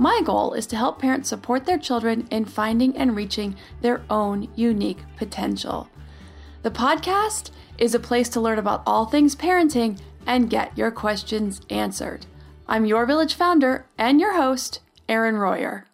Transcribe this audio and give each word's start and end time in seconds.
My 0.00 0.20
goal 0.24 0.52
is 0.52 0.68
to 0.68 0.76
help 0.76 1.00
parents 1.00 1.28
support 1.28 1.66
their 1.66 1.76
children 1.76 2.28
in 2.30 2.44
finding 2.44 2.96
and 2.96 3.16
reaching 3.16 3.56
their 3.80 4.02
own 4.08 4.48
unique 4.54 5.00
potential. 5.16 5.88
The 6.62 6.70
podcast 6.70 7.50
is 7.78 7.96
a 7.96 8.00
place 8.00 8.28
to 8.30 8.40
learn 8.40 8.60
about 8.60 8.84
all 8.86 9.06
things 9.06 9.34
parenting 9.34 9.98
and 10.24 10.48
get 10.48 10.78
your 10.78 10.92
questions 10.92 11.60
answered. 11.68 12.26
I'm 12.68 12.86
your 12.86 13.06
village 13.06 13.34
founder 13.34 13.86
and 13.98 14.20
your 14.20 14.36
host, 14.36 14.78
Erin 15.08 15.34
Royer. 15.36 15.86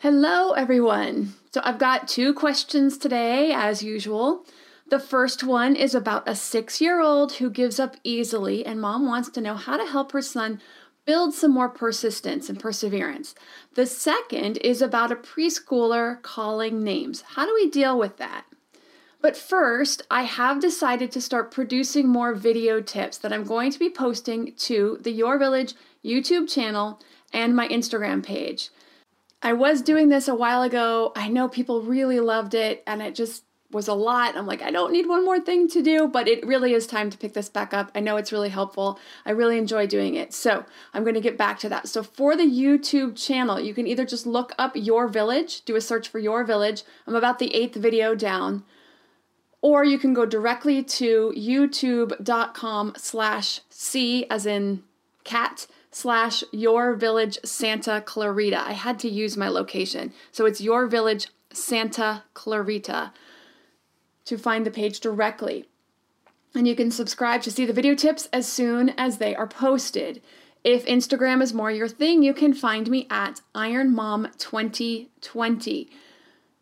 Hello, 0.00 0.52
everyone. 0.52 1.32
So, 1.54 1.62
I've 1.64 1.78
got 1.78 2.06
two 2.06 2.34
questions 2.34 2.98
today, 2.98 3.50
as 3.50 3.82
usual. 3.82 4.44
The 4.90 4.98
first 4.98 5.44
one 5.44 5.76
is 5.76 5.94
about 5.94 6.28
a 6.28 6.34
six 6.34 6.80
year 6.80 7.00
old 7.00 7.34
who 7.34 7.48
gives 7.48 7.78
up 7.78 7.96
easily, 8.02 8.66
and 8.66 8.80
mom 8.80 9.06
wants 9.06 9.30
to 9.30 9.40
know 9.40 9.54
how 9.54 9.76
to 9.76 9.86
help 9.86 10.12
her 10.12 10.20
son 10.20 10.60
build 11.04 11.34
some 11.34 11.52
more 11.52 11.68
persistence 11.68 12.48
and 12.48 12.58
perseverance. 12.58 13.34
The 13.74 13.86
second 13.86 14.58
is 14.58 14.82
about 14.82 15.12
a 15.12 15.16
preschooler 15.16 16.20
calling 16.22 16.84
names. 16.84 17.22
How 17.22 17.46
do 17.46 17.54
we 17.54 17.70
deal 17.70 17.98
with 17.98 18.16
that? 18.18 18.44
But 19.22 19.36
first, 19.36 20.02
I 20.10 20.22
have 20.22 20.60
decided 20.60 21.12
to 21.12 21.20
start 21.20 21.50
producing 21.50 22.08
more 22.08 22.34
video 22.34 22.80
tips 22.80 23.18
that 23.18 23.32
I'm 23.32 23.44
going 23.44 23.70
to 23.70 23.78
be 23.78 23.90
posting 23.90 24.54
to 24.54 24.98
the 25.00 25.10
Your 25.10 25.38
Village 25.38 25.74
YouTube 26.04 26.48
channel 26.48 27.00
and 27.32 27.54
my 27.54 27.68
Instagram 27.68 28.22
page. 28.22 28.70
I 29.42 29.52
was 29.52 29.82
doing 29.82 30.08
this 30.08 30.28
a 30.28 30.34
while 30.34 30.62
ago. 30.62 31.12
I 31.16 31.28
know 31.28 31.48
people 31.48 31.82
really 31.82 32.20
loved 32.20 32.54
it 32.54 32.82
and 32.86 33.02
it 33.02 33.14
just 33.14 33.44
was 33.70 33.88
a 33.88 33.94
lot. 33.94 34.36
I'm 34.36 34.46
like, 34.46 34.62
I 34.62 34.70
don't 34.70 34.92
need 34.92 35.06
one 35.06 35.24
more 35.24 35.40
thing 35.40 35.68
to 35.68 35.82
do, 35.82 36.08
but 36.08 36.26
it 36.26 36.46
really 36.46 36.72
is 36.72 36.86
time 36.86 37.10
to 37.10 37.18
pick 37.18 37.34
this 37.34 37.48
back 37.48 37.72
up. 37.72 37.90
I 37.94 38.00
know 38.00 38.16
it's 38.16 38.32
really 38.32 38.48
helpful. 38.48 38.98
I 39.24 39.30
really 39.30 39.58
enjoy 39.58 39.86
doing 39.86 40.16
it. 40.16 40.32
So 40.34 40.64
I'm 40.92 41.04
going 41.04 41.14
to 41.14 41.20
get 41.20 41.38
back 41.38 41.58
to 41.60 41.68
that. 41.68 41.88
So 41.88 42.02
for 42.02 42.36
the 42.36 42.44
YouTube 42.44 43.16
channel, 43.16 43.60
you 43.60 43.74
can 43.74 43.86
either 43.86 44.04
just 44.04 44.26
look 44.26 44.52
up 44.58 44.72
Your 44.74 45.08
Village, 45.08 45.64
do 45.64 45.76
a 45.76 45.80
search 45.80 46.08
for 46.08 46.18
Your 46.18 46.44
Village. 46.44 46.82
I'm 47.06 47.14
about 47.14 47.38
the 47.38 47.54
eighth 47.54 47.76
video 47.76 48.14
down. 48.14 48.64
Or 49.62 49.84
you 49.84 49.98
can 49.98 50.14
go 50.14 50.24
directly 50.24 50.82
to 50.82 51.32
youtube.com 51.36 52.94
slash 52.96 53.60
C 53.68 54.26
as 54.30 54.46
in 54.46 54.82
cat 55.24 55.66
slash 55.90 56.42
your 56.50 56.94
village 56.94 57.38
Santa 57.44 58.00
Clarita. 58.00 58.58
I 58.58 58.72
had 58.72 58.98
to 59.00 59.08
use 59.08 59.36
my 59.36 59.48
location. 59.48 60.12
So 60.32 60.46
it's 60.46 60.60
your 60.60 60.86
village 60.86 61.28
Santa 61.52 62.22
Clarita 62.32 63.12
to 64.30 64.38
find 64.38 64.64
the 64.64 64.70
page 64.70 65.00
directly. 65.00 65.66
And 66.54 66.66
you 66.68 66.76
can 66.76 66.92
subscribe 66.92 67.42
to 67.42 67.50
see 67.50 67.66
the 67.66 67.72
video 67.72 67.96
tips 67.96 68.28
as 68.32 68.46
soon 68.46 68.90
as 68.90 69.18
they 69.18 69.34
are 69.34 69.48
posted. 69.48 70.22
If 70.62 70.86
Instagram 70.86 71.42
is 71.42 71.52
more 71.52 71.72
your 71.72 71.88
thing, 71.88 72.22
you 72.22 72.32
can 72.32 72.54
find 72.54 72.88
me 72.88 73.08
at 73.10 73.40
IronMom2020. 73.56 75.88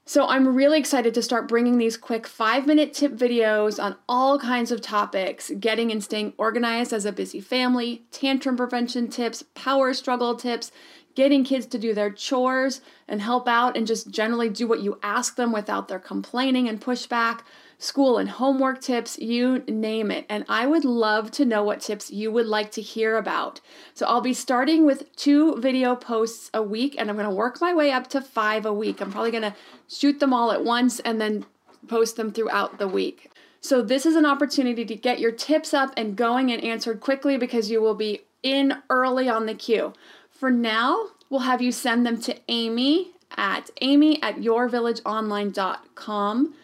So 0.07 0.27
I'm 0.27 0.57
really 0.57 0.79
excited 0.79 1.13
to 1.13 1.23
start 1.23 1.47
bringing 1.47 1.77
these 1.77 1.99
quick 1.99 2.27
five 2.27 2.67
minute 2.67 2.95
tip 2.95 3.13
videos 3.13 3.79
on 3.83 3.97
all 4.09 4.39
kinds 4.39 4.73
of 4.73 4.81
topics 4.81 5.53
getting 5.61 5.93
and 5.93 6.03
staying 6.03 6.33
organized 6.39 6.95
as 6.95 7.05
a 7.05 7.13
busy 7.13 7.43
family, 7.43 8.07
tantrum 8.11 8.57
prevention 8.57 9.09
tips, 9.09 9.45
power 9.55 9.93
struggle 9.93 10.37
tips, 10.37 10.73
getting 11.15 11.45
kids 11.45 11.67
to 11.67 11.79
do 11.79 11.95
their 11.95 12.11
chores 12.11 12.81
and 13.09 13.21
help 13.21 13.49
out 13.49 13.77
and 13.77 13.87
just 13.87 14.11
generally 14.11 14.49
do 14.49 14.67
what 14.67 14.81
you 14.81 14.99
ask 15.03 15.37
them 15.37 15.53
without 15.53 15.89
their 15.89 15.99
complaining 15.99 16.69
and 16.69 16.81
pushback 16.81 17.41
school 17.79 18.19
and 18.19 18.29
homework 18.29 18.81
tips, 18.81 19.19
you 19.19 19.63
name 19.69 20.11
it. 20.11 20.27
And 20.29 20.45
I 20.49 20.67
would 20.67 20.85
love 20.85 21.31
to 21.33 21.45
know 21.45 21.63
what 21.63 21.81
tips 21.81 22.11
you 22.11 22.31
would 22.33 22.47
like 22.47 22.73
to 22.73 22.83
hear 22.83 23.17
about. 23.17 23.61
So 23.95 24.05
I'll 24.07 24.21
be 24.21 24.35
starting 24.35 24.85
with 24.85 25.15
two 25.15 25.57
video 25.57 25.95
posts 25.95 26.51
a 26.53 26.63
week 26.63 26.97
and 26.99 27.09
I'm 27.09 27.17
going 27.17 27.29
to 27.29 27.35
work 27.35 27.61
my 27.61 27.73
way 27.73 27.93
up 27.93 28.09
to 28.09 28.21
five 28.21 28.67
a 28.67 28.73
week. 28.73 29.01
I'm 29.01 29.13
probably 29.13 29.31
going 29.31 29.43
to 29.43 29.55
shoot 29.89 30.19
them 30.19 30.35
all 30.35 30.51
at 30.51 30.65
once 30.65 30.99
and 31.01 31.21
then 31.21 31.47
post 31.87 32.17
them 32.17 32.33
throughout 32.33 32.79
the 32.79 32.89
week. 32.89 33.31
So 33.61 33.81
this 33.81 34.07
is 34.07 34.17
an 34.17 34.27
opportunity 34.27 34.85
to 34.85 34.95
get 34.95 35.21
your 35.21 35.33
tips 35.33 35.73
up 35.73 35.93
and 35.97 36.17
going 36.17 36.51
and 36.53 36.63
answered 36.63 37.01
quickly 37.01 37.37
because 37.37 37.71
you 37.71 37.81
will 37.81 37.95
be 37.95 38.23
in 38.43 38.75
early 38.91 39.29
on 39.29 39.47
the 39.47 39.55
queue. 39.55 39.93
For 40.39 40.51
now, 40.53 41.09
we'll 41.29 41.41
have 41.41 41.61
you 41.61 41.73
send 41.73 42.07
them 42.07 42.21
to 42.21 42.37
Amy 42.47 43.11
at 43.37 43.71
amy 43.81 44.23
at 44.23 44.37
yourvillageonline.com. 44.37 46.55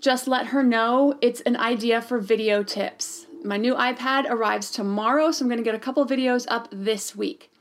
Just 0.00 0.26
let 0.26 0.46
her 0.46 0.64
know 0.64 1.16
it's 1.20 1.40
an 1.42 1.56
idea 1.56 2.02
for 2.02 2.18
video 2.18 2.64
tips. 2.64 3.28
My 3.44 3.56
new 3.56 3.76
iPad 3.76 4.28
arrives 4.28 4.72
tomorrow, 4.72 5.30
so 5.30 5.44
I'm 5.44 5.48
going 5.48 5.58
to 5.58 5.64
get 5.64 5.76
a 5.76 5.78
couple 5.78 6.04
videos 6.04 6.44
up 6.48 6.66
this 6.72 7.14
week. 7.14 7.52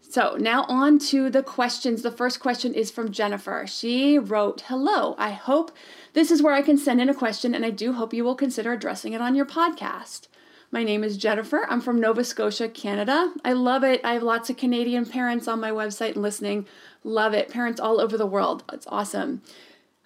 So, 0.00 0.36
now 0.40 0.64
on 0.64 0.98
to 1.10 1.30
the 1.30 1.44
questions. 1.44 2.02
The 2.02 2.10
first 2.10 2.40
question 2.40 2.74
is 2.74 2.90
from 2.90 3.12
Jennifer. 3.12 3.64
She 3.68 4.18
wrote, 4.18 4.62
Hello, 4.62 5.14
I 5.18 5.30
hope 5.30 5.70
this 6.14 6.32
is 6.32 6.42
where 6.42 6.54
I 6.54 6.62
can 6.62 6.78
send 6.78 7.00
in 7.00 7.08
a 7.08 7.14
question, 7.14 7.54
and 7.54 7.64
I 7.64 7.70
do 7.70 7.92
hope 7.92 8.12
you 8.12 8.24
will 8.24 8.34
consider 8.34 8.72
addressing 8.72 9.12
it 9.12 9.20
on 9.20 9.36
your 9.36 9.46
podcast. 9.46 10.26
My 10.72 10.82
name 10.82 11.04
is 11.04 11.16
Jennifer. 11.16 11.64
I'm 11.68 11.80
from 11.80 12.00
Nova 12.00 12.24
Scotia, 12.24 12.68
Canada. 12.68 13.32
I 13.44 13.52
love 13.52 13.84
it. 13.84 14.00
I 14.04 14.14
have 14.14 14.22
lots 14.22 14.50
of 14.50 14.56
Canadian 14.56 15.06
parents 15.06 15.46
on 15.46 15.60
my 15.60 15.70
website 15.70 16.14
and 16.14 16.22
listening. 16.22 16.66
Love 17.04 17.34
it. 17.34 17.48
Parents 17.48 17.80
all 17.80 18.00
over 18.00 18.18
the 18.18 18.26
world. 18.26 18.64
It's 18.72 18.86
awesome. 18.88 19.42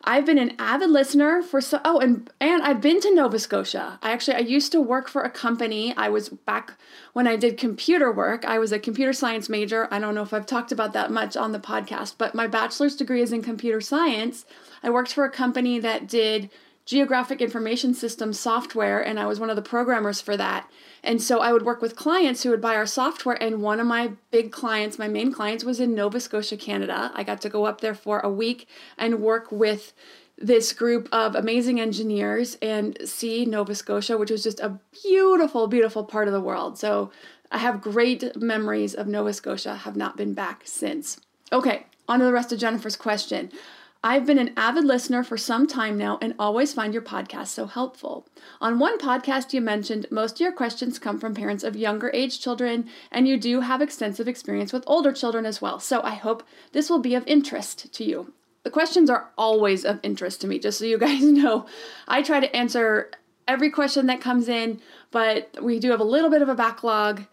I've 0.05 0.25
been 0.25 0.39
an 0.39 0.55
avid 0.59 0.91
listener 0.91 1.43
for 1.43 1.61
so 1.61 1.79
oh 1.85 1.99
and 1.99 2.31
and 2.41 2.63
I've 2.63 2.81
been 2.81 3.01
to 3.01 3.15
Nova 3.15 3.39
Scotia. 3.39 3.99
I 4.03 4.13
actually 4.13 4.37
I 4.37 4.41
used 4.41 4.73
to 4.73 4.81
work 4.81 5.09
for 5.09 5.23
a 5.23 5.31
company. 5.31 5.95
I 5.95 6.09
was 6.09 6.31
back 6.31 6.75
when 7.13 7.27
I 7.27 7.37
did 7.37 7.59
computer 7.59 8.11
work. 8.11 8.45
I 8.47 8.59
was 8.59 8.73
a 8.73 8.79
computer 8.79 9.13
science 9.13 9.51
major. 9.51 9.89
I 9.91 9.99
don't 9.99 10.15
know 10.15 10.23
if 10.23 10.33
I've 10.33 10.47
talked 10.47 10.73
about 10.73 10.95
that 10.95 11.11
much 11.11 11.37
on 11.37 11.53
the 11.53 11.59
podcast, 11.59 12.15
but 12.17 12.35
my 12.35 12.47
bachelor's 12.47 12.97
degree 12.97 13.21
is 13.21 13.33
in 13.33 13.43
computer 13.43 13.81
science. 13.83 14.47
I 14.83 14.89
worked 14.89 15.13
for 15.13 15.25
a 15.25 15.31
company 15.31 15.79
that 15.81 16.07
did 16.07 16.49
geographic 16.91 17.41
information 17.41 17.95
system 17.95 18.33
software 18.33 19.01
and 19.01 19.21
I 19.21 19.27
was 19.27 19.39
one 19.39 19.49
of 19.49 19.55
the 19.55 19.63
programmers 19.63 20.21
for 20.21 20.37
that. 20.37 20.69
And 21.05 21.23
so 21.23 21.39
I 21.39 21.53
would 21.53 21.63
work 21.63 21.81
with 21.81 21.95
clients 21.95 22.43
who 22.43 22.51
would 22.51 22.61
buy 22.61 22.75
our 22.75 22.85
software. 22.85 23.41
And 23.41 23.63
one 23.63 23.79
of 23.79 23.87
my 23.87 24.11
big 24.33 24.51
clients, 24.51 24.99
my 24.99 25.07
main 25.07 25.33
clients, 25.33 25.63
was 25.63 25.79
in 25.79 25.95
Nova 25.95 26.19
Scotia, 26.19 26.57
Canada. 26.57 27.13
I 27.15 27.23
got 27.23 27.41
to 27.43 27.49
go 27.49 27.65
up 27.65 27.81
there 27.81 27.95
for 27.95 28.19
a 28.19 28.29
week 28.29 28.67
and 28.99 29.21
work 29.21 29.53
with 29.53 29.93
this 30.37 30.73
group 30.73 31.09
of 31.13 31.37
amazing 31.37 31.79
engineers 31.79 32.59
and 32.61 32.99
see 33.05 33.45
Nova 33.45 33.77
Scotia, 33.77 34.19
which 34.19 34.33
was 34.33 34.43
just 34.43 34.59
a 34.59 34.81
beautiful, 35.05 35.69
beautiful 35.69 36.03
part 36.03 36.27
of 36.27 36.35
the 36.35 36.41
world. 36.41 36.77
So 36.77 37.13
I 37.53 37.59
have 37.59 37.81
great 37.81 38.35
memories 38.35 38.95
of 38.97 39.07
Nova 39.07 39.33
Scotia, 39.33 39.77
have 39.77 39.95
not 39.95 40.17
been 40.17 40.35
back 40.35 40.63
since. 40.65 41.21
Okay, 41.53 41.87
on 42.09 42.19
to 42.19 42.25
the 42.25 42.33
rest 42.33 42.51
of 42.51 42.59
Jennifer's 42.59 42.97
question. 42.97 43.53
I've 44.03 44.25
been 44.25 44.39
an 44.39 44.55
avid 44.57 44.85
listener 44.85 45.23
for 45.23 45.37
some 45.37 45.67
time 45.67 45.99
now 45.99 46.19
and 46.23 46.35
always 46.39 46.73
find 46.73 46.95
your 46.95 47.03
podcast 47.03 47.49
so 47.49 47.67
helpful. 47.67 48.27
On 48.59 48.79
one 48.79 48.99
podcast, 48.99 49.53
you 49.53 49.61
mentioned 49.61 50.07
most 50.11 50.37
of 50.37 50.41
your 50.41 50.53
questions 50.53 50.99
come 50.99 51.19
from 51.19 51.35
parents 51.35 51.63
of 51.63 51.77
younger 51.77 52.11
age 52.15 52.41
children, 52.41 52.89
and 53.13 53.29
you 53.29 53.37
do 53.37 53.61
have 53.61 53.83
extensive 53.83 54.27
experience 54.27 54.73
with 54.73 54.85
older 54.87 55.13
children 55.13 55.45
as 55.45 55.61
well. 55.61 55.79
So 55.79 56.01
I 56.03 56.15
hope 56.15 56.43
this 56.73 56.89
will 56.89 56.99
be 56.99 57.15
of 57.15 57.27
interest 57.27 57.93
to 57.93 58.05
you. 58.05 58.33
The 58.63 58.71
questions 58.71 59.11
are 59.11 59.33
always 59.37 59.85
of 59.85 60.01
interest 60.03 60.41
to 60.41 60.47
me, 60.47 60.59
just 60.59 60.79
so 60.79 60.87
you 60.87 60.97
guys 60.97 61.23
know. 61.23 61.67
I 62.09 62.23
try 62.23 62.41
to 62.41 62.57
answer 62.57 63.11
every 63.47 63.69
question 63.69 64.07
that 64.07 64.23
comes 64.23 64.49
in, 64.49 64.81
but 65.11 65.55
we 65.61 65.79
do 65.79 65.91
have 65.91 66.01
a 66.01 66.05
little 66.05 66.31
bit 66.31 66.41
of 66.41 66.49
a 66.49 66.55
backlog 66.55 67.27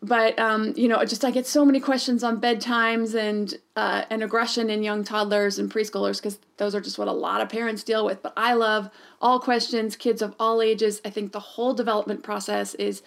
but 0.00 0.38
um, 0.38 0.74
you 0.76 0.86
know, 0.86 1.04
just 1.04 1.24
I 1.24 1.30
get 1.30 1.46
so 1.46 1.64
many 1.64 1.80
questions 1.80 2.22
on 2.22 2.40
bedtimes 2.40 3.14
and 3.14 3.54
uh, 3.74 4.04
and 4.10 4.22
aggression 4.22 4.70
in 4.70 4.82
young 4.82 5.02
toddlers 5.02 5.58
and 5.58 5.72
preschoolers 5.72 6.18
because 6.18 6.38
those 6.56 6.74
are 6.74 6.80
just 6.80 6.98
what 6.98 7.08
a 7.08 7.12
lot 7.12 7.40
of 7.40 7.48
parents 7.48 7.82
deal 7.82 8.04
with. 8.04 8.22
But 8.22 8.32
I 8.36 8.54
love 8.54 8.90
all 9.20 9.40
questions, 9.40 9.96
kids 9.96 10.22
of 10.22 10.36
all 10.38 10.62
ages. 10.62 11.00
I 11.04 11.10
think 11.10 11.32
the 11.32 11.40
whole 11.40 11.74
development 11.74 12.22
process 12.22 12.74
is 12.76 13.02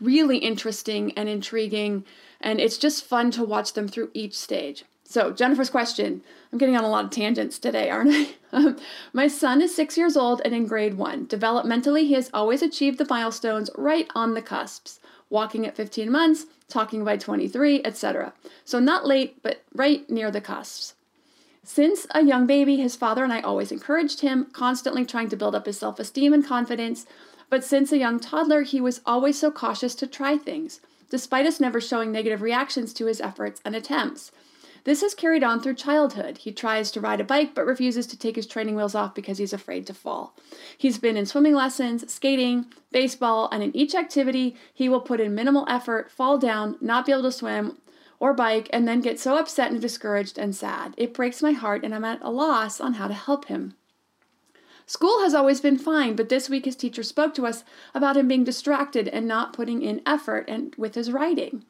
really 0.00 0.38
interesting 0.38 1.12
and 1.16 1.28
intriguing, 1.28 2.04
and 2.40 2.60
it's 2.60 2.78
just 2.78 3.04
fun 3.04 3.32
to 3.32 3.44
watch 3.44 3.72
them 3.72 3.88
through 3.88 4.10
each 4.14 4.38
stage. 4.38 4.84
So, 5.02 5.32
Jennifer's 5.32 5.70
question 5.70 6.22
I'm 6.52 6.58
getting 6.58 6.76
on 6.76 6.84
a 6.84 6.88
lot 6.88 7.04
of 7.04 7.10
tangents 7.10 7.58
today, 7.58 7.90
aren't 7.90 8.12
I? 8.12 8.28
Um, 8.52 8.78
my 9.12 9.28
son 9.28 9.60
is 9.60 9.74
six 9.74 9.98
years 9.98 10.16
old 10.16 10.40
and 10.42 10.54
in 10.54 10.66
grade 10.66 10.94
one. 10.94 11.26
Developmentally, 11.26 12.06
he 12.06 12.14
has 12.14 12.30
always 12.32 12.62
achieved 12.62 12.96
the 12.96 13.06
milestones 13.10 13.68
right 13.76 14.08
on 14.14 14.32
the 14.32 14.40
cusps 14.40 14.98
walking 15.30 15.66
at 15.66 15.76
15 15.76 16.10
months, 16.10 16.46
talking 16.68 17.04
by 17.04 17.16
23, 17.16 17.82
etc. 17.84 18.32
So, 18.64 18.78
not 18.78 19.06
late, 19.06 19.42
but 19.42 19.62
right 19.74 20.08
near 20.10 20.30
the 20.30 20.40
cusps. 20.40 20.94
Since 21.62 22.06
a 22.12 22.24
young 22.24 22.46
baby, 22.46 22.76
his 22.76 22.94
father 22.94 23.24
and 23.24 23.32
I 23.32 23.40
always 23.40 23.72
encouraged 23.72 24.20
him, 24.20 24.46
constantly 24.52 25.04
trying 25.04 25.28
to 25.30 25.36
build 25.36 25.54
up 25.54 25.66
his 25.66 25.78
self 25.78 25.98
esteem 25.98 26.32
and 26.32 26.46
confidence. 26.46 27.06
But 27.50 27.64
since 27.64 27.90
a 27.90 27.98
young 27.98 28.20
toddler, 28.20 28.62
he 28.62 28.80
was 28.80 29.00
always 29.04 29.38
so 29.38 29.50
cautious 29.50 29.94
to 29.96 30.06
try 30.06 30.38
things, 30.38 30.80
despite 31.10 31.46
us 31.46 31.60
never 31.60 31.80
showing 31.80 32.12
negative 32.12 32.40
reactions 32.40 32.92
to 32.94 33.06
his 33.06 33.20
efforts 33.20 33.60
and 33.64 33.74
attempts. 33.74 34.30
This 34.86 35.02
is 35.02 35.16
carried 35.16 35.42
on 35.42 35.60
through 35.60 35.74
childhood. 35.74 36.38
He 36.38 36.52
tries 36.52 36.92
to 36.92 37.00
ride 37.00 37.20
a 37.20 37.24
bike 37.24 37.56
but 37.56 37.66
refuses 37.66 38.06
to 38.06 38.16
take 38.16 38.36
his 38.36 38.46
training 38.46 38.76
wheels 38.76 38.94
off 38.94 39.16
because 39.16 39.38
he's 39.38 39.52
afraid 39.52 39.84
to 39.88 39.94
fall. 39.94 40.36
He's 40.78 40.96
been 40.96 41.16
in 41.16 41.26
swimming 41.26 41.54
lessons, 41.54 42.10
skating, 42.12 42.66
baseball, 42.92 43.48
and 43.50 43.64
in 43.64 43.74
each 43.74 43.96
activity, 43.96 44.54
he 44.72 44.88
will 44.88 45.00
put 45.00 45.18
in 45.18 45.34
minimal 45.34 45.66
effort, 45.68 46.12
fall 46.12 46.38
down, 46.38 46.76
not 46.80 47.04
be 47.04 47.10
able 47.10 47.24
to 47.24 47.32
swim 47.32 47.78
or 48.20 48.32
bike, 48.32 48.70
and 48.72 48.86
then 48.86 49.00
get 49.00 49.18
so 49.18 49.36
upset 49.36 49.72
and 49.72 49.80
discouraged 49.80 50.38
and 50.38 50.54
sad. 50.54 50.94
It 50.96 51.12
breaks 51.12 51.42
my 51.42 51.50
heart, 51.50 51.82
and 51.82 51.92
I'm 51.92 52.04
at 52.04 52.22
a 52.22 52.30
loss 52.30 52.80
on 52.80 52.94
how 52.94 53.08
to 53.08 53.14
help 53.14 53.46
him. 53.46 53.74
School 54.86 55.20
has 55.22 55.34
always 55.34 55.60
been 55.60 55.78
fine, 55.78 56.14
but 56.14 56.28
this 56.28 56.48
week 56.48 56.64
his 56.64 56.76
teacher 56.76 57.02
spoke 57.02 57.34
to 57.34 57.44
us 57.44 57.64
about 57.92 58.16
him 58.16 58.28
being 58.28 58.44
distracted 58.44 59.08
and 59.08 59.26
not 59.26 59.52
putting 59.52 59.82
in 59.82 60.00
effort 60.06 60.44
and 60.46 60.76
with 60.76 60.94
his 60.94 61.10
writing. 61.10 61.64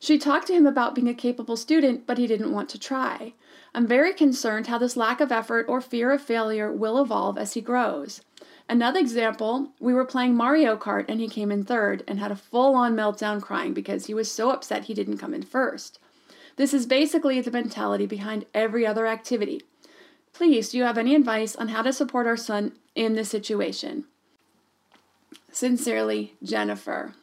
She 0.00 0.18
talked 0.18 0.46
to 0.46 0.54
him 0.54 0.66
about 0.66 0.94
being 0.94 1.08
a 1.08 1.14
capable 1.14 1.58
student, 1.58 2.06
but 2.06 2.16
he 2.16 2.26
didn't 2.26 2.52
want 2.52 2.70
to 2.70 2.78
try. 2.78 3.34
I'm 3.74 3.86
very 3.86 4.14
concerned 4.14 4.66
how 4.66 4.78
this 4.78 4.96
lack 4.96 5.20
of 5.20 5.30
effort 5.30 5.66
or 5.68 5.82
fear 5.82 6.10
of 6.10 6.22
failure 6.22 6.72
will 6.72 7.00
evolve 7.00 7.36
as 7.36 7.52
he 7.52 7.60
grows. 7.60 8.22
Another 8.66 8.98
example, 8.98 9.72
we 9.78 9.92
were 9.92 10.06
playing 10.06 10.34
Mario 10.34 10.76
Kart 10.76 11.04
and 11.06 11.20
he 11.20 11.28
came 11.28 11.52
in 11.52 11.64
third 11.64 12.02
and 12.08 12.18
had 12.18 12.32
a 12.32 12.36
full 12.36 12.74
on 12.74 12.96
meltdown 12.96 13.42
crying 13.42 13.74
because 13.74 14.06
he 14.06 14.14
was 14.14 14.30
so 14.30 14.50
upset 14.50 14.84
he 14.84 14.94
didn't 14.94 15.18
come 15.18 15.34
in 15.34 15.42
first. 15.42 15.98
This 16.56 16.72
is 16.72 16.86
basically 16.86 17.40
the 17.40 17.50
mentality 17.50 18.06
behind 18.06 18.46
every 18.54 18.86
other 18.86 19.06
activity. 19.06 19.62
Please, 20.32 20.70
do 20.70 20.78
you 20.78 20.84
have 20.84 20.98
any 20.98 21.14
advice 21.14 21.54
on 21.56 21.68
how 21.68 21.82
to 21.82 21.92
support 21.92 22.26
our 22.26 22.36
son 22.36 22.72
in 22.94 23.14
this 23.14 23.28
situation? 23.28 24.04
Sincerely, 25.52 26.34
Jennifer. 26.42 27.14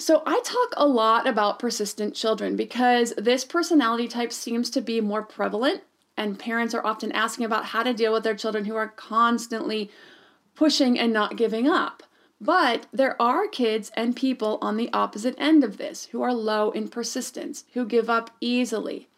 So, 0.00 0.22
I 0.24 0.40
talk 0.44 0.74
a 0.76 0.86
lot 0.86 1.26
about 1.26 1.58
persistent 1.58 2.14
children 2.14 2.54
because 2.54 3.12
this 3.18 3.44
personality 3.44 4.06
type 4.06 4.32
seems 4.32 4.70
to 4.70 4.80
be 4.80 5.00
more 5.00 5.24
prevalent, 5.24 5.82
and 6.16 6.38
parents 6.38 6.72
are 6.72 6.86
often 6.86 7.10
asking 7.10 7.46
about 7.46 7.66
how 7.66 7.82
to 7.82 7.92
deal 7.92 8.12
with 8.12 8.22
their 8.22 8.36
children 8.36 8.64
who 8.66 8.76
are 8.76 8.88
constantly 8.88 9.90
pushing 10.54 10.96
and 10.96 11.12
not 11.12 11.36
giving 11.36 11.68
up. 11.68 12.04
But 12.40 12.86
there 12.92 13.20
are 13.20 13.48
kids 13.48 13.90
and 13.96 14.14
people 14.14 14.58
on 14.62 14.76
the 14.76 14.90
opposite 14.92 15.34
end 15.36 15.64
of 15.64 15.76
this 15.76 16.06
who 16.06 16.22
are 16.22 16.32
low 16.32 16.70
in 16.70 16.88
persistence, 16.88 17.64
who 17.74 17.84
give 17.84 18.08
up 18.08 18.30
easily. 18.40 19.08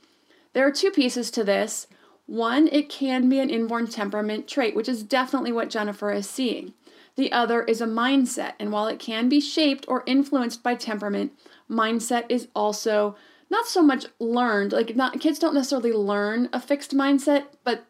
There 0.54 0.66
are 0.66 0.72
two 0.72 0.90
pieces 0.90 1.30
to 1.32 1.44
this. 1.44 1.86
One, 2.24 2.68
it 2.68 2.88
can 2.88 3.28
be 3.28 3.38
an 3.38 3.50
inborn 3.50 3.86
temperament 3.88 4.48
trait, 4.48 4.74
which 4.74 4.88
is 4.88 5.02
definitely 5.02 5.52
what 5.52 5.68
Jennifer 5.68 6.10
is 6.10 6.28
seeing. 6.28 6.72
The 7.20 7.32
other 7.32 7.64
is 7.64 7.82
a 7.82 7.86
mindset. 7.86 8.54
And 8.58 8.72
while 8.72 8.86
it 8.86 8.98
can 8.98 9.28
be 9.28 9.42
shaped 9.42 9.84
or 9.86 10.04
influenced 10.06 10.62
by 10.62 10.74
temperament, 10.74 11.34
mindset 11.70 12.24
is 12.30 12.48
also 12.56 13.14
not 13.50 13.66
so 13.66 13.82
much 13.82 14.06
learned. 14.18 14.72
Like 14.72 14.96
not 14.96 15.20
kids 15.20 15.38
don't 15.38 15.52
necessarily 15.52 15.92
learn 15.92 16.48
a 16.50 16.58
fixed 16.58 16.96
mindset, 16.96 17.44
but 17.62 17.84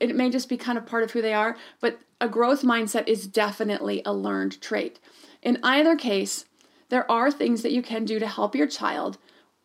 it 0.00 0.16
may 0.16 0.30
just 0.30 0.48
be 0.48 0.56
kind 0.56 0.76
of 0.76 0.84
part 0.84 1.04
of 1.04 1.12
who 1.12 1.22
they 1.22 1.32
are, 1.32 1.56
but 1.78 2.00
a 2.20 2.28
growth 2.28 2.62
mindset 2.62 3.06
is 3.06 3.28
definitely 3.28 4.02
a 4.04 4.12
learned 4.12 4.60
trait. 4.60 4.98
In 5.44 5.60
either 5.62 5.94
case, 5.94 6.46
there 6.88 7.08
are 7.08 7.30
things 7.30 7.62
that 7.62 7.70
you 7.70 7.82
can 7.82 8.04
do 8.04 8.18
to 8.18 8.26
help 8.26 8.56
your 8.56 8.66
child 8.66 9.16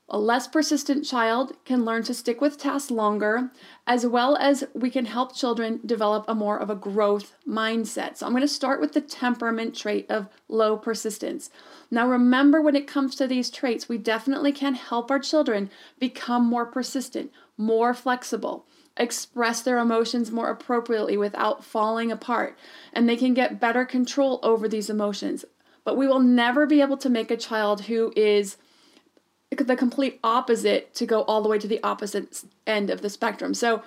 a 0.10 0.18
less 0.18 0.48
persistent 0.48 1.04
child 1.04 1.54
can 1.66 1.84
learn 1.84 2.02
to 2.04 2.14
stick 2.14 2.40
with 2.40 2.58
tasks 2.58 2.90
longer, 2.90 3.52
as 3.86 4.08
well 4.08 4.38
as 4.38 4.64
we 4.74 4.90
can 4.90 5.06
help 5.06 5.36
children 5.36 5.82
develop 5.86 6.24
a 6.28 6.36
more 6.36 6.58
of 6.58 6.70
a 6.70 6.76
growth 6.76 7.36
mindset. 7.46 8.16
So 8.16 8.26
I'm 8.26 8.32
going 8.32 8.42
to 8.42 8.48
start 8.48 8.80
with 8.80 8.94
the 8.94 9.02
temperament 9.02 9.76
trait 9.76 10.10
of 10.10 10.30
low 10.48 10.78
persistence. 10.78 11.50
Now, 11.92 12.08
remember 12.08 12.62
when 12.62 12.76
it 12.76 12.88
comes 12.88 13.16
to 13.16 13.28
these 13.28 13.50
traits, 13.50 13.90
we 13.90 13.98
definitely 13.98 14.54
can 14.54 14.76
help 14.76 15.12
our 15.12 15.20
children 15.20 15.70
become 16.00 16.46
more 16.46 16.66
persistent, 16.66 17.30
more 17.58 17.94
flexible, 17.94 18.66
express 18.96 19.62
their 19.62 19.78
emotions 19.78 20.32
more 20.32 20.50
appropriately 20.50 21.18
without 21.18 21.66
falling 21.66 22.14
apart, 22.14 22.58
and 22.94 23.10
they 23.10 23.18
can 23.18 23.34
get 23.34 23.60
better 23.60 23.84
control 23.84 24.40
over 24.42 24.70
these 24.70 24.90
emotions. 24.90 25.44
But 25.84 25.98
we 25.98 26.08
will 26.08 26.20
never 26.20 26.66
be 26.66 26.80
able 26.80 26.98
to 26.98 27.10
make 27.10 27.30
a 27.30 27.38
child 27.38 27.82
who 27.82 28.14
is 28.16 28.56
the 29.52 29.76
complete 29.76 30.20
opposite 30.24 30.94
to 30.96 31.06
go 31.06 31.22
all 31.24 31.42
the 31.42 31.50
way 31.50 31.58
to 31.58 31.68
the 31.68 31.82
opposite 31.84 32.44
end 32.66 32.90
of 32.90 33.02
the 33.02 33.10
spectrum. 33.10 33.54
So 33.54 33.84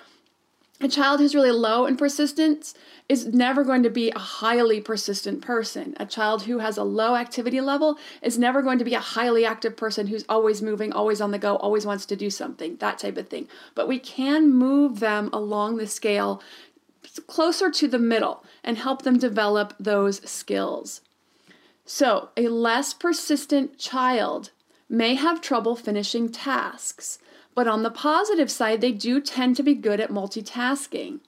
a 0.79 0.87
child 0.87 1.19
who's 1.19 1.35
really 1.35 1.51
low 1.51 1.85
in 1.85 1.95
persistence 1.95 2.73
is 3.07 3.27
never 3.27 3.63
going 3.63 3.83
to 3.83 3.89
be 3.89 4.09
a 4.09 4.17
highly 4.17 4.81
persistent 4.81 5.41
person. 5.41 5.93
A 5.99 6.07
child 6.07 6.43
who 6.43 6.57
has 6.57 6.77
a 6.77 6.83
low 6.83 7.15
activity 7.15 7.61
level 7.61 7.99
is 8.23 8.39
never 8.39 8.63
going 8.63 8.79
to 8.79 8.85
be 8.85 8.95
a 8.95 8.99
highly 8.99 9.45
active 9.45 9.77
person 9.77 10.07
who's 10.07 10.25
always 10.27 10.61
moving, 10.63 10.91
always 10.91 11.21
on 11.21 11.29
the 11.29 11.37
go, 11.37 11.57
always 11.57 11.85
wants 11.85 12.07
to 12.07 12.15
do 12.15 12.31
something, 12.31 12.77
that 12.77 12.97
type 12.97 13.17
of 13.17 13.29
thing. 13.29 13.47
But 13.75 13.87
we 13.87 13.99
can 13.99 14.51
move 14.51 14.99
them 14.99 15.29
along 15.31 15.77
the 15.77 15.85
scale 15.85 16.41
closer 17.27 17.69
to 17.69 17.87
the 17.87 17.99
middle 17.99 18.43
and 18.63 18.77
help 18.77 19.03
them 19.03 19.19
develop 19.19 19.75
those 19.79 20.27
skills. 20.27 21.01
So, 21.85 22.29
a 22.37 22.47
less 22.47 22.93
persistent 22.93 23.77
child 23.77 24.51
may 24.91 25.15
have 25.15 25.39
trouble 25.39 25.77
finishing 25.77 26.29
tasks, 26.29 27.17
but 27.55 27.65
on 27.65 27.81
the 27.81 27.89
positive 27.89 28.51
side, 28.51 28.81
they 28.81 28.91
do 28.91 29.21
tend 29.21 29.55
to 29.55 29.63
be 29.63 29.73
good 29.73 30.01
at 30.01 30.11
multitasking. 30.11 31.19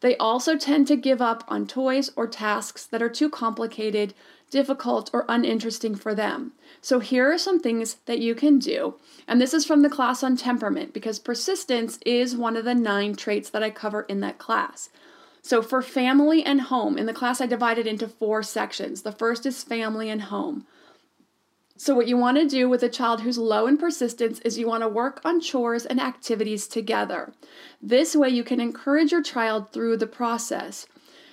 They 0.00 0.16
also 0.18 0.56
tend 0.56 0.86
to 0.86 0.96
give 0.96 1.20
up 1.20 1.42
on 1.48 1.66
toys 1.66 2.12
or 2.14 2.28
tasks 2.28 2.86
that 2.86 3.02
are 3.02 3.08
too 3.08 3.28
complicated, 3.28 4.14
difficult, 4.50 5.10
or 5.12 5.24
uninteresting 5.28 5.96
for 5.96 6.14
them. 6.14 6.52
So, 6.80 7.00
here 7.00 7.32
are 7.32 7.38
some 7.38 7.58
things 7.58 7.96
that 8.06 8.20
you 8.20 8.36
can 8.36 8.60
do. 8.60 8.94
And 9.26 9.40
this 9.40 9.52
is 9.52 9.66
from 9.66 9.82
the 9.82 9.90
class 9.90 10.22
on 10.22 10.36
temperament 10.36 10.94
because 10.94 11.18
persistence 11.18 11.98
is 12.06 12.36
one 12.36 12.56
of 12.56 12.64
the 12.64 12.74
nine 12.74 13.16
traits 13.16 13.50
that 13.50 13.64
I 13.64 13.70
cover 13.70 14.02
in 14.02 14.20
that 14.20 14.38
class. 14.38 14.90
So, 15.42 15.60
for 15.60 15.82
family 15.82 16.44
and 16.44 16.60
home, 16.60 16.96
in 16.96 17.06
the 17.06 17.12
class 17.12 17.40
I 17.40 17.46
divided 17.46 17.88
into 17.88 18.06
four 18.06 18.44
sections. 18.44 19.02
The 19.02 19.10
first 19.10 19.44
is 19.44 19.64
family 19.64 20.08
and 20.08 20.22
home. 20.22 20.66
So, 21.80 21.94
what 21.94 22.08
you 22.08 22.16
want 22.16 22.38
to 22.38 22.44
do 22.44 22.68
with 22.68 22.82
a 22.82 22.88
child 22.88 23.20
who's 23.20 23.38
low 23.38 23.68
in 23.68 23.78
persistence 23.78 24.40
is 24.40 24.58
you 24.58 24.66
want 24.66 24.82
to 24.82 24.88
work 24.88 25.20
on 25.24 25.40
chores 25.40 25.86
and 25.86 26.00
activities 26.00 26.66
together. 26.66 27.32
This 27.80 28.16
way, 28.16 28.30
you 28.30 28.42
can 28.42 28.60
encourage 28.60 29.12
your 29.12 29.22
child 29.22 29.70
through 29.72 29.98
the 29.98 30.08
process. 30.08 30.86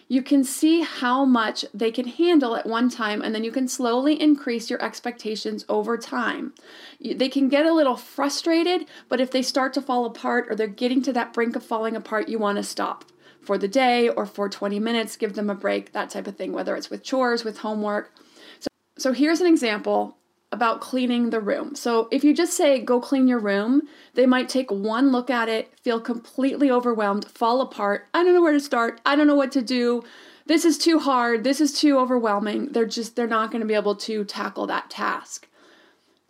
You 0.07 0.21
can 0.21 0.43
see 0.43 0.81
how 0.81 1.25
much 1.25 1.65
they 1.73 1.89
can 1.89 2.07
handle 2.07 2.55
at 2.55 2.67
one 2.67 2.91
time, 2.91 3.23
and 3.23 3.33
then 3.33 3.43
you 3.43 3.51
can 3.51 3.67
slowly 3.67 4.21
increase 4.21 4.69
your 4.69 4.79
expectations 4.83 5.65
over 5.67 5.97
time. 5.97 6.53
They 7.01 7.27
can 7.27 7.49
get 7.49 7.65
a 7.65 7.73
little 7.73 7.97
frustrated, 7.97 8.85
but 9.09 9.19
if 9.19 9.31
they 9.31 9.41
start 9.41 9.73
to 9.73 9.81
fall 9.81 10.05
apart 10.05 10.45
or 10.47 10.55
they're 10.55 10.67
getting 10.67 11.01
to 11.03 11.13
that 11.13 11.33
brink 11.33 11.55
of 11.55 11.65
falling 11.65 11.95
apart, 11.95 12.29
you 12.29 12.37
want 12.37 12.57
to 12.57 12.63
stop 12.63 13.05
for 13.41 13.57
the 13.57 13.67
day 13.67 14.09
or 14.09 14.27
for 14.27 14.47
20 14.47 14.79
minutes, 14.79 15.17
give 15.17 15.33
them 15.33 15.49
a 15.49 15.55
break, 15.55 15.91
that 15.93 16.11
type 16.11 16.27
of 16.27 16.37
thing, 16.37 16.51
whether 16.51 16.75
it's 16.75 16.91
with 16.91 17.01
chores, 17.01 17.43
with 17.43 17.57
homework. 17.57 18.13
So, 18.59 18.67
so 18.99 19.11
here's 19.11 19.41
an 19.41 19.47
example 19.47 20.17
about 20.55 20.79
cleaning 20.79 21.31
the 21.31 21.41
room. 21.41 21.75
So 21.75 22.07
if 22.12 22.24
you 22.24 22.33
just 22.33 22.53
say, 22.53 22.79
go 22.79 23.01
clean 23.01 23.27
your 23.27 23.39
room, 23.39 23.81
they 24.13 24.25
might 24.25 24.47
take 24.47 24.71
one 24.71 25.12
look 25.12 25.29
at 25.29 25.50
it, 25.50 25.77
feel 25.81 26.00
completely 26.00 26.71
overwhelmed, 26.71 27.25
fall 27.25 27.59
apart. 27.59 28.07
I 28.13 28.24
don't 28.24 28.33
know 28.33 28.41
where 28.41 28.53
to 28.53 28.59
start. 28.62 29.01
I 29.05 29.17
don't 29.17 29.27
know 29.27 29.35
what 29.35 29.51
to 29.51 29.62
do. 29.62 30.03
This 30.45 30.63
is 30.63 30.77
too 30.77 31.00
hard. 31.00 31.43
This 31.43 31.59
is 31.59 31.77
too 31.77 32.00
overwhelming. 32.00 32.71
They're 32.71 32.85
just, 32.85 33.17
they're 33.17 33.27
not 33.27 33.51
going 33.51 33.59
to 33.59 33.67
be 33.67 33.74
able 33.74 33.95
to 33.95 34.24
tackle 34.24 34.65
that 34.67 34.89
task. 34.89 35.50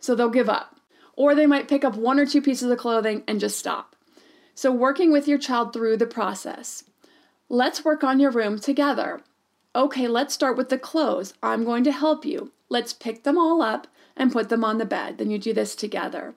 So 0.00 0.16
they'll 0.16 0.28
give 0.28 0.48
up. 0.48 0.74
Or 1.14 1.34
they 1.34 1.46
might 1.46 1.68
pick 1.68 1.84
up 1.84 1.94
one 1.94 2.18
or 2.18 2.26
two 2.26 2.42
pieces 2.42 2.68
of 2.68 2.78
clothing 2.78 3.22
and 3.28 3.38
just 3.38 3.58
stop. 3.58 3.94
So, 4.54 4.72
working 4.72 5.12
with 5.12 5.28
your 5.28 5.38
child 5.38 5.72
through 5.72 5.98
the 5.98 6.06
process. 6.06 6.84
Let's 7.48 7.84
work 7.84 8.02
on 8.02 8.20
your 8.20 8.30
room 8.30 8.58
together. 8.58 9.22
Okay, 9.74 10.08
let's 10.08 10.34
start 10.34 10.56
with 10.56 10.68
the 10.68 10.78
clothes. 10.78 11.34
I'm 11.42 11.64
going 11.64 11.84
to 11.84 11.92
help 11.92 12.24
you. 12.24 12.52
Let's 12.68 12.92
pick 12.92 13.22
them 13.22 13.38
all 13.38 13.62
up 13.62 13.86
and 14.16 14.32
put 14.32 14.48
them 14.48 14.64
on 14.64 14.78
the 14.78 14.84
bed. 14.84 15.18
Then 15.18 15.30
you 15.30 15.38
do 15.38 15.52
this 15.52 15.74
together. 15.74 16.34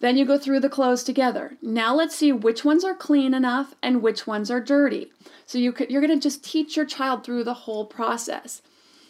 Then 0.00 0.16
you 0.16 0.24
go 0.24 0.38
through 0.38 0.60
the 0.60 0.68
clothes 0.68 1.02
together. 1.02 1.56
Now 1.60 1.94
let's 1.94 2.14
see 2.14 2.30
which 2.30 2.64
ones 2.64 2.84
are 2.84 2.94
clean 2.94 3.34
enough 3.34 3.74
and 3.82 4.02
which 4.02 4.26
ones 4.26 4.50
are 4.50 4.60
dirty. 4.60 5.10
So 5.44 5.58
you 5.58 5.72
could, 5.72 5.90
you're 5.90 6.00
going 6.00 6.18
to 6.18 6.22
just 6.22 6.44
teach 6.44 6.76
your 6.76 6.86
child 6.86 7.24
through 7.24 7.44
the 7.44 7.54
whole 7.54 7.84
process. 7.84 8.62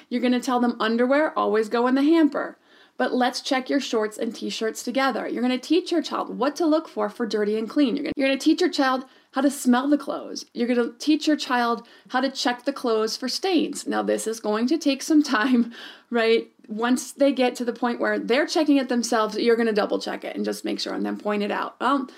You're 0.09 0.23
going 0.23 0.33
to 0.33 0.41
tell 0.41 0.61
them 0.61 0.77
underwear 0.81 1.39
always 1.39 1.69
go 1.69 1.87
in 1.87 1.95
the 1.95 2.03
hamper. 2.03 2.57
But 2.97 3.15
let's 3.15 3.43
check 3.43 3.71
your 3.71 3.81
shorts 3.81 4.19
and 4.19 4.35
t-shirts 4.35 4.83
together. 4.83 5.29
You're 5.29 5.43
going 5.43 5.59
to 5.59 5.67
teach 5.67 5.93
your 5.93 6.03
child 6.03 6.37
what 6.37 6.57
to 6.57 6.67
look 6.67 6.89
for 6.89 7.09
for 7.09 7.27
dirty 7.27 7.57
and 7.57 7.69
clean. 7.69 7.95
You're 7.95 8.05
going, 8.05 8.15
you're 8.17 8.29
going 8.29 8.39
to 8.39 8.45
teach 8.45 8.61
your 8.61 8.71
child 8.71 9.05
how 9.33 9.41
to 9.41 9.51
smell 9.51 9.89
the 9.89 9.99
clothes. 9.99 10.47
You're 10.55 10.69
going 10.69 10.79
to 10.79 10.99
teach 10.99 11.27
your 11.27 11.37
child 11.37 11.87
how 12.09 12.21
to 12.21 12.31
check 12.31 12.65
the 12.65 12.73
clothes 12.73 13.17
for 13.17 13.29
stains. 13.29 13.87
Now, 13.87 14.03
this 14.03 14.27
is 14.27 14.41
going 14.41 14.67
to 14.69 14.79
take 14.79 15.03
some 15.03 15.23
time, 15.23 15.73
right? 16.11 16.49
Once 16.67 17.13
they 17.13 17.33
get 17.33 17.55
to 17.57 17.65
the 17.65 17.73
point 17.73 18.01
where 18.01 18.19
they're 18.19 18.47
checking 18.47 18.77
it 18.77 18.89
themselves, 18.89 19.37
you're 19.37 19.57
going 19.57 19.67
to 19.67 19.73
double 19.73 19.99
check 19.99 20.25
it 20.25 20.37
and 20.37 20.45
just 20.45 20.65
make 20.65 20.81
sure 20.81 20.95
and 20.95 21.05
then 21.05 21.19
point 21.19 21.43
it 21.43 21.51
out. 21.51 21.77
Um, 21.81 22.09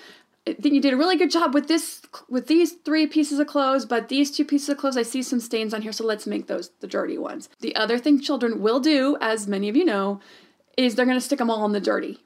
I 0.47 0.53
think 0.53 0.73
you 0.73 0.81
did 0.81 0.93
a 0.93 0.97
really 0.97 1.17
good 1.17 1.29
job 1.29 1.53
with 1.53 1.67
this 1.67 2.01
with 2.27 2.47
these 2.47 2.71
three 2.71 3.05
pieces 3.05 3.37
of 3.37 3.45
clothes, 3.45 3.85
but 3.85 4.09
these 4.09 4.31
two 4.31 4.43
pieces 4.43 4.69
of 4.69 4.77
clothes 4.77 4.97
I 4.97 5.03
see 5.03 5.21
some 5.21 5.39
stains 5.39 5.71
on 5.71 5.83
here, 5.83 5.91
so 5.91 6.03
let's 6.03 6.25
make 6.25 6.47
those 6.47 6.71
the 6.79 6.87
dirty 6.87 7.17
ones. 7.17 7.47
The 7.59 7.75
other 7.75 7.99
thing 7.99 8.19
children 8.19 8.59
will 8.59 8.79
do, 8.79 9.17
as 9.21 9.47
many 9.47 9.69
of 9.69 9.75
you 9.75 9.85
know, 9.85 10.19
is 10.77 10.95
they're 10.95 11.05
going 11.05 11.17
to 11.17 11.21
stick 11.21 11.37
them 11.37 11.51
all 11.51 11.63
in 11.65 11.73
the 11.73 11.79
dirty, 11.79 12.19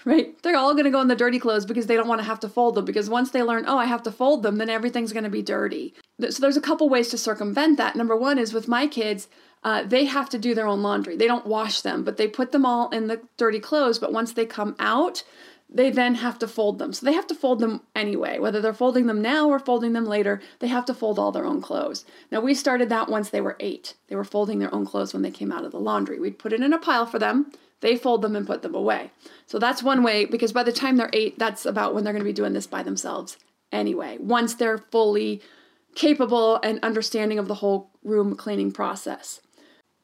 right? 0.04 0.40
They're 0.42 0.56
all 0.56 0.72
going 0.72 0.84
to 0.84 0.90
go 0.90 1.00
in 1.00 1.08
the 1.08 1.16
dirty 1.16 1.38
clothes 1.38 1.66
because 1.66 1.86
they 1.86 1.96
don't 1.96 2.08
want 2.08 2.20
to 2.20 2.26
have 2.26 2.40
to 2.40 2.48
fold 2.48 2.74
them. 2.74 2.84
Because 2.84 3.10
once 3.10 3.30
they 3.30 3.42
learn, 3.42 3.64
oh, 3.66 3.78
I 3.78 3.86
have 3.86 4.02
to 4.04 4.12
fold 4.12 4.42
them, 4.42 4.56
then 4.56 4.70
everything's 4.70 5.12
going 5.12 5.24
to 5.24 5.30
be 5.30 5.42
dirty. 5.42 5.94
So 6.20 6.40
there's 6.40 6.56
a 6.56 6.62
couple 6.62 6.88
ways 6.88 7.08
to 7.08 7.18
circumvent 7.18 7.76
that. 7.78 7.96
Number 7.96 8.16
one 8.16 8.38
is 8.38 8.52
with 8.52 8.68
my 8.68 8.86
kids, 8.86 9.28
uh, 9.62 9.82
they 9.82 10.06
have 10.06 10.30
to 10.30 10.38
do 10.38 10.54
their 10.54 10.66
own 10.66 10.82
laundry. 10.82 11.16
They 11.16 11.26
don't 11.26 11.46
wash 11.46 11.82
them, 11.82 12.02
but 12.02 12.16
they 12.16 12.28
put 12.28 12.52
them 12.52 12.64
all 12.64 12.88
in 12.90 13.08
the 13.08 13.20
dirty 13.36 13.60
clothes. 13.60 13.98
But 13.98 14.12
once 14.12 14.32
they 14.32 14.46
come 14.46 14.74
out, 14.78 15.22
they 15.72 15.90
then 15.90 16.16
have 16.16 16.38
to 16.40 16.48
fold 16.48 16.78
them. 16.78 16.92
So 16.92 17.06
they 17.06 17.12
have 17.12 17.26
to 17.28 17.34
fold 17.34 17.60
them 17.60 17.82
anyway, 17.94 18.38
whether 18.38 18.60
they're 18.60 18.72
folding 18.72 19.06
them 19.06 19.22
now 19.22 19.48
or 19.48 19.58
folding 19.58 19.92
them 19.92 20.06
later, 20.06 20.40
they 20.58 20.66
have 20.66 20.84
to 20.86 20.94
fold 20.94 21.18
all 21.18 21.30
their 21.30 21.46
own 21.46 21.60
clothes. 21.60 22.04
Now, 22.32 22.40
we 22.40 22.54
started 22.54 22.88
that 22.88 23.08
once 23.08 23.30
they 23.30 23.40
were 23.40 23.56
eight. 23.60 23.94
They 24.08 24.16
were 24.16 24.24
folding 24.24 24.58
their 24.58 24.74
own 24.74 24.84
clothes 24.84 25.12
when 25.12 25.22
they 25.22 25.30
came 25.30 25.52
out 25.52 25.64
of 25.64 25.72
the 25.72 25.78
laundry. 25.78 26.18
We'd 26.18 26.38
put 26.38 26.52
it 26.52 26.62
in 26.62 26.72
a 26.72 26.78
pile 26.78 27.06
for 27.06 27.18
them. 27.18 27.52
They 27.80 27.96
fold 27.96 28.22
them 28.22 28.36
and 28.36 28.46
put 28.46 28.62
them 28.62 28.74
away. 28.74 29.10
So 29.46 29.58
that's 29.58 29.82
one 29.82 30.02
way, 30.02 30.26
because 30.26 30.52
by 30.52 30.62
the 30.62 30.72
time 30.72 30.96
they're 30.96 31.10
eight, 31.12 31.38
that's 31.38 31.64
about 31.64 31.94
when 31.94 32.04
they're 32.04 32.12
going 32.12 32.24
to 32.24 32.28
be 32.28 32.32
doing 32.32 32.52
this 32.52 32.66
by 32.66 32.82
themselves 32.82 33.36
anyway, 33.72 34.18
once 34.20 34.54
they're 34.54 34.78
fully 34.78 35.40
capable 35.94 36.56
and 36.62 36.78
understanding 36.82 37.38
of 37.38 37.48
the 37.48 37.56
whole 37.56 37.90
room 38.04 38.36
cleaning 38.36 38.70
process. 38.70 39.40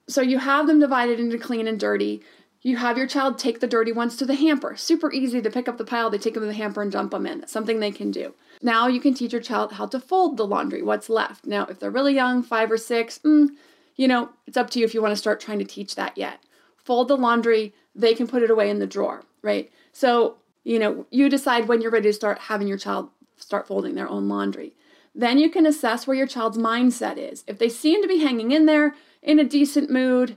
So 0.08 0.20
you 0.20 0.38
have 0.38 0.66
them 0.66 0.80
divided 0.80 1.20
into 1.20 1.38
clean 1.38 1.66
and 1.66 1.78
dirty. 1.78 2.22
You 2.62 2.76
have 2.76 2.96
your 2.96 3.06
child 3.06 3.38
take 3.38 3.60
the 3.60 3.66
dirty 3.66 3.92
ones 3.92 4.16
to 4.16 4.26
the 4.26 4.34
hamper. 4.34 4.76
Super 4.76 5.12
easy 5.12 5.40
to 5.42 5.50
pick 5.50 5.68
up 5.68 5.78
the 5.78 5.84
pile, 5.84 6.10
they 6.10 6.18
take 6.18 6.34
them 6.34 6.42
to 6.42 6.48
the 6.48 6.54
hamper 6.54 6.82
and 6.82 6.90
dump 6.90 7.10
them 7.10 7.26
in. 7.26 7.46
Something 7.46 7.80
they 7.80 7.92
can 7.92 8.10
do. 8.10 8.34
Now 8.62 8.86
you 8.88 9.00
can 9.00 9.14
teach 9.14 9.32
your 9.32 9.42
child 9.42 9.72
how 9.72 9.86
to 9.86 10.00
fold 10.00 10.36
the 10.36 10.46
laundry, 10.46 10.82
what's 10.82 11.08
left. 11.08 11.46
Now, 11.46 11.66
if 11.66 11.78
they're 11.78 11.90
really 11.90 12.14
young, 12.14 12.42
five 12.42 12.70
or 12.70 12.78
six, 12.78 13.18
mm, 13.18 13.48
you 13.96 14.08
know, 14.08 14.30
it's 14.46 14.56
up 14.56 14.70
to 14.70 14.78
you 14.78 14.84
if 14.84 14.94
you 14.94 15.02
want 15.02 15.12
to 15.12 15.16
start 15.16 15.40
trying 15.40 15.58
to 15.58 15.64
teach 15.64 15.94
that 15.94 16.16
yet 16.16 16.40
fold 16.86 17.08
the 17.08 17.16
laundry, 17.16 17.74
they 17.94 18.14
can 18.14 18.26
put 18.26 18.42
it 18.42 18.50
away 18.50 18.70
in 18.70 18.78
the 18.78 18.86
drawer, 18.86 19.24
right? 19.42 19.70
So, 19.92 20.36
you 20.64 20.78
know, 20.78 21.06
you 21.10 21.28
decide 21.28 21.66
when 21.68 21.80
you're 21.80 21.90
ready 21.90 22.08
to 22.08 22.12
start 22.12 22.38
having 22.38 22.68
your 22.68 22.78
child 22.78 23.10
start 23.36 23.66
folding 23.66 23.94
their 23.94 24.08
own 24.08 24.28
laundry. 24.28 24.72
Then 25.14 25.38
you 25.38 25.50
can 25.50 25.66
assess 25.66 26.06
where 26.06 26.16
your 26.16 26.26
child's 26.26 26.58
mindset 26.58 27.18
is. 27.18 27.44
If 27.46 27.58
they 27.58 27.68
seem 27.68 28.02
to 28.02 28.08
be 28.08 28.18
hanging 28.18 28.52
in 28.52 28.66
there 28.66 28.94
in 29.22 29.38
a 29.38 29.44
decent 29.44 29.90
mood, 29.90 30.36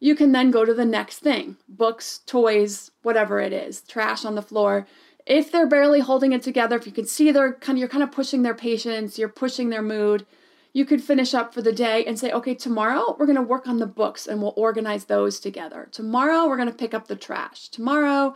you 0.00 0.14
can 0.14 0.32
then 0.32 0.50
go 0.50 0.64
to 0.64 0.74
the 0.74 0.84
next 0.84 1.18
thing 1.18 1.56
books, 1.68 2.20
toys, 2.26 2.90
whatever 3.02 3.38
it 3.40 3.52
is, 3.52 3.82
trash 3.82 4.24
on 4.24 4.34
the 4.34 4.42
floor. 4.42 4.86
If 5.26 5.52
they're 5.52 5.68
barely 5.68 6.00
holding 6.00 6.32
it 6.32 6.42
together, 6.42 6.76
if 6.76 6.86
you 6.86 6.92
can 6.92 7.06
see 7.06 7.30
they're 7.30 7.52
kind 7.54 7.76
of, 7.76 7.80
you're 7.80 7.88
kind 7.88 8.02
of 8.02 8.10
pushing 8.10 8.42
their 8.42 8.54
patience, 8.54 9.18
you're 9.18 9.28
pushing 9.28 9.70
their 9.70 9.82
mood, 9.82 10.26
you 10.72 10.84
could 10.84 11.02
finish 11.02 11.34
up 11.34 11.52
for 11.52 11.60
the 11.60 11.72
day 11.72 12.04
and 12.04 12.18
say, 12.18 12.32
okay, 12.32 12.54
tomorrow 12.54 13.16
we're 13.18 13.26
going 13.26 13.36
to 13.36 13.42
work 13.42 13.66
on 13.66 13.78
the 13.78 13.86
books 13.86 14.26
and 14.26 14.40
we'll 14.40 14.54
organize 14.56 15.04
those 15.04 15.38
together. 15.38 15.88
Tomorrow 15.92 16.46
we're 16.46 16.56
going 16.56 16.68
to 16.68 16.74
pick 16.74 16.94
up 16.94 17.08
the 17.08 17.16
trash. 17.16 17.68
Tomorrow, 17.68 18.34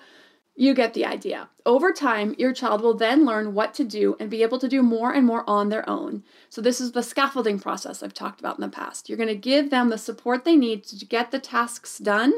you 0.59 0.73
get 0.73 0.95
the 0.95 1.05
idea. 1.05 1.51
Over 1.67 1.93
time, 1.93 2.35
your 2.39 2.53
child 2.53 2.81
will 2.81 2.95
then 2.95 3.27
learn 3.27 3.53
what 3.53 3.75
to 3.75 3.85
do 3.85 4.17
and 4.19 4.31
be 4.31 4.43
able 4.43 4.59
to 4.59 4.69
do 4.69 4.83
more 4.83 5.13
and 5.13 5.27
more 5.27 5.49
on 5.49 5.69
their 5.69 5.89
own. 5.89 6.25
So, 6.49 6.63
this 6.63 6.81
is 6.81 6.93
the 6.93 7.03
scaffolding 7.03 7.59
process 7.59 8.03
I've 8.03 8.15
talked 8.15 8.41
about 8.41 8.57
in 8.57 8.63
the 8.63 8.69
past. 8.69 9.09
You're 9.09 9.19
going 9.19 9.29
to 9.29 9.35
give 9.35 9.69
them 9.69 9.91
the 9.91 9.99
support 9.99 10.45
they 10.45 10.57
need 10.57 10.85
to 10.85 11.05
get 11.05 11.31
the 11.31 11.39
tasks 11.39 11.99
done, 11.99 12.33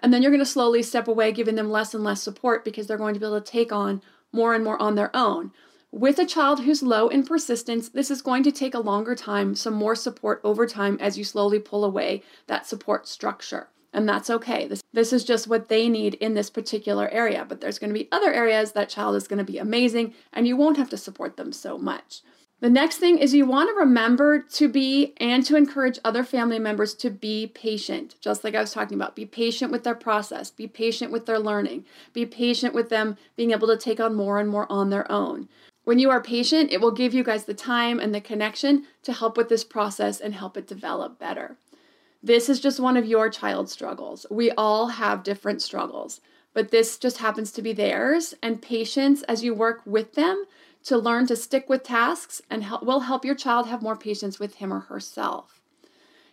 and 0.00 0.12
then 0.12 0.22
you're 0.22 0.32
going 0.32 0.40
to 0.40 0.46
slowly 0.46 0.82
step 0.82 1.06
away, 1.06 1.30
giving 1.30 1.54
them 1.54 1.70
less 1.70 1.94
and 1.94 2.02
less 2.02 2.20
support 2.20 2.64
because 2.64 2.88
they're 2.88 2.98
going 2.98 3.14
to 3.14 3.20
be 3.20 3.26
able 3.26 3.40
to 3.40 3.52
take 3.52 3.70
on 3.70 4.02
more 4.32 4.54
and 4.54 4.64
more 4.64 4.80
on 4.82 4.96
their 4.96 5.14
own. 5.14 5.52
With 5.92 6.18
a 6.18 6.24
child 6.24 6.60
who's 6.60 6.82
low 6.82 7.08
in 7.08 7.22
persistence, 7.22 7.90
this 7.90 8.10
is 8.10 8.22
going 8.22 8.44
to 8.44 8.50
take 8.50 8.72
a 8.72 8.78
longer 8.78 9.14
time, 9.14 9.54
some 9.54 9.74
more 9.74 9.94
support 9.94 10.40
over 10.42 10.66
time 10.66 10.96
as 11.02 11.18
you 11.18 11.22
slowly 11.22 11.58
pull 11.58 11.84
away 11.84 12.22
that 12.46 12.66
support 12.66 13.06
structure. 13.06 13.68
And 13.92 14.08
that's 14.08 14.30
okay. 14.30 14.66
This, 14.66 14.82
this 14.94 15.12
is 15.12 15.22
just 15.22 15.48
what 15.48 15.68
they 15.68 15.90
need 15.90 16.14
in 16.14 16.32
this 16.32 16.48
particular 16.48 17.10
area. 17.10 17.44
But 17.46 17.60
there's 17.60 17.78
going 17.78 17.92
to 17.92 17.98
be 17.98 18.08
other 18.10 18.32
areas 18.32 18.72
that 18.72 18.88
child 18.88 19.16
is 19.16 19.28
going 19.28 19.44
to 19.44 19.52
be 19.52 19.58
amazing 19.58 20.14
and 20.32 20.48
you 20.48 20.56
won't 20.56 20.78
have 20.78 20.88
to 20.90 20.96
support 20.96 21.36
them 21.36 21.52
so 21.52 21.76
much. 21.76 22.22
The 22.60 22.70
next 22.70 22.96
thing 22.96 23.18
is 23.18 23.34
you 23.34 23.44
want 23.44 23.68
to 23.68 23.74
remember 23.74 24.38
to 24.38 24.68
be 24.68 25.12
and 25.18 25.44
to 25.44 25.56
encourage 25.56 25.98
other 26.04 26.24
family 26.24 26.60
members 26.60 26.94
to 26.94 27.10
be 27.10 27.48
patient, 27.48 28.14
just 28.20 28.44
like 28.44 28.54
I 28.54 28.60
was 28.60 28.72
talking 28.72 28.96
about. 28.96 29.16
Be 29.16 29.26
patient 29.26 29.72
with 29.72 29.84
their 29.84 29.96
process, 29.96 30.50
be 30.50 30.68
patient 30.68 31.10
with 31.12 31.26
their 31.26 31.40
learning, 31.40 31.84
be 32.12 32.24
patient 32.24 32.72
with 32.72 32.88
them 32.88 33.18
being 33.36 33.50
able 33.50 33.66
to 33.66 33.76
take 33.76 33.98
on 33.98 34.14
more 34.14 34.38
and 34.38 34.48
more 34.48 34.70
on 34.70 34.90
their 34.90 35.10
own. 35.10 35.48
When 35.84 35.98
you 35.98 36.10
are 36.10 36.22
patient, 36.22 36.70
it 36.70 36.80
will 36.80 36.92
give 36.92 37.12
you 37.12 37.24
guys 37.24 37.44
the 37.44 37.54
time 37.54 37.98
and 37.98 38.14
the 38.14 38.20
connection 38.20 38.86
to 39.02 39.12
help 39.12 39.36
with 39.36 39.48
this 39.48 39.64
process 39.64 40.20
and 40.20 40.34
help 40.34 40.56
it 40.56 40.68
develop 40.68 41.18
better. 41.18 41.56
This 42.22 42.48
is 42.48 42.60
just 42.60 42.78
one 42.78 42.96
of 42.96 43.04
your 43.04 43.28
child's 43.28 43.72
struggles. 43.72 44.24
We 44.30 44.52
all 44.52 44.88
have 44.88 45.24
different 45.24 45.60
struggles, 45.60 46.20
but 46.54 46.70
this 46.70 46.98
just 46.98 47.18
happens 47.18 47.50
to 47.52 47.62
be 47.62 47.72
theirs. 47.72 48.32
And 48.40 48.62
patience 48.62 49.22
as 49.24 49.42
you 49.42 49.54
work 49.54 49.80
with 49.84 50.14
them 50.14 50.44
to 50.84 50.96
learn 50.96 51.26
to 51.26 51.36
stick 51.36 51.68
with 51.68 51.82
tasks 51.82 52.40
and 52.48 52.62
help, 52.62 52.84
will 52.84 53.00
help 53.00 53.24
your 53.24 53.34
child 53.34 53.66
have 53.66 53.82
more 53.82 53.96
patience 53.96 54.38
with 54.38 54.56
him 54.56 54.72
or 54.72 54.80
herself. 54.80 55.60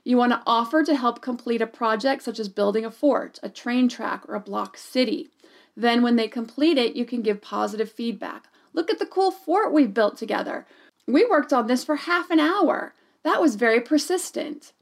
You 0.04 0.18
want 0.18 0.32
to 0.32 0.44
offer 0.46 0.84
to 0.84 0.96
help 0.96 1.22
complete 1.22 1.62
a 1.62 1.68
project 1.68 2.22
such 2.22 2.40
as 2.40 2.50
building 2.50 2.86
a 2.86 2.92
fort, 2.92 3.40
a 3.42 3.50
train 3.50 3.90
track, 3.90 4.28
or 4.28 4.36
a 4.36 4.40
block 4.40 4.78
city. 4.78 5.30
Then, 5.76 6.04
when 6.04 6.18
they 6.18 6.28
complete 6.28 6.78
it, 6.78 6.96
you 6.96 7.06
can 7.06 7.22
give 7.22 7.42
positive 7.42 7.92
feedback. 7.92 8.48
Look 8.74 8.90
at 8.90 9.00
the 9.00 9.06
cool 9.06 9.32
fort 9.32 9.74
we 9.74 9.86
built 9.88 10.18
together. 10.18 10.66
We 11.08 11.26
worked 11.26 11.54
on 11.54 11.68
this 11.68 11.84
for 11.84 11.96
half 11.96 12.30
an 12.30 12.40
hour. 12.40 12.94
That 13.24 13.42
was 13.42 13.56
very 13.56 13.82
persistent. 13.82 14.74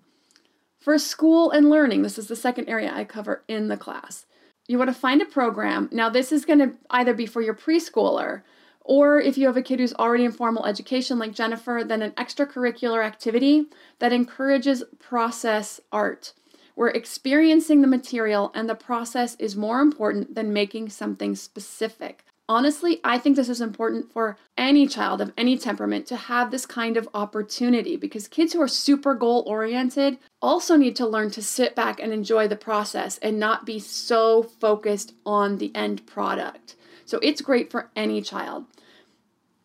For 0.80 0.98
school 0.98 1.52
and 1.52 1.70
learning, 1.70 2.02
this 2.02 2.18
is 2.18 2.28
the 2.28 2.36
second 2.36 2.70
area 2.70 2.92
I 2.94 3.04
cover 3.04 3.44
in 3.48 3.68
the 3.68 3.78
class. 3.78 4.26
You 4.68 4.78
want 4.78 4.90
to 4.90 4.94
find 4.94 5.22
a 5.22 5.26
program. 5.26 5.90
Now, 5.92 6.10
this 6.10 6.32
is 6.32 6.46
going 6.46 6.60
to 6.60 6.78
either 6.90 7.14
be 7.14 7.26
for 7.26 7.42
your 7.42 7.54
preschooler, 7.54 8.44
or 8.82 9.20
if 9.20 9.38
you 9.38 9.48
have 9.48 9.58
a 9.58 9.62
kid 9.62 9.80
who's 9.80 9.94
already 9.94 10.24
in 10.24 10.32
formal 10.32 10.66
education, 10.66 11.20
like 11.20 11.34
Jennifer, 11.34 11.84
then 11.86 12.02
an 12.02 12.12
extracurricular 12.12 13.04
activity 13.06 13.66
that 14.00 14.14
encourages 14.14 14.84
process 15.00 15.82
art, 15.92 16.34
We're 16.78 16.90
experiencing 16.90 17.82
the 17.82 17.88
material 17.88 18.52
and 18.54 18.70
the 18.70 18.76
process 18.76 19.36
is 19.40 19.56
more 19.56 19.82
important 19.82 20.36
than 20.36 20.54
making 20.54 20.90
something 20.90 21.36
specific. 21.36 22.24
Honestly, 22.50 23.02
I 23.04 23.20
think 23.20 23.36
this 23.36 23.50
is 23.50 23.60
important 23.60 24.10
for 24.10 24.38
any 24.58 24.88
child 24.88 25.20
of 25.20 25.34
any 25.38 25.58
temperament 25.58 26.06
to 26.08 26.16
have 26.16 26.50
this 26.50 26.66
kind 26.66 26.96
of 26.96 27.10
opportunity 27.14 27.98
because 27.98 28.30
kids 28.30 28.54
who 28.54 28.62
are 28.62 28.70
super 28.70 29.16
goal 29.16 29.44
oriented 29.46 30.18
also 30.42 30.78
need 30.78 30.96
to 30.96 31.06
learn 31.06 31.30
to 31.32 31.42
sit 31.42 31.76
back 31.76 32.00
and 32.00 32.14
enjoy 32.14 32.48
the 32.48 32.56
process 32.56 33.18
and 33.18 33.38
not 33.38 33.66
be 33.66 33.80
so 33.80 34.44
focused 34.44 35.14
on 35.26 35.58
the 35.58 35.76
end 35.76 36.06
product. 36.06 36.78
So 37.04 37.20
it's 37.22 37.42
great 37.42 37.70
for 37.70 37.90
any 37.98 38.22
child. 38.22 38.66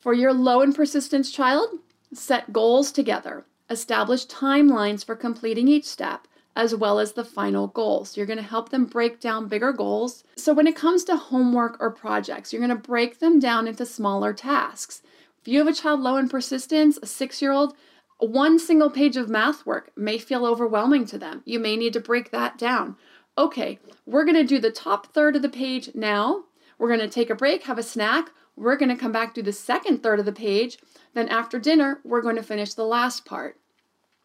For 0.01 0.13
your 0.13 0.33
low 0.33 0.61
and 0.61 0.75
persistence 0.75 1.31
child, 1.31 1.69
set 2.13 2.53
goals 2.53 2.91
together, 2.91 3.45
establish 3.71 4.27
timelines 4.27 5.05
for 5.05 5.15
completing 5.15 5.69
each 5.69 5.85
step, 5.85 6.27
as 6.55 6.75
well 6.75 6.99
as 6.99 7.13
the 7.13 7.25
final 7.25 7.69
goals. 7.69 8.17
You're 8.17 8.27
going 8.27 8.39
to 8.39 8.43
help 8.43 8.69
them 8.69 8.85
break 8.85 9.21
down 9.21 9.49
bigger 9.49 9.73
goals. 9.73 10.25
So, 10.37 10.53
when 10.53 10.67
it 10.67 10.77
comes 10.77 11.05
to 11.05 11.17
homework 11.17 11.77
or 11.81 11.91
projects, 11.91 12.53
you're 12.53 12.67
going 12.67 12.77
to 12.77 12.89
break 12.89 13.19
them 13.19 13.39
down 13.39 13.67
into 13.67 13.87
smaller 13.87 14.33
tasks. 14.33 15.03
If 15.41 15.49
you 15.49 15.59
have 15.59 15.69
a 15.69 15.73
child 15.73 16.01
low 16.01 16.17
in 16.17 16.29
persistence, 16.29 16.99
a 17.03 17.07
six 17.07 17.43
year 17.43 17.53
old, 17.53 17.75
one 18.19 18.59
single 18.59 18.91
page 18.91 19.17
of 19.17 19.29
math 19.29 19.67
work 19.67 19.91
may 19.97 20.19
feel 20.19 20.47
overwhelming 20.47 21.07
to 21.07 21.19
them. 21.19 21.43
You 21.45 21.59
may 21.59 21.77
need 21.77 21.93
to 21.95 22.01
break 22.01 22.31
that 22.31 22.57
down. 22.57 22.97
Okay, 23.37 23.81
we're 24.07 24.25
going 24.25 24.37
to 24.37 24.45
do 24.45 24.61
the 24.61 24.71
top 24.71 25.13
third 25.13 25.35
of 25.35 25.43
the 25.43 25.49
page 25.49 25.91
now. 25.95 26.45
We're 26.79 26.89
going 26.89 27.01
to 27.01 27.09
take 27.09 27.31
a 27.31 27.35
break, 27.35 27.65
have 27.65 27.79
a 27.79 27.83
snack. 27.83 28.31
We're 28.57 28.77
going 28.77 28.91
to 28.91 28.97
come 28.97 29.13
back 29.13 29.35
to 29.35 29.43
the 29.43 29.53
second 29.53 30.03
third 30.03 30.21
of 30.21 30.27
the 30.27 30.33
page. 30.33 30.79
Then, 31.15 31.29
after 31.29 31.59
dinner, 31.59 32.01
we're 32.05 32.23
going 32.23 32.37
to 32.37 32.43
finish 32.43 32.75
the 32.75 32.85
last 32.85 33.25
part. 33.25 33.59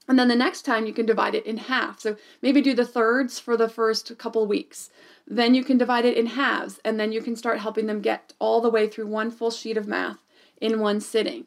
And 0.07 0.17
then 0.17 0.27
the 0.29 0.35
next 0.35 0.61
time 0.61 0.85
you 0.85 0.93
can 0.93 1.05
divide 1.05 1.35
it 1.35 1.45
in 1.45 1.57
half. 1.57 1.99
So 1.99 2.15
maybe 2.41 2.61
do 2.61 2.73
the 2.73 2.85
thirds 2.85 3.39
for 3.39 3.57
the 3.57 3.67
first 3.67 4.17
couple 4.17 4.45
weeks. 4.47 4.89
Then 5.27 5.53
you 5.53 5.63
can 5.63 5.77
divide 5.77 6.05
it 6.05 6.17
in 6.17 6.27
halves, 6.27 6.79
and 6.85 6.99
then 6.99 7.11
you 7.11 7.21
can 7.21 7.35
start 7.35 7.59
helping 7.59 7.87
them 7.87 8.01
get 8.01 8.33
all 8.39 8.61
the 8.61 8.69
way 8.69 8.87
through 8.87 9.07
one 9.07 9.31
full 9.31 9.51
sheet 9.51 9.75
of 9.75 9.87
math 9.87 10.23
in 10.61 10.79
one 10.79 11.01
sitting. 11.01 11.45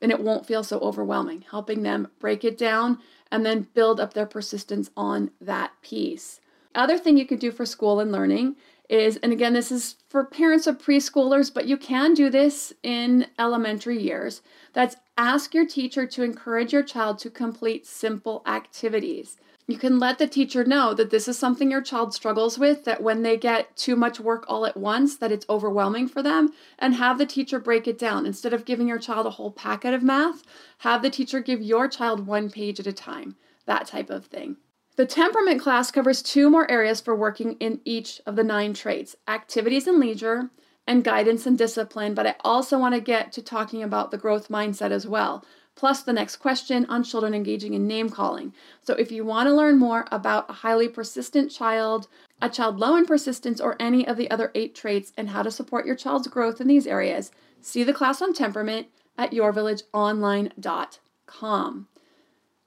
And 0.00 0.12
it 0.12 0.20
won't 0.20 0.46
feel 0.46 0.62
so 0.62 0.78
overwhelming, 0.78 1.44
helping 1.50 1.82
them 1.82 2.08
break 2.20 2.44
it 2.44 2.56
down 2.56 2.98
and 3.32 3.44
then 3.44 3.66
build 3.74 3.98
up 3.98 4.14
their 4.14 4.26
persistence 4.26 4.90
on 4.96 5.32
that 5.40 5.72
piece. 5.82 6.40
Other 6.74 6.96
thing 6.98 7.16
you 7.16 7.26
could 7.26 7.40
do 7.40 7.50
for 7.50 7.66
school 7.66 7.98
and 7.98 8.12
learning 8.12 8.54
is, 8.88 9.16
and 9.18 9.32
again, 9.32 9.52
this 9.52 9.72
is 9.72 9.96
for 10.08 10.24
parents 10.24 10.66
of 10.66 10.78
preschoolers, 10.78 11.52
but 11.52 11.66
you 11.66 11.76
can 11.76 12.14
do 12.14 12.30
this 12.30 12.72
in 12.82 13.26
elementary 13.38 14.00
years. 14.00 14.40
That's 14.72 14.96
ask 15.18 15.52
your 15.52 15.66
teacher 15.66 16.06
to 16.06 16.22
encourage 16.22 16.72
your 16.72 16.84
child 16.84 17.18
to 17.18 17.28
complete 17.28 17.84
simple 17.86 18.40
activities. 18.46 19.36
You 19.66 19.76
can 19.76 19.98
let 19.98 20.18
the 20.18 20.28
teacher 20.28 20.64
know 20.64 20.94
that 20.94 21.10
this 21.10 21.28
is 21.28 21.36
something 21.38 21.70
your 21.70 21.82
child 21.82 22.14
struggles 22.14 22.58
with, 22.58 22.84
that 22.84 23.02
when 23.02 23.22
they 23.22 23.36
get 23.36 23.76
too 23.76 23.96
much 23.96 24.18
work 24.18 24.46
all 24.48 24.64
at 24.64 24.78
once, 24.78 25.16
that 25.18 25.32
it's 25.32 25.44
overwhelming 25.50 26.08
for 26.08 26.22
them, 26.22 26.52
and 26.78 26.94
have 26.94 27.18
the 27.18 27.26
teacher 27.26 27.58
break 27.58 27.86
it 27.86 27.98
down. 27.98 28.24
Instead 28.24 28.54
of 28.54 28.64
giving 28.64 28.88
your 28.88 28.98
child 28.98 29.26
a 29.26 29.30
whole 29.30 29.50
packet 29.50 29.92
of 29.92 30.02
math, 30.02 30.42
have 30.78 31.02
the 31.02 31.10
teacher 31.10 31.40
give 31.40 31.60
your 31.60 31.88
child 31.88 32.26
one 32.26 32.48
page 32.48 32.80
at 32.80 32.86
a 32.86 32.92
time. 32.92 33.36
That 33.66 33.86
type 33.86 34.08
of 34.08 34.24
thing. 34.24 34.56
The 34.96 35.04
temperament 35.04 35.60
class 35.60 35.90
covers 35.90 36.22
two 36.22 36.48
more 36.48 36.70
areas 36.70 37.00
for 37.00 37.14
working 37.14 37.52
in 37.60 37.80
each 37.84 38.22
of 38.24 38.36
the 38.36 38.44
nine 38.44 38.72
traits 38.72 39.16
activities 39.26 39.86
and 39.86 39.98
leisure, 39.98 40.50
and 40.88 41.04
guidance 41.04 41.46
and 41.46 41.56
discipline. 41.56 42.14
But 42.14 42.26
I 42.26 42.34
also 42.40 42.76
want 42.78 42.96
to 42.96 43.00
get 43.00 43.30
to 43.32 43.42
talking 43.42 43.84
about 43.84 44.10
the 44.10 44.16
growth 44.16 44.48
mindset 44.48 44.90
as 44.90 45.06
well, 45.06 45.44
plus 45.76 46.02
the 46.02 46.14
next 46.14 46.36
question 46.36 46.86
on 46.86 47.04
children 47.04 47.34
engaging 47.34 47.74
in 47.74 47.86
name 47.86 48.08
calling. 48.08 48.54
So 48.82 48.94
if 48.94 49.12
you 49.12 49.22
want 49.24 49.48
to 49.48 49.54
learn 49.54 49.78
more 49.78 50.06
about 50.10 50.48
a 50.48 50.54
highly 50.54 50.88
persistent 50.88 51.52
child, 51.52 52.08
a 52.40 52.48
child 52.48 52.80
low 52.80 52.96
in 52.96 53.04
persistence, 53.04 53.60
or 53.60 53.76
any 53.78 54.08
of 54.08 54.16
the 54.16 54.30
other 54.30 54.50
eight 54.54 54.74
traits, 54.74 55.12
and 55.16 55.28
how 55.28 55.42
to 55.42 55.50
support 55.50 55.84
your 55.84 55.94
child's 55.94 56.26
growth 56.26 56.58
in 56.60 56.66
these 56.66 56.86
areas, 56.86 57.30
see 57.60 57.84
the 57.84 57.92
class 57.92 58.22
on 58.22 58.32
temperament 58.32 58.86
at 59.18 59.32
yourvillageonline.com. 59.32 61.88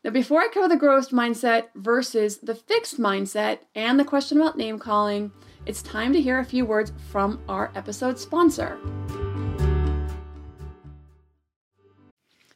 Now, 0.04 0.12
before 0.12 0.42
I 0.42 0.48
cover 0.48 0.68
the 0.68 0.78
growth 0.78 1.10
mindset 1.10 1.66
versus 1.76 2.38
the 2.38 2.56
fixed 2.56 3.00
mindset 3.00 3.60
and 3.76 4.00
the 4.00 4.06
question 4.06 4.42
about 4.42 4.58
name 4.58 4.80
calling, 4.80 5.32
it's 5.66 5.82
time 5.82 6.14
to 6.14 6.22
hear 6.22 6.40
a 6.40 6.46
few 6.46 6.66
words 6.66 6.92
from 7.10 7.40
our 7.48 7.72
episode 7.76 8.20
sponsor. 8.20 8.78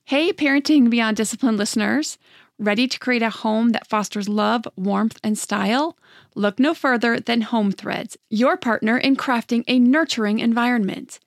Hey, 0.06 0.32
Parenting 0.32 0.90
Beyond 0.90 1.18
Discipline 1.18 1.58
listeners. 1.58 2.18
Ready 2.58 2.88
to 2.88 3.00
create 3.00 3.24
a 3.24 3.30
home 3.30 3.72
that 3.72 3.88
fosters 3.88 4.30
love, 4.30 4.68
warmth, 4.76 5.20
and 5.24 5.38
style? 5.38 5.98
Look 6.36 6.60
no 6.60 6.74
further 6.74 7.20
than 7.20 7.42
Home 7.42 7.72
Threads, 7.72 8.18
your 8.30 8.56
partner 8.56 8.98
in 8.98 9.16
crafting 9.16 9.64
a 9.68 9.80
nurturing 9.80 10.40
environment. 10.40 11.20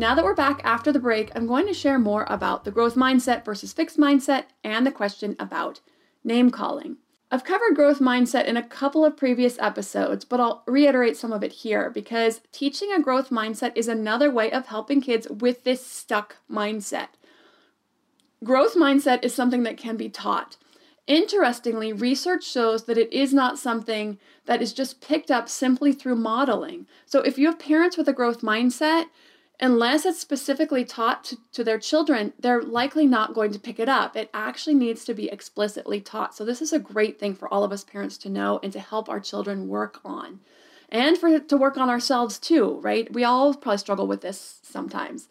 Now 0.00 0.14
that 0.14 0.24
we're 0.24 0.34
back 0.34 0.62
after 0.64 0.92
the 0.92 0.98
break, 0.98 1.30
I'm 1.34 1.46
going 1.46 1.66
to 1.66 1.74
share 1.74 1.98
more 1.98 2.24
about 2.26 2.64
the 2.64 2.70
growth 2.70 2.94
mindset 2.94 3.44
versus 3.44 3.74
fixed 3.74 3.98
mindset 3.98 4.44
and 4.64 4.86
the 4.86 4.90
question 4.90 5.36
about 5.38 5.80
name 6.24 6.50
calling. 6.50 6.96
I've 7.30 7.44
covered 7.44 7.76
growth 7.76 7.98
mindset 7.98 8.46
in 8.46 8.56
a 8.56 8.66
couple 8.66 9.04
of 9.04 9.14
previous 9.14 9.58
episodes, 9.58 10.24
but 10.24 10.40
I'll 10.40 10.62
reiterate 10.66 11.18
some 11.18 11.34
of 11.34 11.44
it 11.44 11.52
here 11.52 11.90
because 11.90 12.40
teaching 12.50 12.90
a 12.90 13.02
growth 13.02 13.28
mindset 13.28 13.72
is 13.74 13.88
another 13.88 14.30
way 14.30 14.50
of 14.50 14.68
helping 14.68 15.02
kids 15.02 15.28
with 15.28 15.64
this 15.64 15.84
stuck 15.86 16.36
mindset. 16.50 17.08
Growth 18.42 18.76
mindset 18.76 19.22
is 19.22 19.34
something 19.34 19.64
that 19.64 19.76
can 19.76 19.98
be 19.98 20.08
taught. 20.08 20.56
Interestingly, 21.06 21.92
research 21.92 22.44
shows 22.44 22.84
that 22.84 22.96
it 22.96 23.12
is 23.12 23.34
not 23.34 23.58
something 23.58 24.18
that 24.46 24.62
is 24.62 24.72
just 24.72 25.02
picked 25.02 25.30
up 25.30 25.48
simply 25.48 25.92
through 25.92 26.16
modeling. 26.16 26.86
So 27.04 27.20
if 27.20 27.36
you 27.36 27.46
have 27.48 27.58
parents 27.58 27.98
with 27.98 28.08
a 28.08 28.14
growth 28.14 28.40
mindset, 28.40 29.06
unless 29.60 30.06
it's 30.06 30.18
specifically 30.18 30.84
taught 30.84 31.24
to, 31.24 31.38
to, 31.52 31.62
their 31.62 31.78
children, 31.78 32.32
they're 32.38 32.62
likely 32.62 33.06
not 33.06 33.34
going 33.34 33.52
to 33.52 33.58
pick 33.58 33.78
it 33.78 33.88
up. 33.88 34.16
It 34.16 34.30
actually 34.32 34.74
needs 34.74 35.04
to 35.04 35.14
be 35.14 35.28
explicitly 35.28 36.00
taught. 36.00 36.34
So, 36.34 36.44
this 36.44 36.62
is 36.62 36.72
a 36.72 36.78
great 36.78 37.18
thing 37.18 37.34
for 37.34 37.52
all 37.52 37.64
of 37.64 37.72
us 37.72 37.84
parents 37.84 38.18
to 38.18 38.28
know 38.28 38.58
and 38.62 38.72
to 38.72 38.80
help 38.80 39.08
our 39.08 39.20
children 39.20 39.68
work 39.68 40.00
on. 40.04 40.40
and 40.88 41.16
for 41.16 41.38
to 41.38 41.56
work 41.56 41.76
on 41.76 41.88
ourselves 41.88 42.38
too, 42.38 42.80
right? 42.82 43.12
We 43.12 43.22
all 43.22 43.54
probably 43.54 43.78
struggle 43.78 44.06
with 44.08 44.22
this 44.22 44.58
sometimes. 44.62 45.28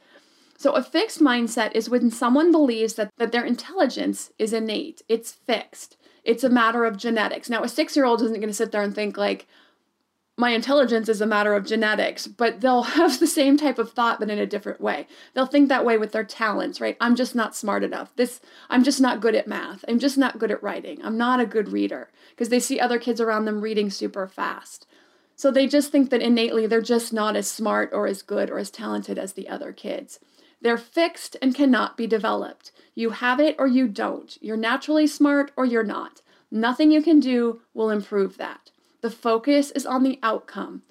So, 0.58 0.74
a 0.74 0.84
fixed 0.84 1.22
mindset 1.22 1.72
is 1.74 1.90
when 1.90 2.12
someone 2.12 2.52
believes 2.52 2.96
that, 2.96 3.12
that 3.18 3.32
their 3.32 3.46
intelligence 3.46 4.32
is 4.38 4.54
innate, 4.54 5.02
it's 5.08 5.32
fixed, 5.32 5.98
it's 6.24 6.44
a 6.44 6.50
matter 6.50 6.86
of 6.86 6.98
genetics. 6.98 7.50
Now, 7.50 7.64
a 7.64 7.70
six 7.70 7.96
year 7.96 8.06
old 8.06 8.22
isn't 8.22 8.36
going 8.36 8.50
to 8.50 8.54
sit 8.54 8.72
there 8.72 8.82
and 8.82 8.94
think, 8.94 9.18
like, 9.18 9.48
my 10.40 10.52
intelligence 10.52 11.10
is 11.10 11.20
a 11.20 11.26
matter 11.26 11.54
of 11.54 11.66
genetics, 11.66 12.26
but 12.26 12.62
they'll 12.62 12.84
have 12.98 13.20
the 13.20 13.28
same 13.28 13.58
type 13.58 13.78
of 13.78 13.92
thought, 13.92 14.20
but 14.20 14.30
in 14.30 14.40
a 14.40 14.46
different 14.46 14.80
way. 14.80 15.06
They'll 15.34 15.46
think 15.46 15.68
that 15.68 15.84
way 15.84 15.98
with 15.98 16.14
their 16.14 16.24
talents, 16.24 16.80
right? 16.80 16.96
I'm 17.02 17.18
just 17.18 17.36
not 17.36 17.58
smart 17.58 17.84
enough. 17.84 18.16
This, 18.16 18.40
I'm 18.70 18.82
just 18.82 19.02
not 19.02 19.20
good 19.20 19.36
at 19.36 19.50
math. 19.50 19.84
I'm 19.86 20.00
just 20.00 20.18
not 20.18 20.40
good 20.40 20.50
at 20.50 20.64
writing. 20.64 21.04
I'm 21.04 21.18
not 21.18 21.42
a 21.42 21.46
good 21.46 21.74
reader 21.74 22.10
because 22.30 22.48
they 22.48 22.62
see 22.62 22.80
other 22.80 22.98
kids 22.98 23.20
around 23.20 23.46
them 23.46 23.60
reading 23.60 23.90
super 23.90 24.28
fast. 24.28 24.88
So 25.36 25.52
they 25.52 25.68
just 25.68 25.92
think 25.92 26.10
that 26.10 26.22
innately 26.22 26.68
they're 26.68 26.82
just 26.82 27.12
not 27.12 27.36
as 27.36 27.52
smart 27.52 27.90
or 27.92 28.08
as 28.08 28.22
good 28.22 28.50
or 28.50 28.60
as 28.60 28.72
talented 28.72 29.20
as 29.20 29.34
the 29.34 29.50
other 29.50 29.74
kids. 29.74 30.22
They're 30.62 30.78
fixed 30.78 31.36
and 31.42 31.54
cannot 31.54 31.98
be 31.98 32.08
developed. 32.08 32.72
You 32.96 33.10
have 33.10 33.42
it 33.42 33.58
or 33.60 33.68
you 33.68 33.90
don't. 33.90 34.38
You're 34.42 34.58
naturally 34.58 35.08
smart 35.08 35.52
or 35.58 35.66
you're 35.66 35.84
not. 35.84 36.22
Nothing 36.50 36.92
you 36.92 37.02
can 37.02 37.20
do 37.20 37.60
will 37.74 37.90
improve 37.90 38.38
that. 38.38 38.72
The 39.02 39.12
focus 39.12 39.72
is 39.72 39.86
on 39.86 40.04
the 40.04 40.20
outcome. 40.22 40.84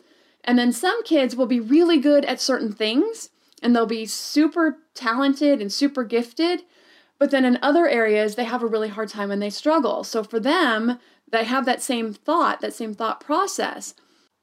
And 0.45 0.59
then 0.59 0.73
some 0.73 1.03
kids 1.05 1.37
will 1.37 1.47
be 1.47 1.61
really 1.61 1.99
good 1.99 2.25
at 2.25 2.41
certain 2.41 2.73
things 2.73 3.31
and 3.63 3.75
they'll 3.75 3.87
be 3.87 4.07
super 4.07 4.79
talented 4.95 5.61
and 5.61 5.73
super 5.73 6.05
gifted. 6.05 6.63
But 7.19 7.31
then 7.31 7.45
in 7.45 7.59
other 7.61 7.89
areas, 7.89 8.35
they 8.35 8.45
have 8.45 8.63
a 8.63 8.67
really 8.67 8.89
hard 8.89 9.09
time 9.09 9.31
and 9.31 9.43
they 9.43 9.51
struggle. 9.51 10.05
So 10.05 10.23
for 10.23 10.41
them, 10.41 10.99
they 11.31 11.45
have 11.45 11.67
that 11.67 11.83
same 11.83 12.15
thought, 12.15 12.61
that 12.61 12.73
same 12.73 12.95
thought 12.95 13.21
process. 13.21 13.95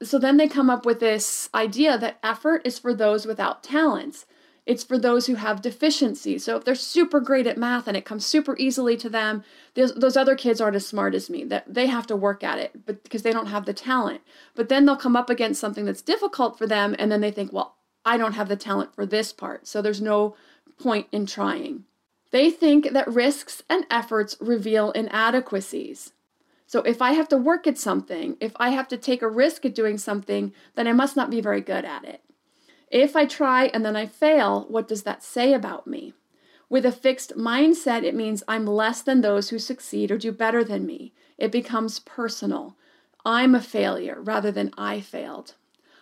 So 0.03 0.19
then 0.19 0.37
they 0.37 0.47
come 0.47 0.69
up 0.69 0.85
with 0.85 0.99
this 0.99 1.49
idea 1.55 1.97
that 1.97 2.19
effort 2.21 2.61
is 2.65 2.77
for 2.77 2.93
those 2.93 3.25
without 3.25 3.63
talents. 3.63 4.25
It's 4.65 4.83
for 4.83 4.97
those 4.97 5.27
who 5.27 5.35
have 5.35 5.61
deficiencies. 5.61 6.43
So 6.43 6.57
if 6.57 6.65
they're 6.65 6.73
super 6.73 7.19
great 7.19 7.45
at 7.45 7.57
math 7.57 7.87
and 7.87 7.95
it 7.95 8.03
comes 8.03 8.25
super 8.25 8.57
easily 8.57 8.97
to 8.97 9.09
them, 9.09 9.43
those 9.75 10.17
other 10.17 10.35
kids 10.35 10.59
aren't 10.59 10.75
as 10.75 10.87
smart 10.87 11.13
as 11.13 11.29
me. 11.29 11.43
That 11.43 11.71
they 11.71 11.85
have 11.85 12.07
to 12.07 12.15
work 12.15 12.43
at 12.43 12.57
it, 12.57 12.85
but 12.85 13.03
because 13.03 13.21
they 13.21 13.31
don't 13.31 13.47
have 13.47 13.65
the 13.65 13.73
talent. 13.73 14.21
But 14.55 14.69
then 14.69 14.85
they'll 14.85 14.95
come 14.95 15.15
up 15.15 15.29
against 15.29 15.61
something 15.61 15.85
that's 15.85 16.01
difficult 16.01 16.57
for 16.57 16.65
them, 16.65 16.95
and 16.97 17.11
then 17.11 17.21
they 17.21 17.29
think, 17.29 17.53
well, 17.53 17.75
I 18.03 18.17
don't 18.17 18.33
have 18.33 18.49
the 18.49 18.55
talent 18.55 18.95
for 18.95 19.05
this 19.05 19.31
part, 19.31 19.67
so 19.67 19.81
there's 19.81 20.01
no 20.01 20.35
point 20.79 21.07
in 21.11 21.25
trying. 21.25 21.85
They 22.31 22.49
think 22.49 22.91
that 22.91 23.07
risks 23.07 23.63
and 23.69 23.85
efforts 23.89 24.35
reveal 24.41 24.91
inadequacies. 24.91 26.11
So 26.67 26.81
if 26.81 27.01
I 27.01 27.13
have 27.13 27.29
to 27.29 27.37
work 27.37 27.67
at 27.67 27.77
something, 27.77 28.35
if 28.39 28.51
I 28.55 28.69
have 28.71 28.87
to 28.87 28.97
take 28.97 29.21
a 29.21 29.29
risk 29.29 29.63
at 29.63 29.75
doing 29.75 29.99
something, 29.99 30.53
then 30.73 30.87
I 30.87 30.91
must 30.91 31.15
not 31.15 31.29
be 31.29 31.39
very 31.39 31.61
good 31.61 31.85
at 31.85 32.03
it. 32.03 32.21
If 32.89 33.15
I 33.15 33.25
try 33.25 33.65
and 33.65 33.85
then 33.85 33.95
I 33.95 34.05
fail, 34.05 34.65
what 34.69 34.87
does 34.87 35.03
that 35.03 35.23
say 35.23 35.53
about 35.53 35.87
me? 35.87 36.13
With 36.69 36.85
a 36.85 36.91
fixed 36.91 37.37
mindset, 37.37 38.03
it 38.03 38.15
means 38.15 38.43
I'm 38.47 38.65
less 38.65 39.01
than 39.01 39.21
those 39.21 39.49
who 39.49 39.59
succeed 39.59 40.11
or 40.11 40.17
do 40.17 40.31
better 40.31 40.63
than 40.63 40.85
me. 40.85 41.13
It 41.37 41.51
becomes 41.51 41.99
personal. 41.99 42.75
I'm 43.25 43.55
a 43.55 43.61
failure 43.61 44.21
rather 44.21 44.51
than 44.51 44.71
I 44.77 45.01
failed. 45.01 45.55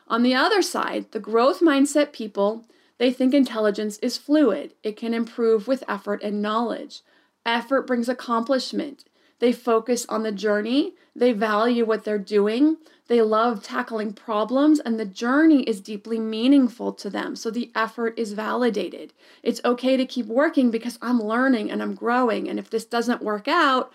On 0.08 0.24
the 0.24 0.36
other 0.36 0.62
side, 0.62 1.12
the 1.12 1.20
growth 1.20 1.60
mindset 1.60 2.12
people, 2.12 2.66
they 2.98 3.12
think 3.12 3.34
intelligence 3.34 3.98
is 4.00 4.18
fluid. 4.18 4.74
It 4.84 4.98
can 4.98 5.14
improve 5.14 5.68
with 5.68 5.84
effort 5.88 6.22
and 6.24 6.42
knowledge. 6.42 7.02
Effort 7.46 7.88
brings 7.88 8.08
accomplishment. 8.08 9.06
They 9.40 9.52
focus 9.52 10.06
on 10.08 10.24
the 10.24 10.32
journey, 10.32 10.94
they 11.16 11.34
value 11.34 11.86
what 11.86 12.04
they're 12.04 12.18
doing, 12.18 12.78
they 13.08 13.22
love 13.22 13.62
tackling 13.62 14.14
problems, 14.14 14.80
and 14.80 15.00
the 15.00 15.06
journey 15.06 15.64
is 15.64 15.82
deeply 15.82 16.20
meaningful 16.20 16.94
to 16.94 17.10
them. 17.10 17.36
So 17.36 17.52
the 17.52 17.72
effort 17.76 18.18
is 18.18 18.34
validated. 18.34 19.14
It's 19.42 19.62
okay 19.66 19.98
to 19.98 20.06
keep 20.06 20.28
working 20.28 20.72
because 20.72 20.98
I'm 21.02 21.22
learning 21.22 21.70
and 21.70 21.82
I'm 21.82 21.96
growing. 21.96 22.48
And 22.48 22.58
if 22.58 22.70
this 22.70 22.86
doesn't 22.86 23.22
work 23.22 23.48
out, 23.48 23.92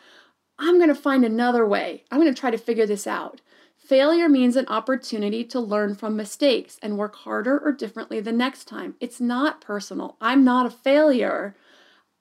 I'm 0.58 0.76
going 0.76 0.88
to 0.88 0.94
find 0.94 1.24
another 1.24 1.64
way. 1.64 2.04
I'm 2.10 2.20
going 2.20 2.32
to 2.32 2.38
try 2.38 2.50
to 2.50 2.58
figure 2.58 2.86
this 2.86 3.06
out. 3.06 3.40
Failure 3.76 4.28
means 4.28 4.56
an 4.56 4.66
opportunity 4.68 5.44
to 5.44 5.60
learn 5.60 5.94
from 5.94 6.14
mistakes 6.14 6.78
and 6.82 6.98
work 6.98 7.16
harder 7.16 7.58
or 7.58 7.72
differently 7.72 8.20
the 8.20 8.32
next 8.32 8.64
time. 8.66 8.96
It's 9.00 9.20
not 9.20 9.62
personal. 9.62 10.16
I'm 10.20 10.44
not 10.44 10.66
a 10.66 10.70
failure. 10.70 11.56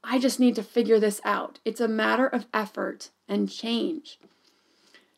I 0.10 0.20
just 0.20 0.40
need 0.40 0.56
to 0.56 0.64
figure 0.64 1.02
this 1.02 1.20
out. 1.26 1.60
It's 1.66 1.82
a 1.82 1.88
matter 1.88 2.28
of 2.28 2.46
effort 2.54 3.10
and 3.28 3.52
change. 3.52 4.20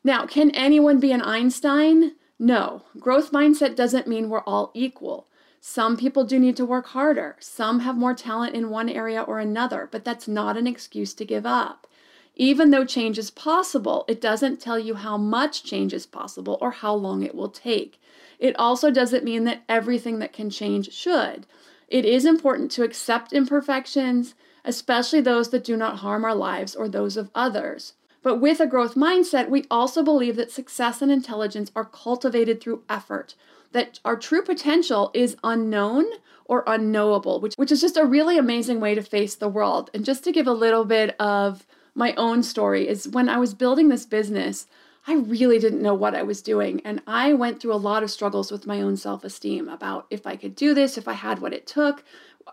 Now, 0.04 0.26
can 0.26 0.50
anyone 0.52 1.00
be 1.00 1.12
an 1.12 1.22
Einstein? 1.22 2.14
No. 2.40 2.82
Growth 3.00 3.32
mindset 3.32 3.76
doesn't 3.76 4.08
mean 4.08 4.30
we're 4.30 4.42
all 4.42 4.72
equal. 4.74 5.28
Some 5.62 5.96
people 5.96 6.24
do 6.24 6.40
need 6.40 6.58
to 6.58 6.66
work 6.66 6.88
harder. 6.88 7.36
Some 7.40 7.82
have 7.82 7.98
more 7.98 8.16
talent 8.16 8.56
in 8.56 8.72
one 8.72 8.90
area 8.90 9.22
or 9.22 9.38
another, 9.40 9.88
but 9.92 10.04
that's 10.04 10.28
not 10.28 10.58
an 10.58 10.66
excuse 10.66 11.14
to 11.16 11.26
give 11.26 11.46
up. 11.46 11.86
Even 12.36 12.72
though 12.72 12.86
change 12.86 13.20
is 13.20 13.30
possible, 13.30 14.06
it 14.08 14.20
doesn't 14.20 14.60
tell 14.60 14.80
you 14.80 14.96
how 14.96 15.18
much 15.18 15.64
change 15.64 15.94
is 15.94 16.08
possible 16.08 16.58
or 16.62 16.72
how 16.72 16.96
long 16.96 17.22
it 17.22 17.36
will 17.36 17.50
take. 17.50 18.02
It 18.40 18.58
also 18.58 18.90
doesn't 18.90 19.26
mean 19.26 19.44
that 19.44 19.64
everything 19.70 20.18
that 20.20 20.34
can 20.34 20.50
change 20.50 20.92
should. 20.92 21.46
It 21.90 22.06
is 22.06 22.26
important 22.26 22.72
to 22.72 22.84
accept 22.84 23.34
imperfections, 23.34 24.34
especially 24.70 25.20
those 25.20 25.50
that 25.50 25.64
do 25.64 25.76
not 25.76 25.98
harm 25.98 26.24
our 26.24 26.36
lives 26.36 26.76
or 26.76 26.88
those 26.88 27.18
of 27.18 27.32
others. 27.34 27.94
But 28.22 28.38
with 28.38 28.60
a 28.60 28.68
growth 28.68 28.94
mindset, 28.94 29.50
we 29.50 29.66
also 29.72 30.04
believe 30.04 30.36
that 30.36 30.52
success 30.52 31.02
and 31.02 31.12
intelligence 31.12 31.72
are 31.76 31.86
cultivated 31.86 32.62
through 32.62 32.84
effort, 32.88 33.34
that 33.72 34.00
our 34.06 34.16
true 34.16 34.44
potential 34.44 35.10
is 35.16 35.38
unknown 35.44 36.06
or 36.46 36.64
unknowable, 36.68 37.40
which, 37.40 37.56
which 37.56 37.72
is 37.72 37.82
just 37.82 37.98
a 37.98 38.06
really 38.06 38.38
amazing 38.38 38.80
way 38.80 38.94
to 38.94 39.02
face 39.02 39.36
the 39.36 39.50
world. 39.50 39.90
And 39.94 40.06
just 40.06 40.24
to 40.26 40.32
give 40.32 40.48
a 40.48 40.54
little 40.54 40.86
bit 40.86 41.20
of 41.20 41.66
my 41.96 42.14
own 42.14 42.44
story, 42.44 42.88
is 42.88 43.08
when 43.08 43.28
I 43.28 43.38
was 43.40 43.56
building 43.56 43.90
this 43.90 44.06
business, 44.06 44.68
I 45.08 45.16
really 45.16 45.60
didn't 45.60 45.82
know 45.82 45.94
what 45.94 46.16
I 46.16 46.24
was 46.24 46.42
doing. 46.42 46.82
And 46.86 47.02
I 47.08 47.34
went 47.34 47.60
through 47.60 47.74
a 47.74 47.76
lot 47.76 48.04
of 48.04 48.12
struggles 48.12 48.52
with 48.52 48.68
my 48.68 48.82
own 48.82 48.98
self 48.98 49.24
esteem 49.24 49.68
about 49.68 50.06
if 50.10 50.28
I 50.28 50.36
could 50.36 50.56
do 50.56 50.74
this, 50.74 50.98
if 50.98 51.08
I 51.08 51.14
had 51.14 51.40
what 51.40 51.54
it 51.54 51.66
took. 51.66 52.04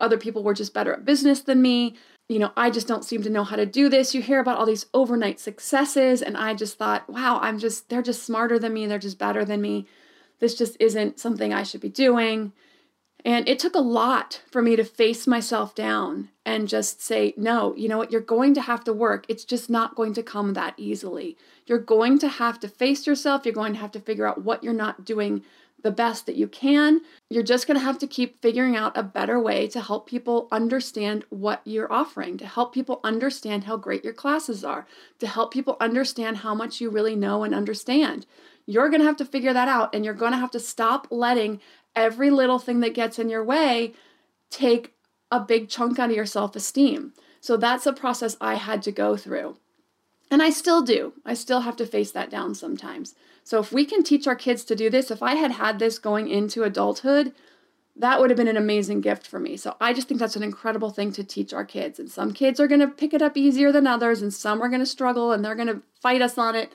Other 0.01 0.19
people 0.19 0.43
were 0.43 0.55
just 0.55 0.75
better 0.75 0.93
at 0.93 1.05
business 1.05 1.41
than 1.41 1.63
me 1.63 1.97
you 2.29 2.41
know, 2.41 2.53
I 2.57 2.71
just 2.71 2.89
don't 2.89 3.05
seem 3.05 3.23
to 3.23 3.31
know 3.31 3.45
how 3.45 3.57
to 3.57 3.67
do 3.67 3.89
this. 3.89 4.15
You 4.15 4.21
hear 4.21 4.41
about 4.41 4.59
all 4.59 4.67
these 4.67 4.87
overnight 4.93 5.39
successes, 5.39 6.23
and 6.23 6.37
I 6.37 6.55
just 6.55 6.77
thought, 6.77 7.09
wow, 7.09 7.39
I'm 7.41 7.59
just, 7.59 7.89
they're 7.89 8.03
just 8.03 8.25
smarter 8.25 8.59
than 8.59 8.75
me. 8.75 8.87
They're 8.87 8.99
just 8.99 9.19
better 9.19 9.45
than 9.45 9.61
me. 9.61 9.87
This 10.41 10.57
just 10.57 10.77
isn't 10.81 11.21
something 11.21 11.55
I 11.55 11.63
should 11.63 11.81
be 11.81 11.89
doing. 11.89 12.53
And 13.25 13.49
it 13.49 13.59
took 13.59 13.75
a 13.75 13.81
lot 13.81 14.43
for 14.51 14.63
me 14.63 14.77
to 14.77 14.85
face 14.85 15.27
myself 15.27 15.75
down 15.75 16.29
and 16.45 16.69
just 16.69 17.03
say, 17.03 17.35
no, 17.37 17.75
you 17.75 17.89
know 17.89 17.99
what, 17.99 18.13
you're 18.13 18.21
going 18.21 18.55
to 18.55 18.61
have 18.61 18.85
to 18.85 18.93
work. 18.93 19.27
It's 19.29 19.45
just 19.45 19.69
not 19.69 19.97
going 19.97 20.15
to 20.15 20.23
come 20.23 20.53
that 20.53 20.75
easily. 20.77 21.37
You're 21.67 21.79
going 21.79 22.19
to 22.21 22.29
have 22.29 22.61
to 22.61 22.69
face 22.69 23.07
yourself. 23.07 23.45
You're 23.45 23.55
going 23.55 23.73
to 23.73 23.81
have 23.81 23.91
to 23.93 24.01
figure 24.01 24.27
out 24.27 24.45
what 24.45 24.63
you're 24.63 24.73
not 24.73 25.05
doing 25.05 25.43
the 25.83 25.91
best 25.91 26.27
that 26.27 26.37
you 26.37 26.49
can. 26.49 27.01
You're 27.29 27.43
just 27.43 27.67
going 27.67 27.79
to 27.79 27.85
have 27.85 27.99
to 27.99 28.07
keep 28.07 28.41
figuring 28.41 28.77
out 28.77 28.97
a 28.97 29.03
better 29.03 29.39
way 29.39 29.69
to 29.69 29.81
help 29.81 30.09
people 30.09 30.49
understand 30.51 31.25
what 31.31 31.61
you're 31.65 31.93
offering, 31.93 32.39
to 32.39 32.47
help 32.47 32.73
people 32.73 33.01
understand 33.05 33.65
how 33.65 33.77
great 33.77 34.03
your 34.03 34.13
classes 34.13 34.65
are, 34.65 34.87
to 35.21 35.27
help 35.27 35.53
people 35.53 35.77
understand 35.81 36.39
how 36.39 36.55
much 36.55 36.81
you 36.81 36.91
really 36.91 37.15
know 37.15 37.45
and 37.45 37.55
understand. 37.55 38.27
You're 38.67 38.89
going 38.89 39.01
to 39.01 39.07
have 39.07 39.19
to 39.19 39.25
figure 39.25 39.53
that 39.53 39.69
out, 39.69 39.95
and 39.95 40.05
you're 40.05 40.15
going 40.15 40.33
to 40.33 40.39
have 40.39 40.51
to 40.53 40.61
stop 40.61 41.07
letting 41.11 41.61
every 41.97 42.31
little 42.31 42.59
thing 42.59 42.81
that 42.81 42.95
gets 42.95 43.19
in 43.19 43.29
your 43.29 43.43
way 43.43 43.95
take 44.51 44.95
a 45.31 45.41
big 45.41 45.69
chunk 45.69 45.99
out 45.99 46.11
of 46.11 46.17
your 46.17 46.27
self 46.27 46.55
esteem. 46.55 47.13
So 47.41 47.57
that's 47.57 47.87
a 47.87 47.93
process 47.93 48.37
I 48.41 48.55
had 48.55 48.83
to 48.83 48.93
go 48.93 49.17
through. 49.17 49.57
And 50.31 50.43
I 50.43 50.51
still 50.51 50.83
do. 50.83 51.15
I 51.25 51.35
still 51.35 51.61
have 51.61 51.77
to 51.77 51.87
face 51.87 52.11
that 52.13 52.31
down 52.31 52.55
sometimes. 52.55 53.15
So 53.45 53.61
if 53.61 53.73
we 53.73 53.85
can 53.85 54.03
teach 54.03 54.27
our 54.27 54.35
kids 54.35 54.65
to 54.65 54.75
do 54.75 54.91
this, 54.91 55.11
if 55.11 55.23
I 55.23 55.37
had 55.37 55.53
had 55.53 55.79
this 55.79 55.99
going 55.99 56.29
into 56.29 56.65
adulthood, 56.65 57.33
that 57.95 58.21
would 58.21 58.31
have 58.31 58.37
been 58.37 58.49
an 58.49 58.57
amazing 58.57 59.01
gift 59.01 59.27
for 59.27 59.39
me. 59.39 59.57
So 59.57 59.77
I 59.81 59.93
just 59.93 60.09
think 60.09 60.19
that's 60.21 60.37
an 60.37 60.43
incredible 60.43 60.91
thing 60.91 61.13
to 61.13 61.25
teach 61.25 61.55
our 61.55 61.65
kids. 61.65 61.99
And 61.99 62.11
some 62.11 62.33
kids 62.33 62.59
are 62.59 62.67
going 62.67 62.81
to 62.81 62.89
pick 62.89 63.15
it 63.15 63.23
up 63.23 63.37
easier 63.37 63.71
than 63.73 63.87
others, 63.87 64.21
and 64.21 64.35
some 64.35 64.61
are 64.61 64.69
going 64.69 64.81
to 64.81 64.87
struggle 64.87 65.33
and 65.33 65.45
they're 65.45 65.55
going 65.55 65.69
to 65.69 65.83
fight 66.03 66.21
us 66.21 66.37
on 66.37 66.55
it. 66.55 66.73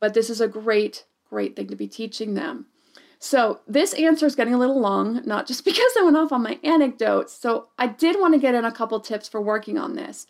But 0.00 0.14
this 0.14 0.30
is 0.30 0.40
a 0.40 0.48
great, 0.48 1.04
great 1.28 1.54
thing 1.54 1.68
to 1.68 1.76
be 1.76 1.86
teaching 1.86 2.34
them. 2.34 2.66
So 3.26 3.58
this 3.66 3.92
answer 3.94 4.24
is 4.24 4.36
getting 4.36 4.54
a 4.54 4.58
little 4.58 4.80
long, 4.80 5.20
not 5.26 5.48
just 5.48 5.64
because 5.70 5.92
I 5.98 6.04
went 6.04 6.16
off 6.16 6.30
on 6.30 6.44
my 6.44 6.60
anecdotes. 6.62 7.32
So 7.32 7.68
I 7.76 7.88
did 7.88 8.20
want 8.20 8.34
to 8.34 8.40
get 8.40 8.54
in 8.54 8.64
a 8.64 8.70
couple 8.70 9.00
tips 9.00 9.28
for 9.28 9.40
working 9.40 9.78
on 9.78 9.96
this, 9.96 10.28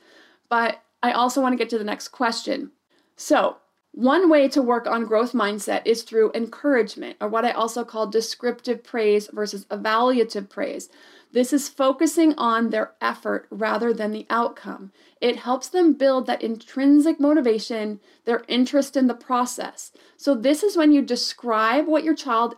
but 0.48 0.82
I 1.02 1.12
also 1.12 1.42
want 1.42 1.52
to 1.52 1.58
get 1.58 1.68
to 1.70 1.78
the 1.78 1.84
next 1.84 2.08
question. 2.08 2.72
So 3.14 3.58
one 3.92 4.30
way 4.30 4.48
to 4.48 4.62
work 4.62 4.86
on 4.86 5.04
growth 5.04 5.32
mindset 5.32 5.82
is 5.84 6.02
through 6.02 6.32
encouragement, 6.34 7.16
or 7.20 7.28
what 7.28 7.44
I 7.44 7.50
also 7.50 7.84
call 7.84 8.06
descriptive 8.06 8.82
praise 8.82 9.28
versus 9.32 9.66
evaluative 9.66 10.48
praise. 10.48 10.88
This 11.32 11.52
is 11.52 11.68
focusing 11.68 12.34
on 12.38 12.70
their 12.70 12.92
effort 13.00 13.46
rather 13.50 13.92
than 13.92 14.12
the 14.12 14.26
outcome. 14.30 14.92
It 15.20 15.36
helps 15.36 15.68
them 15.68 15.94
build 15.94 16.26
that 16.26 16.42
intrinsic 16.42 17.20
motivation, 17.20 18.00
their 18.24 18.42
interest 18.48 18.96
in 18.96 19.06
the 19.06 19.14
process. 19.14 19.92
So, 20.16 20.34
this 20.34 20.62
is 20.62 20.76
when 20.76 20.92
you 20.92 21.02
describe 21.02 21.86
what 21.86 22.04
your 22.04 22.14
child 22.14 22.56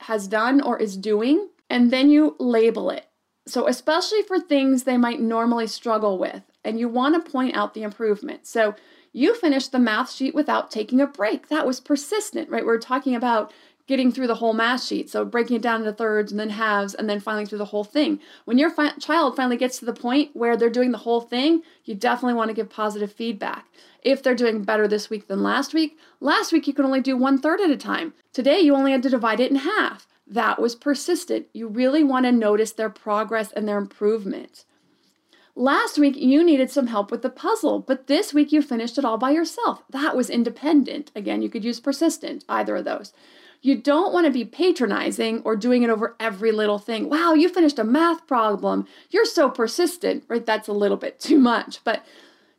has 0.00 0.28
done 0.28 0.60
or 0.60 0.78
is 0.78 0.96
doing, 0.96 1.48
and 1.68 1.90
then 1.90 2.10
you 2.10 2.36
label 2.38 2.90
it. 2.90 3.06
So, 3.46 3.66
especially 3.66 4.22
for 4.22 4.38
things 4.38 4.82
they 4.82 4.96
might 4.96 5.20
normally 5.20 5.66
struggle 5.66 6.18
with, 6.18 6.42
and 6.64 6.78
you 6.78 6.88
want 6.88 7.14
to 7.14 7.30
point 7.30 7.56
out 7.56 7.74
the 7.74 7.82
improvement. 7.82 8.46
So, 8.46 8.74
you 9.12 9.34
finished 9.34 9.72
the 9.72 9.78
math 9.78 10.12
sheet 10.12 10.34
without 10.34 10.70
taking 10.70 11.00
a 11.00 11.06
break. 11.06 11.48
That 11.48 11.66
was 11.66 11.80
persistent, 11.80 12.50
right? 12.50 12.64
We're 12.64 12.78
talking 12.78 13.14
about 13.14 13.52
getting 13.88 14.12
through 14.12 14.28
the 14.28 14.36
whole 14.36 14.52
math 14.52 14.84
sheet. 14.84 15.10
So 15.10 15.24
breaking 15.24 15.56
it 15.56 15.62
down 15.62 15.80
into 15.80 15.92
thirds 15.92 16.30
and 16.30 16.38
then 16.38 16.50
halves 16.50 16.94
and 16.94 17.08
then 17.10 17.18
finally 17.18 17.46
through 17.46 17.58
the 17.58 17.64
whole 17.64 17.82
thing. 17.82 18.20
When 18.44 18.58
your 18.58 18.70
fi- 18.70 18.92
child 18.98 19.34
finally 19.34 19.56
gets 19.56 19.78
to 19.78 19.86
the 19.86 19.92
point 19.92 20.30
where 20.34 20.56
they're 20.56 20.70
doing 20.70 20.92
the 20.92 20.98
whole 20.98 21.22
thing, 21.22 21.62
you 21.84 21.94
definitely 21.94 22.34
want 22.34 22.50
to 22.50 22.54
give 22.54 22.70
positive 22.70 23.12
feedback. 23.12 23.66
If 24.02 24.22
they're 24.22 24.34
doing 24.34 24.62
better 24.62 24.86
this 24.86 25.10
week 25.10 25.26
than 25.26 25.42
last 25.42 25.74
week, 25.74 25.98
last 26.20 26.52
week 26.52 26.68
you 26.68 26.74
could 26.74 26.84
only 26.84 27.00
do 27.00 27.16
one 27.16 27.40
third 27.40 27.60
at 27.60 27.70
a 27.70 27.76
time. 27.76 28.12
Today 28.32 28.60
you 28.60 28.76
only 28.76 28.92
had 28.92 29.02
to 29.02 29.10
divide 29.10 29.40
it 29.40 29.50
in 29.50 29.56
half. 29.56 30.06
That 30.26 30.60
was 30.60 30.76
persistent. 30.76 31.46
You 31.54 31.66
really 31.66 32.04
want 32.04 32.26
to 32.26 32.32
notice 32.32 32.72
their 32.72 32.90
progress 32.90 33.50
and 33.52 33.66
their 33.66 33.78
improvement. 33.78 34.66
Last 35.56 35.98
week, 35.98 36.14
you 36.16 36.44
needed 36.44 36.70
some 36.70 36.86
help 36.86 37.10
with 37.10 37.22
the 37.22 37.30
puzzle, 37.30 37.80
but 37.80 38.06
this 38.06 38.32
week 38.32 38.52
you 38.52 38.62
finished 38.62 38.96
it 38.96 39.04
all 39.04 39.18
by 39.18 39.32
yourself. 39.32 39.82
That 39.90 40.14
was 40.14 40.30
independent. 40.30 41.10
Again, 41.16 41.42
you 41.42 41.48
could 41.48 41.64
use 41.64 41.80
persistent, 41.80 42.44
either 42.48 42.76
of 42.76 42.84
those. 42.84 43.12
You 43.60 43.76
don't 43.76 44.12
want 44.12 44.26
to 44.26 44.32
be 44.32 44.44
patronizing 44.44 45.42
or 45.44 45.56
doing 45.56 45.82
it 45.82 45.90
over 45.90 46.14
every 46.20 46.52
little 46.52 46.78
thing. 46.78 47.08
Wow, 47.08 47.34
you 47.34 47.48
finished 47.48 47.78
a 47.78 47.84
math 47.84 48.26
problem. 48.26 48.86
You're 49.10 49.24
so 49.24 49.50
persistent, 49.50 50.24
right? 50.28 50.46
That's 50.46 50.68
a 50.68 50.72
little 50.72 50.96
bit 50.96 51.18
too 51.18 51.38
much, 51.38 51.82
but 51.82 52.04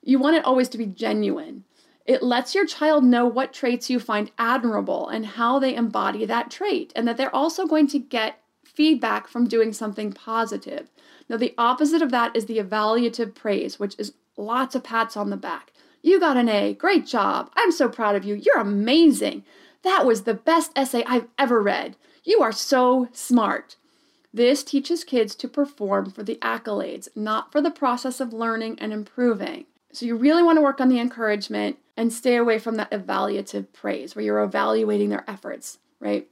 you 0.04 0.20
want 0.20 0.36
it 0.36 0.46
always 0.46 0.70
to 0.70 0.78
be 0.78 0.86
genuine. 0.86 1.64
It 2.06 2.24
lets 2.24 2.56
your 2.56 2.66
child 2.66 3.04
know 3.04 3.28
what 3.28 3.54
traits 3.54 3.90
you 3.90 4.00
find 4.00 4.32
admirable 4.38 5.08
and 5.08 5.26
how 5.26 5.60
they 5.60 5.76
embody 5.76 6.26
that 6.26 6.52
trait, 6.52 6.92
and 6.96 7.08
that 7.08 7.18
they're 7.18 7.36
also 7.36 7.66
going 7.66 7.88
to 7.90 8.00
get 8.00 8.42
feedback 8.66 9.28
from 9.28 9.48
doing 9.48 9.74
something 9.74 10.12
positive. 10.12 10.90
Now, 11.30 11.38
the 11.38 11.54
opposite 11.58 12.02
of 12.02 12.12
that 12.12 12.36
is 12.36 12.46
the 12.46 12.58
evaluative 12.58 13.36
praise, 13.36 13.80
which 13.80 13.96
is 14.00 14.14
lots 14.38 14.74
of 14.74 14.84
pats 14.84 15.16
on 15.16 15.30
the 15.30 15.38
back. 15.38 15.72
You 16.02 16.20
got 16.20 16.38
an 16.38 16.50
A. 16.50 16.74
Great 16.74 17.06
job. 17.06 17.52
I'm 17.56 17.72
so 17.72 17.90
proud 17.90 18.16
of 18.16 18.24
you. 18.26 18.36
You're 18.36 18.60
amazing. 18.60 19.44
That 19.84 20.06
was 20.06 20.24
the 20.24 20.34
best 20.34 20.72
essay 20.76 21.04
I've 21.06 21.28
ever 21.38 21.62
read. 21.62 21.96
You 22.24 22.42
are 22.42 22.52
so 22.52 23.08
smart. 23.14 23.76
This 24.34 24.64
teaches 24.64 25.04
kids 25.04 25.36
to 25.36 25.48
perform 25.48 26.12
for 26.12 26.24
the 26.24 26.36
accolades, 26.38 27.08
not 27.16 27.52
for 27.52 27.62
the 27.62 27.72
process 27.72 28.20
of 28.20 28.34
learning 28.34 28.78
and 28.80 28.94
improving. 28.94 29.66
So, 29.92 30.06
you 30.06 30.16
really 30.16 30.44
want 30.44 30.58
to 30.58 30.62
work 30.62 30.80
on 30.80 30.90
the 30.90 31.00
encouragement 31.00 31.78
and 31.98 32.14
stay 32.14 32.36
away 32.36 32.60
from 32.60 32.76
that 32.76 32.92
evaluative 32.92 33.74
praise 33.74 34.16
where 34.16 34.24
you're 34.24 34.44
evaluating 34.44 35.10
their 35.10 35.28
efforts, 35.28 35.80
right? 36.00 36.28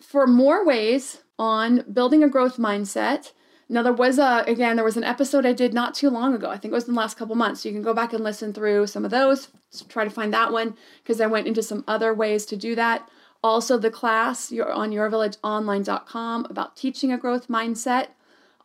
For 0.00 0.26
more 0.26 0.64
ways 0.64 1.22
on 1.38 1.84
building 1.92 2.22
a 2.24 2.28
growth 2.28 2.56
mindset, 2.56 3.32
now 3.68 3.82
there 3.82 3.92
was 3.92 4.18
a 4.18 4.44
again 4.46 4.76
there 4.76 4.84
was 4.84 4.96
an 4.96 5.04
episode 5.04 5.44
I 5.44 5.52
did 5.52 5.74
not 5.74 5.94
too 5.94 6.10
long 6.10 6.34
ago. 6.34 6.48
I 6.48 6.56
think 6.56 6.72
it 6.72 6.74
was 6.74 6.88
in 6.88 6.94
the 6.94 7.00
last 7.00 7.16
couple 7.16 7.34
months. 7.34 7.62
So 7.62 7.68
you 7.68 7.74
can 7.74 7.82
go 7.82 7.94
back 7.94 8.12
and 8.12 8.24
listen 8.24 8.52
through 8.52 8.86
some 8.86 9.04
of 9.04 9.10
those. 9.10 9.48
Try 9.88 10.04
to 10.04 10.10
find 10.10 10.32
that 10.32 10.52
one 10.52 10.76
because 11.02 11.20
I 11.20 11.26
went 11.26 11.46
into 11.46 11.62
some 11.62 11.84
other 11.86 12.14
ways 12.14 12.46
to 12.46 12.56
do 12.56 12.74
that. 12.76 13.08
Also 13.44 13.78
the 13.78 13.90
class 13.90 14.50
you're 14.50 14.72
on 14.72 14.90
yourvillageonline.com 14.90 16.46
about 16.48 16.76
teaching 16.76 17.12
a 17.12 17.18
growth 17.18 17.48
mindset. 17.48 18.08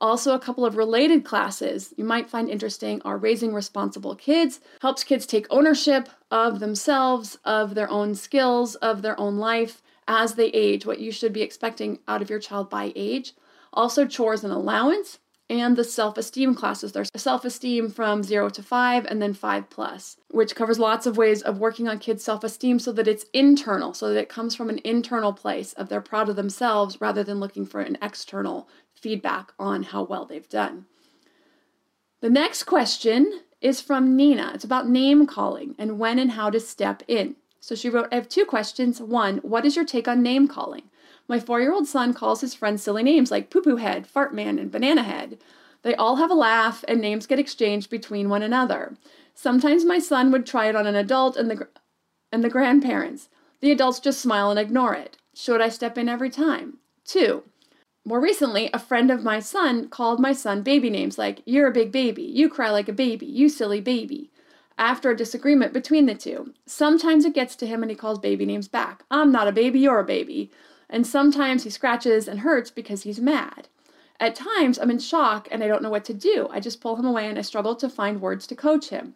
Also, 0.02 0.36
a 0.36 0.40
couple 0.40 0.66
of 0.66 0.76
related 0.76 1.24
classes 1.24 1.94
you 1.96 2.04
might 2.04 2.30
find 2.30 2.50
interesting 2.50 3.02
are 3.06 3.18
Raising 3.18 3.54
Responsible 3.54 4.16
Kids, 4.16 4.60
helps 4.82 5.02
kids 5.02 5.26
take 5.26 5.48
ownership 5.50 6.10
of 6.30 6.60
themselves, 6.60 7.38
of 7.46 7.74
their 7.74 7.90
own 7.90 8.14
skills, 8.14 8.76
of 8.76 9.02
their 9.02 9.18
own 9.18 9.38
life 9.38 9.82
as 10.06 10.34
they 10.34 10.48
age, 10.48 10.86
what 10.86 11.00
you 11.00 11.10
should 11.10 11.32
be 11.32 11.42
expecting 11.42 12.00
out 12.06 12.22
of 12.22 12.30
your 12.30 12.40
child 12.40 12.70
by 12.70 12.92
age 12.98 13.34
also 13.74 14.06
chores 14.06 14.44
and 14.44 14.54
allowance, 14.54 15.20
and 15.50 15.76
the 15.76 15.84
self 15.84 16.18
esteem 16.18 16.56
classes. 16.56 16.92
There's 16.92 17.12
self 17.16 17.46
esteem 17.46 17.90
from 17.90 18.24
zero 18.24 18.50
to 18.50 18.64
five, 18.64 19.06
and 19.06 19.22
then 19.22 19.34
five 19.34 19.70
plus, 19.70 20.18
which 20.30 20.56
covers 20.56 20.80
lots 20.80 21.06
of 21.06 21.18
ways 21.18 21.42
of 21.42 21.60
working 21.60 21.88
on 21.88 22.00
kids' 22.00 22.24
self 22.24 22.44
esteem 22.44 22.80
so 22.80 22.92
that 22.94 23.08
it's 23.08 23.26
internal, 23.34 23.94
so 23.94 24.14
that 24.14 24.20
it 24.20 24.30
comes 24.30 24.56
from 24.56 24.70
an 24.70 24.80
internal 24.84 25.34
place 25.34 25.74
of 25.74 25.90
they're 25.90 26.02
proud 26.02 26.30
of 26.30 26.36
themselves 26.36 27.00
rather 27.02 27.24
than 27.24 27.40
looking 27.40 27.66
for 27.66 27.82
an 27.82 27.98
external 28.02 28.68
feedback 28.96 29.52
on 29.60 29.84
how 29.84 30.04
well 30.04 30.26
they've 30.26 30.50
done. 30.50 30.86
The 32.22 32.30
next 32.30 32.64
question 32.64 33.42
is 33.60 33.82
from 33.82 34.16
Nina. 34.16 34.52
It's 34.54 34.64
about 34.64 34.88
name 34.88 35.28
calling 35.28 35.76
and 35.78 36.00
when 36.00 36.20
and 36.20 36.32
how 36.32 36.50
to 36.50 36.60
step 36.60 37.04
in. 37.08 37.36
So 37.60 37.76
she 37.76 37.90
wrote, 37.90 38.10
I 38.12 38.16
have 38.16 38.28
two 38.28 38.46
questions. 38.46 39.02
One, 39.02 39.38
what 39.38 39.66
is 39.66 39.76
your 39.76 39.86
take 39.86 40.08
on 40.08 40.22
name 40.22 40.48
calling? 40.48 40.84
My 41.28 41.40
four 41.40 41.62
year 41.62 41.74
old 41.74 41.88
son 41.88 42.14
calls 42.14 42.42
his 42.42 42.54
friends 42.54 42.84
silly 42.84 43.04
names 43.04 43.32
like 43.32 43.50
poo 43.50 43.62
poo 43.62 43.78
head, 43.78 44.06
fart 44.08 44.34
man, 44.34 44.60
and 44.60 44.72
banana 44.72 45.04
head. 45.04 45.38
They 45.82 45.96
all 45.96 46.18
have 46.18 46.32
a 46.32 46.36
laugh, 46.36 46.84
and 46.88 47.02
names 47.02 47.28
get 47.28 47.40
exchanged 47.40 47.90
between 47.90 48.30
one 48.30 48.44
another. 48.44 48.96
Sometimes 49.34 49.86
my 49.86 50.00
son 50.00 50.32
would 50.32 50.46
try 50.46 50.68
it 50.68 50.76
on 50.76 50.88
an 50.88 50.96
adult 50.96 51.36
and 51.36 51.50
the, 51.50 51.68
and 52.32 52.44
the 52.44 52.50
grandparents. 52.50 53.30
The 53.60 53.72
adults 53.72 54.00
just 54.00 54.22
smile 54.22 54.50
and 54.50 54.60
ignore 54.60 54.94
it. 54.94 55.18
Should 55.34 55.62
I 55.62 55.70
step 55.70 55.98
in 55.98 56.08
every 56.08 56.30
time? 56.30 56.78
Two, 57.06 57.44
more 58.06 58.22
recently, 58.22 58.70
a 58.74 58.80
friend 58.80 59.10
of 59.10 59.24
my 59.24 59.40
son 59.40 59.88
called 59.88 60.20
my 60.20 60.34
son 60.34 60.62
baby 60.62 60.90
names 60.90 61.18
like, 61.18 61.42
You're 61.46 61.68
a 61.68 61.74
big 61.74 61.92
baby, 61.92 62.24
you 62.24 62.50
cry 62.50 62.70
like 62.70 62.90
a 62.90 62.94
baby, 62.94 63.26
you 63.26 63.50
silly 63.50 63.82
baby. 63.82 64.30
After 64.78 65.12
a 65.12 65.18
disagreement 65.18 65.72
between 65.72 66.06
the 66.06 66.16
two, 66.16 66.54
sometimes 66.66 67.26
it 67.26 67.34
gets 67.34 67.56
to 67.58 67.68
him 67.68 67.82
and 67.82 67.90
he 67.90 67.96
calls 67.96 68.20
baby 68.20 68.46
names 68.46 68.68
back. 68.68 69.04
I'm 69.10 69.32
not 69.32 69.48
a 69.48 69.54
baby, 69.54 69.80
you're 69.80 70.00
a 70.00 70.06
baby 70.06 70.52
and 70.94 71.08
sometimes 71.08 71.64
he 71.64 71.72
scratches 71.72 72.28
and 72.28 72.42
hurts 72.42 72.70
because 72.70 73.02
he's 73.02 73.20
mad. 73.20 73.68
At 74.20 74.36
times, 74.36 74.78
I'm 74.78 74.92
in 74.92 75.00
shock 75.00 75.48
and 75.50 75.64
I 75.64 75.68
don't 75.68 75.82
know 75.82 75.90
what 75.90 76.06
to 76.06 76.14
do. 76.14 76.48
I 76.52 76.60
just 76.60 76.82
pull 76.82 76.98
him 76.98 77.06
away 77.06 77.28
and 77.28 77.38
I 77.38 77.42
struggle 77.42 77.76
to 77.78 77.90
find 77.90 78.22
words 78.22 78.46
to 78.48 78.56
coach 78.56 78.90
him. 78.90 79.16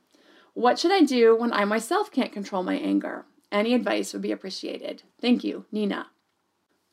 What 0.55 0.79
should 0.79 0.91
I 0.91 1.01
do 1.01 1.35
when 1.35 1.53
I 1.53 1.65
myself 1.65 2.11
can't 2.11 2.33
control 2.33 2.63
my 2.63 2.73
anger? 2.73 3.25
Any 3.51 3.75
advice 3.75 4.11
would 4.11 4.23
be 4.23 4.31
appreciated. 4.31 5.03
Thank 5.21 5.43
you, 5.43 5.65
Nina. 5.71 6.07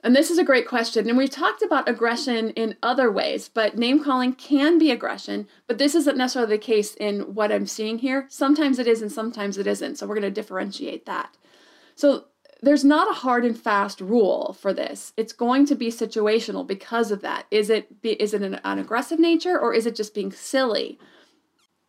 And 0.02 0.14
this 0.14 0.30
is 0.30 0.36
a 0.36 0.44
great 0.44 0.68
question. 0.68 1.08
And 1.08 1.16
we've 1.16 1.30
talked 1.30 1.62
about 1.62 1.88
aggression 1.88 2.50
in 2.50 2.76
other 2.82 3.10
ways, 3.10 3.48
but 3.48 3.78
name 3.78 4.04
calling 4.04 4.34
can 4.34 4.78
be 4.78 4.90
aggression, 4.90 5.48
but 5.66 5.78
this 5.78 5.94
isn't 5.94 6.18
necessarily 6.18 6.56
the 6.56 6.58
case 6.58 6.94
in 6.96 7.34
what 7.34 7.50
I'm 7.50 7.66
seeing 7.66 8.00
here. 8.00 8.26
Sometimes 8.28 8.78
it 8.78 8.86
is 8.86 9.00
and 9.00 9.10
sometimes 9.10 9.56
it 9.56 9.66
isn't. 9.66 9.96
So 9.96 10.06
we're 10.06 10.20
going 10.20 10.22
to 10.24 10.30
differentiate 10.30 11.06
that. 11.06 11.38
So 11.96 12.26
there's 12.64 12.84
not 12.84 13.10
a 13.10 13.14
hard 13.14 13.44
and 13.44 13.58
fast 13.58 14.00
rule 14.00 14.56
for 14.58 14.72
this. 14.72 15.12
It's 15.16 15.32
going 15.32 15.66
to 15.66 15.74
be 15.74 15.88
situational 15.88 16.66
because 16.66 17.10
of 17.10 17.20
that. 17.22 17.46
Is 17.50 17.70
it 17.70 17.88
is 18.02 18.34
it 18.34 18.42
an, 18.42 18.60
an 18.64 18.78
aggressive 18.78 19.18
nature 19.18 19.58
or 19.58 19.74
is 19.74 19.86
it 19.86 19.94
just 19.94 20.14
being 20.14 20.32
silly? 20.32 20.98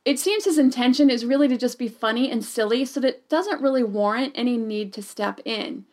It 0.04 0.20
seems 0.20 0.46
his 0.46 0.60
intention 0.60 1.10
is 1.10 1.26
really 1.26 1.48
to 1.48 1.58
just 1.58 1.80
be 1.80 1.88
funny 1.88 2.30
and 2.30 2.46
silly 2.46 2.86
so 2.86 3.00
that 3.00 3.08
it 3.08 3.30
doesn't 3.30 3.62
really 3.62 3.84
warrant 3.84 4.34
any 4.36 4.56
need 4.56 4.94
to 4.94 5.02
step 5.02 5.40
in. 5.46 5.86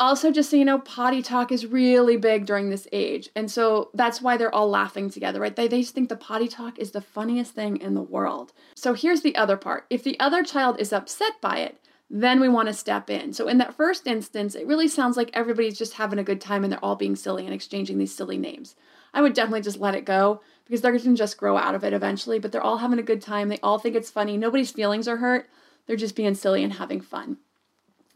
Also, 0.00 0.32
just 0.32 0.50
so 0.50 0.56
you 0.56 0.64
know, 0.64 0.78
potty 0.78 1.20
talk 1.20 1.52
is 1.52 1.66
really 1.66 2.16
big 2.16 2.46
during 2.46 2.70
this 2.70 2.88
age. 2.90 3.28
And 3.36 3.50
so 3.50 3.90
that's 3.92 4.22
why 4.22 4.36
they're 4.36 4.54
all 4.54 4.70
laughing 4.70 5.10
together, 5.10 5.38
right? 5.40 5.54
They, 5.54 5.68
they 5.68 5.82
just 5.82 5.94
think 5.94 6.08
the 6.08 6.16
potty 6.16 6.48
talk 6.48 6.78
is 6.78 6.92
the 6.92 7.02
funniest 7.02 7.54
thing 7.54 7.76
in 7.76 7.94
the 7.94 8.02
world. 8.02 8.52
So 8.74 8.94
here's 8.94 9.20
the 9.20 9.36
other 9.36 9.58
part 9.58 9.84
if 9.90 10.02
the 10.02 10.18
other 10.18 10.42
child 10.42 10.80
is 10.80 10.92
upset 10.92 11.34
by 11.42 11.58
it, 11.58 11.78
then 12.10 12.40
we 12.40 12.48
want 12.48 12.66
to 12.66 12.74
step 12.74 13.08
in. 13.08 13.32
So 13.32 13.46
in 13.46 13.58
that 13.58 13.74
first 13.74 14.06
instance, 14.06 14.56
it 14.56 14.66
really 14.66 14.88
sounds 14.88 15.16
like 15.16 15.30
everybody's 15.32 15.78
just 15.78 15.94
having 15.94 16.18
a 16.18 16.24
good 16.24 16.40
time 16.40 16.64
and 16.64 16.72
they're 16.72 16.84
all 16.84 16.96
being 16.96 17.14
silly 17.14 17.44
and 17.44 17.54
exchanging 17.54 17.98
these 17.98 18.14
silly 18.14 18.36
names. 18.36 18.74
I 19.14 19.22
would 19.22 19.32
definitely 19.32 19.62
just 19.62 19.78
let 19.78 19.94
it 19.94 20.04
go 20.04 20.40
because 20.64 20.80
they're 20.80 20.90
going 20.90 21.02
to 21.04 21.14
just 21.14 21.38
grow 21.38 21.56
out 21.56 21.76
of 21.76 21.84
it 21.84 21.92
eventually, 21.92 22.40
but 22.40 22.50
they're 22.50 22.60
all 22.60 22.78
having 22.78 22.98
a 22.98 23.02
good 23.02 23.22
time. 23.22 23.48
They 23.48 23.60
all 23.60 23.78
think 23.78 23.94
it's 23.94 24.10
funny. 24.10 24.36
Nobody's 24.36 24.72
feelings 24.72 25.06
are 25.06 25.18
hurt. 25.18 25.48
They're 25.86 25.96
just 25.96 26.16
being 26.16 26.34
silly 26.34 26.64
and 26.64 26.74
having 26.74 27.00
fun. 27.00 27.38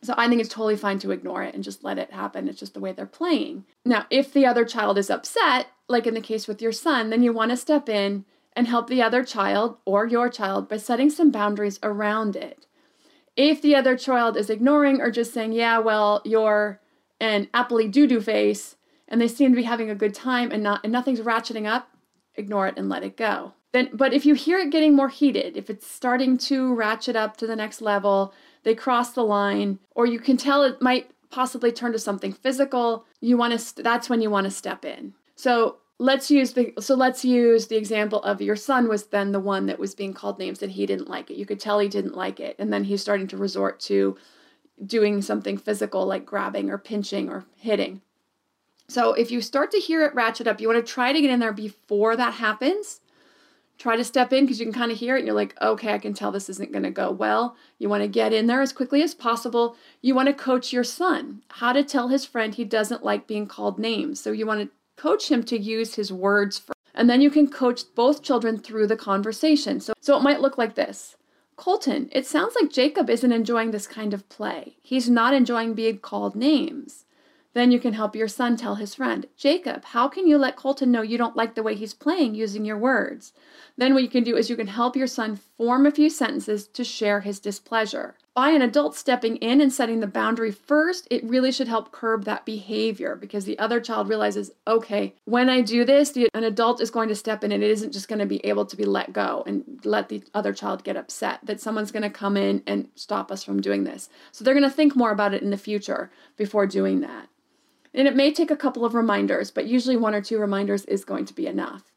So 0.03 0.13
I 0.17 0.29
think 0.29 0.41
it's 0.41 0.53
totally 0.53 0.77
fine 0.77 0.99
to 0.99 1.13
ignore 1.13 1.43
it 1.43 1.55
and 1.55 1.65
just 1.65 1.83
let 1.83 1.99
it 1.99 2.13
happen. 2.13 2.49
It's 2.49 2.61
just 2.61 2.75
the 2.75 2.81
way 2.81 2.93
they're 2.93 3.07
playing. 3.07 3.65
Now, 3.85 4.07
if 4.11 4.33
the 4.33 4.45
other 4.45 4.65
child 4.65 4.99
is 4.99 5.09
upset, 5.09 5.69
like 5.89 6.07
in 6.07 6.15
the 6.15 6.21
case 6.21 6.47
with 6.47 6.61
your 6.61 6.73
son, 6.73 7.11
then 7.11 7.23
you 7.23 7.33
want 7.33 7.53
to 7.53 7.57
step 7.57 7.89
in 7.89 8.25
and 8.55 8.67
help 8.67 8.89
the 8.89 9.03
other 9.03 9.25
child 9.25 9.79
or 9.85 10.07
your 10.07 10.29
child 10.29 10.69
by 10.69 10.77
setting 10.77 11.11
some 11.11 11.31
boundaries 11.31 11.79
around 11.83 12.37
it. 12.37 12.67
If 13.37 13.61
the 13.63 13.75
other 13.75 13.97
child 13.97 14.37
is 14.37 14.51
ignoring 14.51 15.01
or 15.01 15.11
just 15.11 15.33
saying, 15.35 15.53
yeah, 15.53 15.79
well, 15.79 16.23
you're 16.25 16.81
an 17.21 17.47
appley 17.55 17.91
doo 17.91 18.07
doo 18.07 18.21
face, 18.21 18.77
and 19.09 19.21
they 19.21 19.29
seem 19.29 19.53
to 19.53 19.57
be 19.57 19.65
having 19.65 19.91
a 19.91 19.95
good 19.95 20.15
time 20.15 20.51
and 20.51 20.63
not 20.63 20.81
and 20.85 20.93
nothing's 20.93 21.21
ratcheting 21.21 21.67
up, 21.67 21.89
ignore 22.37 22.67
it 22.67 22.75
and 22.77 22.89
let 22.89 23.03
it 23.03 23.17
go. 23.17 23.55
Then, 23.73 23.91
but 23.93 24.13
if 24.15 24.25
you 24.25 24.35
hear 24.35 24.59
it 24.59 24.71
getting 24.71 24.95
more 24.95 25.09
heated, 25.09 25.57
if 25.57 25.69
it's 25.69 25.87
starting 25.87 26.39
to 26.39 26.73
ratchet 26.75 27.17
up 27.17 27.37
to 27.39 27.47
the 27.47 27.57
next 27.57 27.83
level, 27.83 28.33
they 28.63 28.75
cross 28.75 29.11
the 29.11 29.25
line, 29.25 29.81
or 29.97 30.07
you 30.07 30.21
can 30.21 30.37
tell 30.37 30.63
it 30.63 30.81
might 30.81 31.11
possibly 31.31 31.73
turn 31.73 31.91
to 31.91 31.99
something 31.99 32.33
physical, 32.33 33.05
you 33.21 33.37
want 33.37 33.59
to 33.59 33.83
that's 33.83 34.09
when 34.09 34.21
you 34.21 34.31
want 34.31 34.45
to 34.45 34.51
step 34.51 34.85
in. 34.85 35.15
So 35.35 35.79
let's 35.99 36.31
use 36.31 36.53
the 36.55 36.73
so 36.81 36.95
let's 36.95 37.25
use 37.25 37.69
the 37.69 37.77
example 37.77 38.23
of 38.23 38.43
your 38.43 38.57
son 38.57 38.89
was 38.89 39.07
then 39.07 39.33
the 39.33 39.41
one 39.41 39.67
that 39.67 39.79
was 39.79 39.95
being 39.95 40.13
called 40.15 40.39
names 40.39 40.63
and 40.63 40.73
he 40.73 40.87
didn't 40.87 41.09
like 41.09 41.31
it 41.31 41.37
you 41.37 41.47
could 41.47 41.61
tell 41.61 41.79
he 41.79 41.89
didn't 41.89 42.17
like 42.17 42.41
it 42.41 42.57
and 42.59 42.73
then 42.73 42.85
he's 42.85 43.01
starting 43.03 43.29
to 43.29 43.37
resort 43.37 43.81
to 43.81 44.17
doing 44.87 45.23
something 45.23 45.57
physical 45.59 46.07
like 46.07 46.27
grabbing 46.27 46.71
or 46.71 46.79
pinching 46.79 47.29
or 47.29 47.45
hitting 47.57 48.01
So 48.89 49.15
if 49.15 49.31
you 49.31 49.41
start 49.41 49.71
to 49.73 49.79
hear 49.79 50.05
it 50.05 50.15
ratchet 50.15 50.47
up, 50.47 50.61
you 50.61 50.69
want 50.69 50.85
to 50.85 50.93
try 50.93 51.13
to 51.13 51.21
get 51.21 51.31
in 51.31 51.41
there 51.41 51.53
before 51.53 52.17
that 52.17 52.35
happens. 52.35 53.01
Try 53.79 53.97
to 53.97 54.05
step 54.05 54.33
in 54.33 54.45
because 54.45 54.61
you 54.61 54.67
can 54.67 54.75
kind 54.75 54.93
of 54.93 54.99
hear 54.99 55.17
it 55.17 55.21
and 55.21 55.27
you're 55.27 55.35
like, 55.37 55.57
okay, 55.61 55.95
I 55.95 55.99
can 55.99 56.15
tell 56.15 56.31
this 56.33 56.49
isn't 56.51 56.73
going 56.73 56.85
to 56.85 56.91
go 56.91 57.11
well. 57.11 57.57
You 57.79 57.89
want 57.89 58.03
to 58.03 58.09
get 58.09 58.33
in 58.33 58.47
there 58.47 58.63
as 58.63 58.73
quickly 58.73 59.03
as 59.03 59.15
possible. 59.15 59.77
You 60.03 60.15
want 60.15 60.29
to 60.29 60.35
coach 60.35 60.73
your 60.73 60.85
son 60.85 61.43
how 61.49 61.73
to 61.73 61.83
tell 61.85 62.09
his 62.09 62.25
friend 62.27 62.55
he 62.55 62.65
doesn't 62.65 63.05
like 63.05 63.27
being 63.27 63.47
called 63.49 63.79
names. 63.79 64.21
So 64.21 64.33
you 64.33 64.47
want 64.47 64.63
to 64.63 64.71
coach 64.97 65.31
him 65.31 65.43
to 65.45 65.59
use 65.59 65.95
his 65.95 66.13
words 66.13 66.59
first. 66.59 66.73
And 66.95 67.11
then 67.11 67.21
you 67.21 67.31
can 67.31 67.49
coach 67.49 67.83
both 67.95 68.23
children 68.23 68.59
through 68.59 68.87
the 68.87 68.97
conversation. 68.97 69.81
So, 69.81 69.93
so 70.01 70.17
it 70.17 70.23
might 70.23 70.41
look 70.41 70.57
like 70.59 70.75
this 70.75 71.17
Colton, 71.57 72.09
it 72.13 72.27
sounds 72.27 72.57
like 72.61 72.73
Jacob 72.73 73.09
isn't 73.09 73.33
enjoying 73.33 73.71
this 73.71 73.87
kind 73.87 74.13
of 74.13 74.29
play. 74.29 74.77
He's 74.83 75.09
not 75.09 75.35
enjoying 75.35 75.75
being 75.75 75.99
called 75.99 76.35
names. 76.35 77.05
Then 77.53 77.71
you 77.71 77.79
can 77.79 77.93
help 77.93 78.17
your 78.17 78.27
son 78.27 78.57
tell 78.57 78.75
his 78.75 78.97
friend, 78.97 79.27
Jacob, 79.37 79.85
how 79.85 80.09
can 80.09 80.27
you 80.27 80.37
let 80.37 80.57
Colton 80.57 80.91
know 80.91 81.03
you 81.03 81.17
don't 81.17 81.37
like 81.37 81.55
the 81.55 81.63
way 81.63 81.77
he's 81.77 81.95
playing 81.95 82.35
using 82.35 82.65
your 82.65 82.77
words? 82.77 83.33
Then 83.77 83.95
what 83.95 84.03
you 84.03 84.09
can 84.09 84.25
do 84.25 84.37
is 84.37 84.51
you 84.51 84.57
can 84.57 84.67
help 84.67 84.97
your 84.97 85.07
son 85.07 85.37
form 85.57 85.87
a 85.87 85.93
few 85.93 86.11
sentences 86.11 86.67
to 86.67 86.83
share 86.83 87.21
his 87.21 87.39
displeasure. 87.39 88.17
By 88.35 88.51
an 88.51 88.63
adult 88.63 88.97
stepping 88.97 89.37
in 89.37 89.61
and 89.61 89.73
setting 89.73 90.01
the 90.01 90.09
boundary 90.09 90.51
first, 90.51 91.07
it 91.09 91.23
really 91.23 91.53
should 91.53 91.69
help 91.69 91.93
curb 91.93 92.25
that 92.25 92.45
behavior 92.45 93.15
because 93.15 93.45
the 93.45 93.57
other 93.61 93.81
child 93.81 94.09
realizes, 94.09 94.51
okay, 94.67 95.15
when 95.25 95.49
I 95.49 95.61
do 95.61 95.85
this, 95.85 96.11
the, 96.11 96.29
an 96.35 96.43
adult 96.43 96.81
is 96.81 96.91
going 96.91 97.09
to 97.11 97.15
step 97.15 97.45
in 97.45 97.53
and 97.53 97.63
it 97.63 97.71
isn't 97.71 97.93
just 97.93 98.09
going 98.09 98.19
to 98.19 98.27
be 98.27 98.45
able 98.45 98.67
to 98.67 98.77
be 98.77 98.85
let 98.85 99.13
go 99.13 99.45
and 99.47 99.81
let 99.85 100.09
the 100.09 100.25
other 100.35 100.53
child 100.53 100.83
get 100.83 100.97
upset, 100.97 101.39
that 101.45 101.61
someone's 101.61 101.93
going 101.93 102.03
to 102.03 102.11
come 102.11 102.37
in 102.37 102.65
and 102.67 102.89
stop 102.97 103.31
us 103.31 103.45
from 103.45 103.63
doing 103.63 103.85
this. 103.85 104.09
So 104.33 104.43
they're 104.43 104.53
going 104.53 104.69
to 104.69 104.71
think 104.71 104.97
more 104.97 105.13
about 105.13 105.33
it 105.33 105.43
in 105.43 105.51
the 105.51 105.57
future 105.57 106.11
before 106.37 106.67
doing 106.67 107.03
that. 107.03 107.29
And 107.95 108.09
it 108.09 108.17
may 108.17 108.33
take 108.33 108.51
a 108.51 108.57
couple 108.57 108.85
of 108.85 108.95
reminders, 108.95 109.53
but 109.53 109.69
usually 109.69 109.97
one 109.97 110.13
or 110.13 110.21
two 110.21 110.41
reminders 110.41 110.85
is 110.87 111.05
going 111.05 111.27
to 111.27 111.35
be 111.35 111.47
enough. 111.47 111.94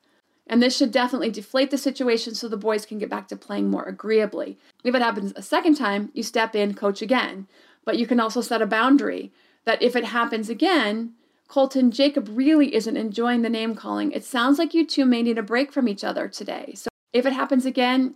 And 0.50 0.64
this 0.64 0.76
should 0.76 0.92
definitely 0.92 1.30
deflate 1.30 1.72
the 1.72 1.78
situation 1.78 2.34
so 2.34 2.48
the 2.48 2.58
boys 2.58 2.86
can 2.86 3.00
get 3.00 3.10
back 3.10 3.28
to 3.28 3.36
playing 3.36 3.70
more 3.70 3.84
agreeably. 3.84 4.58
If 4.84 4.96
it 4.96 5.02
happens 5.02 5.34
a 5.36 5.42
second 5.42 5.76
time, 5.76 6.10
you 6.14 6.24
step 6.24 6.56
in, 6.56 6.74
coach 6.74 7.02
again. 7.02 7.48
But 7.84 7.98
you 7.98 8.08
can 8.08 8.20
also 8.20 8.42
set 8.42 8.62
a 8.62 8.66
boundary 8.66 9.32
that 9.66 9.82
if 9.82 9.96
it 9.96 10.06
happens 10.06 10.50
again, 10.50 11.14
Colton, 11.48 11.92
Jacob 11.92 12.30
really 12.32 12.76
isn't 12.76 12.98
enjoying 12.98 13.42
the 13.42 13.50
name 13.50 13.76
calling. 13.76 14.12
It 14.12 14.24
sounds 14.24 14.58
like 14.60 14.74
you 14.74 14.86
two 14.86 15.06
may 15.06 15.22
need 15.22 15.38
a 15.38 15.44
break 15.44 15.72
from 15.72 15.88
each 15.88 16.04
other 16.04 16.28
today. 16.28 16.74
So 16.76 16.90
if 17.14 17.26
it 17.26 17.34
happens 17.34 17.66
again, 17.66 18.16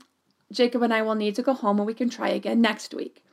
Jacob 0.52 0.82
and 0.82 0.94
I 0.94 1.02
will 1.02 1.16
need 1.16 1.36
to 1.36 1.42
go 1.42 1.54
home 1.54 1.80
and 1.80 1.88
we 1.88 1.94
can 1.94 2.10
try 2.10 2.30
again 2.30 2.62
next 2.62 2.94
week. 2.94 3.24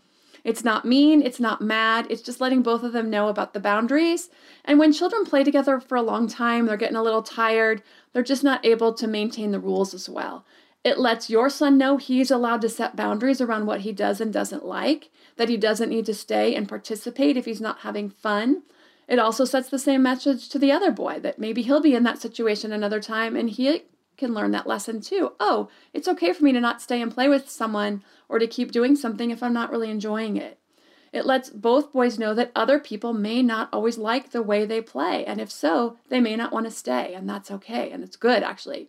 It's 0.48 0.64
not 0.64 0.86
mean, 0.86 1.20
it's 1.20 1.38
not 1.38 1.60
mad, 1.60 2.06
it's 2.08 2.22
just 2.22 2.40
letting 2.40 2.62
both 2.62 2.82
of 2.82 2.94
them 2.94 3.10
know 3.10 3.28
about 3.28 3.52
the 3.52 3.60
boundaries. 3.60 4.30
And 4.64 4.78
when 4.78 4.94
children 4.94 5.26
play 5.26 5.44
together 5.44 5.78
for 5.78 5.94
a 5.94 6.02
long 6.02 6.26
time, 6.26 6.64
they're 6.64 6.78
getting 6.78 6.96
a 6.96 7.02
little 7.02 7.22
tired, 7.22 7.82
they're 8.14 8.22
just 8.22 8.42
not 8.42 8.64
able 8.64 8.94
to 8.94 9.06
maintain 9.06 9.50
the 9.50 9.60
rules 9.60 9.92
as 9.92 10.08
well. 10.08 10.46
It 10.84 10.98
lets 10.98 11.28
your 11.28 11.50
son 11.50 11.76
know 11.76 11.98
he's 11.98 12.30
allowed 12.30 12.62
to 12.62 12.70
set 12.70 12.96
boundaries 12.96 13.42
around 13.42 13.66
what 13.66 13.82
he 13.82 13.92
does 13.92 14.22
and 14.22 14.32
doesn't 14.32 14.64
like, 14.64 15.10
that 15.36 15.50
he 15.50 15.58
doesn't 15.58 15.90
need 15.90 16.06
to 16.06 16.14
stay 16.14 16.54
and 16.54 16.66
participate 16.66 17.36
if 17.36 17.44
he's 17.44 17.60
not 17.60 17.80
having 17.80 18.08
fun. 18.08 18.62
It 19.06 19.18
also 19.18 19.44
sets 19.44 19.68
the 19.68 19.78
same 19.78 20.02
message 20.02 20.48
to 20.48 20.58
the 20.58 20.72
other 20.72 20.90
boy 20.90 21.20
that 21.20 21.38
maybe 21.38 21.60
he'll 21.60 21.82
be 21.82 21.94
in 21.94 22.04
that 22.04 22.22
situation 22.22 22.72
another 22.72 23.00
time 23.00 23.36
and 23.36 23.50
he 23.50 23.82
can 24.18 24.34
learn 24.34 24.50
that 24.50 24.66
lesson 24.66 25.00
too. 25.00 25.32
Oh, 25.40 25.68
it's 25.94 26.08
okay 26.08 26.32
for 26.32 26.44
me 26.44 26.52
to 26.52 26.60
not 26.60 26.82
stay 26.82 27.00
and 27.00 27.12
play 27.12 27.28
with 27.28 27.48
someone 27.48 28.02
or 28.28 28.38
to 28.38 28.46
keep 28.46 28.72
doing 28.72 28.96
something 28.96 29.30
if 29.30 29.42
I'm 29.42 29.54
not 29.54 29.70
really 29.70 29.90
enjoying 29.90 30.36
it. 30.36 30.58
It 31.12 31.24
lets 31.24 31.48
both 31.48 31.92
boys 31.92 32.18
know 32.18 32.34
that 32.34 32.52
other 32.54 32.78
people 32.78 33.14
may 33.14 33.42
not 33.42 33.70
always 33.72 33.96
like 33.96 34.30
the 34.30 34.42
way 34.42 34.66
they 34.66 34.82
play, 34.82 35.24
and 35.24 35.40
if 35.40 35.50
so, 35.50 35.96
they 36.10 36.20
may 36.20 36.36
not 36.36 36.52
want 36.52 36.66
to 36.66 36.70
stay, 36.70 37.14
and 37.14 37.26
that's 37.26 37.50
okay, 37.50 37.90
and 37.90 38.04
it's 38.04 38.16
good 38.16 38.42
actually. 38.42 38.88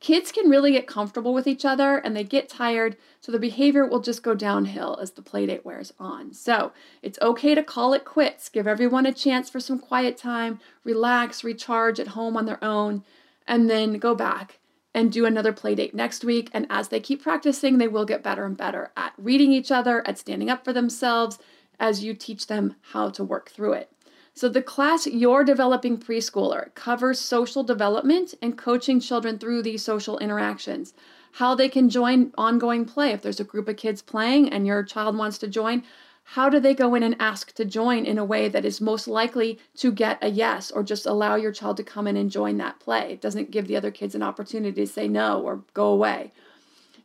Kids 0.00 0.30
can 0.30 0.48
really 0.48 0.70
get 0.72 0.86
comfortable 0.86 1.34
with 1.34 1.48
each 1.48 1.64
other 1.64 1.96
and 1.96 2.14
they 2.14 2.22
get 2.22 2.48
tired, 2.48 2.96
so 3.20 3.32
the 3.32 3.38
behavior 3.38 3.84
will 3.84 3.98
just 3.98 4.22
go 4.22 4.32
downhill 4.32 4.96
as 5.02 5.10
the 5.10 5.22
playdate 5.22 5.64
wears 5.64 5.92
on. 5.98 6.32
So 6.32 6.70
it's 7.02 7.18
okay 7.20 7.56
to 7.56 7.64
call 7.64 7.92
it 7.94 8.04
quits, 8.04 8.48
give 8.48 8.68
everyone 8.68 9.06
a 9.06 9.12
chance 9.12 9.50
for 9.50 9.58
some 9.58 9.80
quiet 9.80 10.16
time, 10.16 10.60
relax, 10.84 11.42
recharge 11.42 11.98
at 11.98 12.08
home 12.08 12.36
on 12.36 12.46
their 12.46 12.62
own, 12.62 13.02
and 13.44 13.68
then 13.68 13.98
go 13.98 14.14
back 14.14 14.57
and 14.94 15.12
do 15.12 15.26
another 15.26 15.52
play 15.52 15.74
date 15.74 15.94
next 15.94 16.24
week. 16.24 16.50
And 16.52 16.66
as 16.70 16.88
they 16.88 17.00
keep 17.00 17.22
practicing, 17.22 17.78
they 17.78 17.88
will 17.88 18.04
get 18.04 18.22
better 18.22 18.44
and 18.44 18.56
better 18.56 18.92
at 18.96 19.12
reading 19.18 19.52
each 19.52 19.70
other, 19.70 20.06
at 20.06 20.18
standing 20.18 20.50
up 20.50 20.64
for 20.64 20.72
themselves, 20.72 21.38
as 21.78 22.02
you 22.02 22.14
teach 22.14 22.46
them 22.46 22.74
how 22.92 23.10
to 23.10 23.22
work 23.22 23.50
through 23.50 23.74
it. 23.74 23.92
So, 24.34 24.48
the 24.48 24.62
class 24.62 25.06
Your 25.06 25.42
Developing 25.42 25.98
Preschooler 25.98 26.72
covers 26.74 27.18
social 27.18 27.64
development 27.64 28.34
and 28.40 28.56
coaching 28.56 29.00
children 29.00 29.36
through 29.36 29.62
these 29.62 29.82
social 29.82 30.16
interactions. 30.18 30.94
How 31.32 31.54
they 31.54 31.68
can 31.68 31.90
join 31.90 32.32
ongoing 32.38 32.84
play. 32.84 33.10
If 33.10 33.22
there's 33.22 33.40
a 33.40 33.44
group 33.44 33.68
of 33.68 33.76
kids 33.76 34.00
playing 34.00 34.48
and 34.50 34.64
your 34.64 34.84
child 34.84 35.16
wants 35.16 35.38
to 35.38 35.48
join, 35.48 35.82
how 36.32 36.50
do 36.50 36.60
they 36.60 36.74
go 36.74 36.94
in 36.94 37.02
and 37.02 37.16
ask 37.18 37.54
to 37.54 37.64
join 37.64 38.04
in 38.04 38.18
a 38.18 38.24
way 38.24 38.50
that 38.50 38.66
is 38.66 38.82
most 38.82 39.08
likely 39.08 39.58
to 39.74 39.90
get 39.90 40.18
a 40.20 40.28
yes 40.28 40.70
or 40.70 40.82
just 40.82 41.06
allow 41.06 41.36
your 41.36 41.52
child 41.52 41.78
to 41.78 41.82
come 41.82 42.06
in 42.06 42.18
and 42.18 42.30
join 42.30 42.58
that 42.58 42.78
play? 42.80 43.12
It 43.12 43.22
doesn't 43.22 43.50
give 43.50 43.66
the 43.66 43.76
other 43.76 43.90
kids 43.90 44.14
an 44.14 44.22
opportunity 44.22 44.84
to 44.84 44.86
say 44.86 45.08
no 45.08 45.40
or 45.40 45.64
go 45.72 45.86
away. 45.86 46.32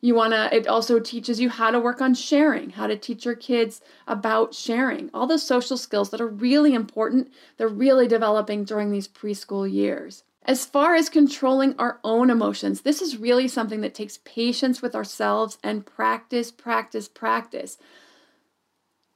You 0.02 0.14
want 0.14 0.34
to, 0.34 0.54
it 0.54 0.68
also 0.68 1.00
teaches 1.00 1.40
you 1.40 1.50
how 1.50 1.72
to 1.72 1.80
work 1.80 2.02
on 2.02 2.14
sharing, 2.14 2.72
how 2.72 2.86
to 2.86 2.98
teach 2.98 3.24
your 3.24 3.36
kids 3.36 3.80
about 4.08 4.54
sharing, 4.54 5.10
all 5.14 5.26
those 5.26 5.44
social 5.44 5.78
skills 5.78 6.10
that 6.10 6.20
are 6.20 6.28
really 6.28 6.74
important. 6.74 7.32
They're 7.56 7.70
really 7.70 8.10
developing 8.10 8.66
during 8.66 8.92
these 8.92 9.08
preschool 9.08 9.72
years. 9.72 10.24
As 10.44 10.66
far 10.66 10.96
as 10.96 11.08
controlling 11.08 11.76
our 11.80 12.02
own 12.04 12.30
emotions, 12.30 12.82
this 12.82 13.02
is 13.02 13.16
really 13.16 13.48
something 13.48 13.80
that 13.80 13.96
takes 13.96 14.20
patience 14.26 14.82
with 14.82 14.94
ourselves 14.94 15.58
and 15.64 15.86
practice, 15.86 16.52
practice, 16.52 17.08
practice. 17.08 17.78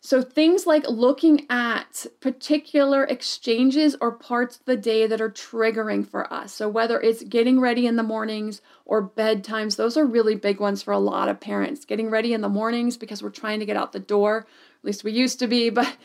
So, 0.08 0.22
things 0.22 0.66
like 0.66 0.88
looking 0.88 1.46
at 1.50 2.06
particular 2.22 3.04
exchanges 3.04 3.94
or 4.00 4.14
parts 4.14 4.56
of 4.56 4.64
the 4.64 4.78
day 4.78 5.06
that 5.06 5.20
are 5.20 5.30
triggering 5.30 6.08
for 6.08 6.32
us. 6.32 6.54
So, 6.54 6.70
whether 6.70 6.98
it's 7.02 7.26
getting 7.26 7.60
ready 7.60 7.86
in 7.86 7.98
the 7.98 8.04
mornings 8.04 8.62
or 8.86 9.06
bedtimes, 9.06 9.76
those 9.76 9.98
are 9.98 10.06
really 10.06 10.36
big 10.36 10.62
ones 10.62 10.82
for 10.82 10.94
a 10.94 10.98
lot 10.98 11.28
of 11.28 11.42
parents. 11.42 11.84
Getting 11.84 12.10
ready 12.10 12.34
in 12.34 12.40
the 12.40 12.48
mornings 12.48 12.96
because 12.96 13.22
we're 13.22 13.32
trying 13.32 13.60
to 13.60 13.66
get 13.66 13.76
out 13.76 13.92
the 13.92 14.00
door, 14.00 14.48
at 14.80 14.86
least 14.86 15.04
we 15.04 15.12
used 15.12 15.40
to 15.40 15.48
be, 15.48 15.70
but 15.82 15.98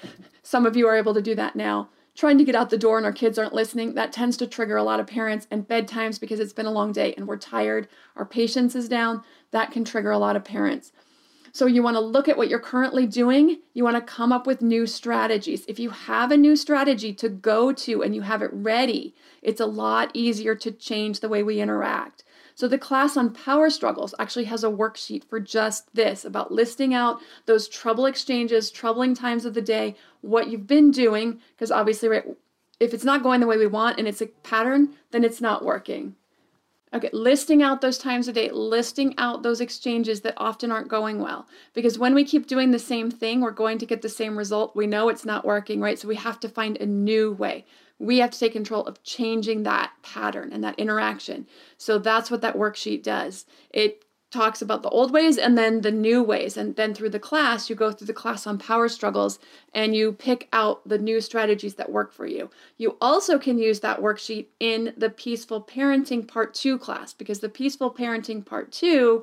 some 0.42 0.66
of 0.66 0.76
you 0.76 0.88
are 0.88 0.96
able 0.96 1.14
to 1.14 1.22
do 1.22 1.36
that 1.36 1.54
now. 1.54 1.88
Trying 2.16 2.38
to 2.38 2.44
get 2.44 2.56
out 2.56 2.70
the 2.70 2.78
door 2.78 2.96
and 2.96 3.06
our 3.06 3.12
kids 3.12 3.38
aren't 3.38 3.54
listening, 3.54 3.94
that 3.94 4.12
tends 4.12 4.36
to 4.38 4.48
trigger 4.48 4.76
a 4.76 4.82
lot 4.82 4.98
of 4.98 5.06
parents. 5.06 5.46
And 5.48 5.68
bedtimes 5.68 6.18
because 6.18 6.40
it's 6.40 6.52
been 6.52 6.66
a 6.66 6.72
long 6.72 6.90
day 6.90 7.14
and 7.16 7.28
we're 7.28 7.36
tired, 7.36 7.86
our 8.16 8.26
patience 8.26 8.74
is 8.74 8.88
down, 8.88 9.22
that 9.52 9.70
can 9.70 9.84
trigger 9.84 10.10
a 10.10 10.18
lot 10.18 10.34
of 10.34 10.42
parents. 10.42 10.90
So 11.54 11.66
you 11.66 11.82
want 11.82 11.96
to 11.96 12.00
look 12.00 12.28
at 12.28 12.38
what 12.38 12.48
you're 12.48 12.58
currently 12.58 13.06
doing. 13.06 13.58
You 13.74 13.84
want 13.84 13.96
to 13.96 14.00
come 14.00 14.32
up 14.32 14.46
with 14.46 14.62
new 14.62 14.86
strategies. 14.86 15.66
If 15.68 15.78
you 15.78 15.90
have 15.90 16.32
a 16.32 16.36
new 16.36 16.56
strategy 16.56 17.12
to 17.14 17.28
go 17.28 17.72
to 17.72 18.02
and 18.02 18.14
you 18.14 18.22
have 18.22 18.40
it 18.40 18.50
ready, 18.52 19.14
it's 19.42 19.60
a 19.60 19.66
lot 19.66 20.10
easier 20.14 20.54
to 20.54 20.70
change 20.72 21.20
the 21.20 21.28
way 21.28 21.42
we 21.42 21.60
interact. 21.60 22.24
So 22.54 22.68
the 22.68 22.78
class 22.78 23.16
on 23.16 23.34
power 23.34 23.68
struggles 23.68 24.14
actually 24.18 24.44
has 24.44 24.64
a 24.64 24.68
worksheet 24.68 25.24
for 25.28 25.40
just 25.40 25.94
this 25.94 26.24
about 26.24 26.52
listing 26.52 26.94
out 26.94 27.20
those 27.46 27.68
trouble 27.68 28.06
exchanges, 28.06 28.70
troubling 28.70 29.14
times 29.14 29.44
of 29.44 29.54
the 29.54 29.62
day, 29.62 29.94
what 30.22 30.48
you've 30.48 30.66
been 30.66 30.90
doing, 30.90 31.40
because 31.54 31.70
obviously, 31.70 32.08
right, 32.08 32.24
if 32.80 32.94
it's 32.94 33.04
not 33.04 33.22
going 33.22 33.40
the 33.40 33.46
way 33.46 33.58
we 33.58 33.66
want 33.66 33.98
and 33.98 34.08
it's 34.08 34.22
a 34.22 34.26
pattern, 34.26 34.94
then 35.10 35.22
it's 35.22 35.40
not 35.40 35.64
working. 35.64 36.16
Okay, 36.94 37.08
listing 37.14 37.62
out 37.62 37.80
those 37.80 37.96
times 37.96 38.28
a 38.28 38.32
day, 38.34 38.50
listing 38.50 39.14
out 39.16 39.42
those 39.42 39.62
exchanges 39.62 40.20
that 40.20 40.34
often 40.36 40.70
aren't 40.70 40.88
going 40.88 41.20
well. 41.20 41.46
Because 41.72 41.98
when 41.98 42.14
we 42.14 42.22
keep 42.22 42.46
doing 42.46 42.70
the 42.70 42.78
same 42.78 43.10
thing, 43.10 43.40
we're 43.40 43.50
going 43.50 43.78
to 43.78 43.86
get 43.86 44.02
the 44.02 44.10
same 44.10 44.36
result. 44.36 44.76
We 44.76 44.86
know 44.86 45.08
it's 45.08 45.24
not 45.24 45.46
working, 45.46 45.80
right? 45.80 45.98
So 45.98 46.06
we 46.06 46.16
have 46.16 46.38
to 46.40 46.50
find 46.50 46.76
a 46.76 46.86
new 46.86 47.32
way. 47.32 47.64
We 47.98 48.18
have 48.18 48.30
to 48.32 48.38
take 48.38 48.52
control 48.52 48.84
of 48.84 49.02
changing 49.04 49.62
that 49.62 49.92
pattern 50.02 50.52
and 50.52 50.62
that 50.64 50.78
interaction. 50.78 51.46
So 51.78 51.98
that's 51.98 52.30
what 52.30 52.42
that 52.42 52.56
worksheet 52.56 53.02
does. 53.02 53.46
It 53.70 54.04
talks 54.32 54.62
about 54.62 54.82
the 54.82 54.88
old 54.88 55.12
ways 55.12 55.36
and 55.36 55.56
then 55.56 55.82
the 55.82 55.90
new 55.92 56.22
ways. 56.22 56.56
And 56.56 56.74
then 56.74 56.94
through 56.94 57.10
the 57.10 57.20
class, 57.20 57.68
you 57.68 57.76
go 57.76 57.92
through 57.92 58.06
the 58.06 58.12
class 58.12 58.46
on 58.46 58.58
power 58.58 58.88
struggles 58.88 59.38
and 59.74 59.94
you 59.94 60.12
pick 60.12 60.48
out 60.52 60.86
the 60.88 60.98
new 60.98 61.20
strategies 61.20 61.74
that 61.74 61.92
work 61.92 62.12
for 62.12 62.26
you. 62.26 62.50
You 62.78 62.96
also 63.00 63.38
can 63.38 63.58
use 63.58 63.80
that 63.80 64.00
worksheet 64.00 64.46
in 64.58 64.94
the 64.96 65.10
Peaceful 65.10 65.62
Parenting 65.62 66.26
Part 66.26 66.54
2 66.54 66.78
class 66.78 67.12
because 67.12 67.40
the 67.40 67.48
Peaceful 67.48 67.92
Parenting 67.92 68.44
Part 68.44 68.72
2 68.72 69.22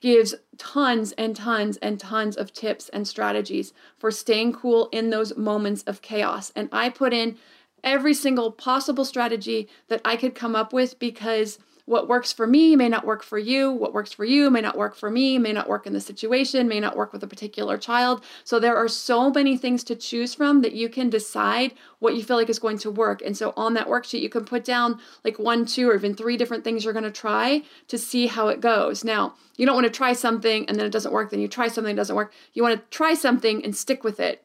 gives 0.00 0.34
tons 0.56 1.12
and 1.12 1.36
tons 1.36 1.76
and 1.78 2.00
tons 2.00 2.36
of 2.36 2.52
tips 2.52 2.88
and 2.88 3.06
strategies 3.06 3.72
for 3.98 4.10
staying 4.10 4.52
cool 4.52 4.88
in 4.92 5.10
those 5.10 5.36
moments 5.36 5.82
of 5.84 6.02
chaos. 6.02 6.52
And 6.56 6.68
I 6.72 6.88
put 6.88 7.12
in 7.12 7.36
every 7.84 8.14
single 8.14 8.50
possible 8.50 9.04
strategy 9.04 9.68
that 9.88 10.00
I 10.04 10.16
could 10.16 10.34
come 10.34 10.56
up 10.56 10.72
with 10.72 10.98
because 10.98 11.58
what 11.88 12.06
works 12.06 12.32
for 12.34 12.46
me 12.46 12.76
may 12.76 12.88
not 12.88 13.06
work 13.06 13.22
for 13.22 13.38
you. 13.38 13.72
What 13.72 13.94
works 13.94 14.12
for 14.12 14.26
you 14.26 14.50
may 14.50 14.60
not 14.60 14.76
work 14.76 14.94
for 14.94 15.10
me, 15.10 15.38
may 15.38 15.54
not 15.54 15.68
work 15.68 15.86
in 15.86 15.94
the 15.94 16.02
situation, 16.02 16.68
may 16.68 16.80
not 16.80 16.96
work 16.96 17.14
with 17.14 17.22
a 17.22 17.26
particular 17.26 17.78
child. 17.78 18.22
So 18.44 18.60
there 18.60 18.76
are 18.76 18.88
so 18.88 19.30
many 19.30 19.56
things 19.56 19.82
to 19.84 19.96
choose 19.96 20.34
from 20.34 20.60
that 20.60 20.74
you 20.74 20.90
can 20.90 21.08
decide 21.08 21.72
what 21.98 22.14
you 22.14 22.22
feel 22.22 22.36
like 22.36 22.50
is 22.50 22.58
going 22.58 22.76
to 22.78 22.90
work. 22.90 23.22
And 23.22 23.34
so 23.34 23.54
on 23.56 23.72
that 23.74 23.86
worksheet, 23.86 24.20
you 24.20 24.28
can 24.28 24.44
put 24.44 24.64
down 24.64 25.00
like 25.24 25.38
one, 25.38 25.64
two, 25.64 25.88
or 25.88 25.94
even 25.94 26.14
three 26.14 26.36
different 26.36 26.62
things 26.62 26.84
you're 26.84 26.92
going 26.92 27.04
to 27.04 27.10
try 27.10 27.62
to 27.88 27.96
see 27.96 28.26
how 28.26 28.48
it 28.48 28.60
goes. 28.60 29.02
Now, 29.02 29.34
you 29.56 29.64
don't 29.64 29.74
want 29.74 29.86
to 29.86 29.90
try 29.90 30.12
something 30.12 30.68
and 30.68 30.78
then 30.78 30.86
it 30.86 30.92
doesn't 30.92 31.12
work, 31.12 31.30
then 31.30 31.40
you 31.40 31.48
try 31.48 31.68
something 31.68 31.96
doesn't 31.96 32.14
work. 32.14 32.34
You 32.52 32.62
want 32.62 32.78
to 32.78 32.86
try 32.96 33.14
something 33.14 33.64
and 33.64 33.74
stick 33.74 34.04
with 34.04 34.20
it 34.20 34.44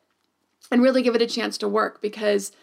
and 0.72 0.82
really 0.82 1.02
give 1.02 1.14
it 1.14 1.22
a 1.22 1.28
chance 1.28 1.58
to 1.58 1.68
work 1.68 2.02
because 2.02 2.54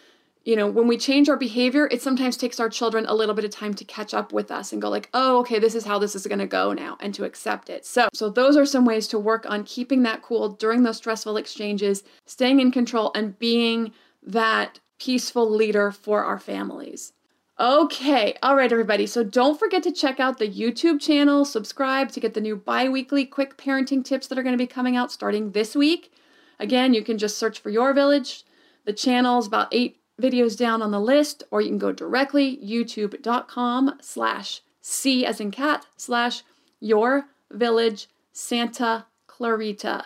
you 0.45 0.57
know 0.57 0.66
when 0.66 0.86
we 0.86 0.97
change 0.97 1.28
our 1.28 1.36
behavior 1.36 1.88
it 1.91 2.01
sometimes 2.03 2.36
takes 2.36 2.59
our 2.59 2.68
children 2.68 3.05
a 3.07 3.14
little 3.14 3.34
bit 3.34 3.45
of 3.45 3.51
time 3.51 3.74
to 3.74 3.84
catch 3.84 4.14
up 4.14 4.32
with 4.32 4.51
us 4.51 4.72
and 4.72 4.80
go 4.80 4.88
like 4.88 5.09
oh 5.14 5.38
okay 5.41 5.59
this 5.59 5.74
is 5.74 5.84
how 5.84 5.99
this 5.99 6.14
is 6.14 6.26
going 6.26 6.38
to 6.38 6.47
go 6.47 6.72
now 6.72 6.97
and 7.01 7.14
to 7.14 7.24
accept 7.24 7.68
it 7.68 7.84
so 7.84 8.09
so 8.12 8.28
those 8.28 8.57
are 8.57 8.66
some 8.66 8.84
ways 8.84 9.07
to 9.07 9.18
work 9.18 9.45
on 9.49 9.64
keeping 9.64 10.03
that 10.03 10.22
cool 10.22 10.49
during 10.49 10.82
those 10.82 10.97
stressful 10.97 11.36
exchanges 11.36 12.03
staying 12.26 12.61
in 12.61 12.70
control 12.70 13.11
and 13.14 13.38
being 13.38 13.93
that 14.22 14.80
peaceful 14.99 15.49
leader 15.49 15.91
for 15.91 16.24
our 16.24 16.38
families 16.38 17.12
Okay, 17.61 18.38
all 18.43 18.57
right, 18.57 18.72
everybody. 18.72 19.07
So 19.07 19.22
don't 19.22 19.59
forget 19.59 19.82
to 19.82 19.93
check 19.93 20.18
out 20.18 20.38
the 20.38 20.49
YouTube 20.49 20.99
channel, 20.99 21.45
subscribe 21.45 22.11
to 22.12 22.20
get 22.20 22.32
the 22.32 22.41
new 22.41 22.57
bi 22.57 22.88
weekly 22.88 23.26
quick 23.26 23.59
parenting 23.59 24.03
tips 24.03 24.28
that 24.28 24.38
are 24.38 24.43
going 24.43 24.55
to 24.55 24.59
be 24.59 24.66
coming 24.66 24.97
out 24.97 25.12
starting 25.12 25.51
this 25.51 25.74
week. 25.74 26.11
Again, 26.59 26.95
you 26.95 27.05
can 27.05 27.18
just 27.18 27.36
search 27.36 27.61
for 27.61 27.68
Your 27.68 27.93
Village. 27.93 28.45
The 28.86 28.95
channel 28.95 29.38
is 29.38 29.47
about 29.47 29.68
eight 29.72 29.99
videos 30.21 30.57
down 30.57 30.83
on 30.83 30.91
the 30.91 31.01
list, 31.01 31.43
or 31.51 31.61
you 31.61 31.68
can 31.68 31.79
go 31.79 31.93
directly 31.93 32.59
youtube.com 32.59 33.99
slash 34.01 34.62
C 34.81 35.25
as 35.25 35.41
in 35.41 35.51
cat 35.51 35.87
slash 35.97 36.43
your 36.81 37.27
village 37.51 38.09
Santa 38.33 39.07
Clarita. 39.27 40.05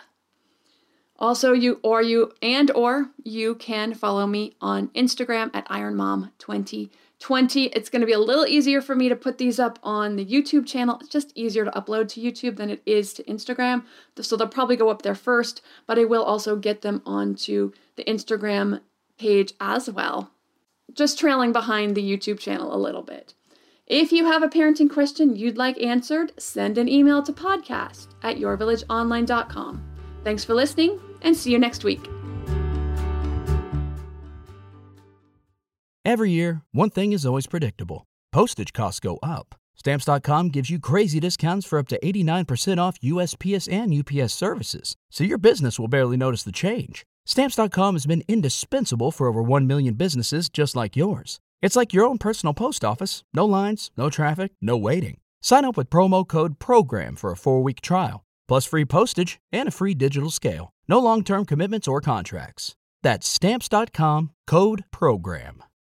Also, 1.18 1.52
you 1.52 1.78
or 1.82 2.02
you 2.02 2.32
and 2.42 2.70
or 2.72 3.10
you 3.22 3.54
can 3.54 3.94
follow 3.94 4.26
me 4.26 4.56
on 4.60 4.88
Instagram 4.88 5.48
at 5.54 5.68
IronMom2020. 5.68 7.70
It's 7.72 7.88
going 7.88 8.00
to 8.00 8.06
be 8.06 8.12
a 8.12 8.18
little 8.18 8.46
easier 8.46 8.82
for 8.82 8.96
me 8.96 9.08
to 9.08 9.14
put 9.14 9.38
these 9.38 9.60
up 9.60 9.78
on 9.84 10.16
the 10.16 10.26
YouTube 10.26 10.66
channel. 10.66 10.98
It's 11.00 11.08
just 11.08 11.32
easier 11.36 11.64
to 11.64 11.70
upload 11.70 12.08
to 12.08 12.20
YouTube 12.20 12.56
than 12.56 12.68
it 12.68 12.82
is 12.84 13.14
to 13.14 13.22
Instagram. 13.24 13.84
So 14.20 14.36
they'll 14.36 14.48
probably 14.48 14.76
go 14.76 14.88
up 14.88 15.02
there 15.02 15.14
first, 15.14 15.62
but 15.86 15.98
I 15.98 16.04
will 16.04 16.24
also 16.24 16.56
get 16.56 16.82
them 16.82 17.00
onto 17.06 17.72
the 17.94 18.04
Instagram 18.04 18.80
page 19.18 19.52
as 19.60 19.90
well, 19.90 20.30
just 20.92 21.18
trailing 21.18 21.52
behind 21.52 21.94
the 21.94 22.02
YouTube 22.02 22.38
channel 22.38 22.74
a 22.74 22.78
little 22.78 23.02
bit. 23.02 23.34
If 23.86 24.12
you 24.12 24.24
have 24.24 24.42
a 24.42 24.48
parenting 24.48 24.90
question 24.90 25.36
you'd 25.36 25.58
like 25.58 25.80
answered, 25.82 26.32
send 26.38 26.78
an 26.78 26.88
email 26.88 27.22
to 27.22 27.32
podcast 27.32 28.08
at 28.22 28.38
yourvillageonline.com. 28.38 29.84
Thanks 30.24 30.44
for 30.44 30.54
listening 30.54 30.98
and 31.20 31.36
see 31.36 31.52
you 31.52 31.58
next 31.58 31.84
week. 31.84 32.08
Every 36.04 36.30
year, 36.30 36.62
one 36.72 36.90
thing 36.90 37.12
is 37.12 37.24
always 37.26 37.46
predictable 37.46 38.06
postage 38.32 38.72
costs 38.72 39.00
go 39.00 39.18
up. 39.22 39.54
Stamps.com 39.76 40.48
gives 40.48 40.70
you 40.70 40.78
crazy 40.78 41.20
discounts 41.20 41.66
for 41.66 41.78
up 41.78 41.88
to 41.88 41.98
89% 42.00 42.78
off 42.78 42.98
USPS 43.00 43.70
and 43.70 43.92
UPS 43.92 44.32
services, 44.32 44.96
so 45.10 45.24
your 45.24 45.38
business 45.38 45.78
will 45.78 45.88
barely 45.88 46.16
notice 46.16 46.42
the 46.42 46.52
change. 46.52 47.04
Stamps.com 47.26 47.94
has 47.94 48.06
been 48.06 48.22
indispensable 48.28 49.10
for 49.10 49.26
over 49.26 49.42
1 49.42 49.66
million 49.66 49.94
businesses 49.94 50.48
just 50.48 50.76
like 50.76 50.96
yours. 50.96 51.40
It's 51.62 51.76
like 51.76 51.94
your 51.94 52.04
own 52.04 52.18
personal 52.18 52.54
post 52.54 52.84
office 52.84 53.24
no 53.32 53.46
lines, 53.46 53.90
no 53.96 54.10
traffic, 54.10 54.52
no 54.60 54.76
waiting. 54.76 55.18
Sign 55.40 55.64
up 55.64 55.76
with 55.76 55.90
promo 55.90 56.26
code 56.26 56.58
PROGRAM 56.58 57.16
for 57.16 57.30
a 57.32 57.36
four 57.36 57.62
week 57.62 57.80
trial, 57.80 58.24
plus 58.48 58.66
free 58.66 58.84
postage 58.84 59.38
and 59.52 59.68
a 59.68 59.72
free 59.72 59.94
digital 59.94 60.30
scale. 60.30 60.70
No 60.88 60.98
long 60.98 61.24
term 61.24 61.44
commitments 61.46 61.88
or 61.88 62.00
contracts. 62.00 62.74
That's 63.02 63.26
Stamps.com 63.26 64.32
code 64.46 64.84
PROGRAM. 64.90 65.64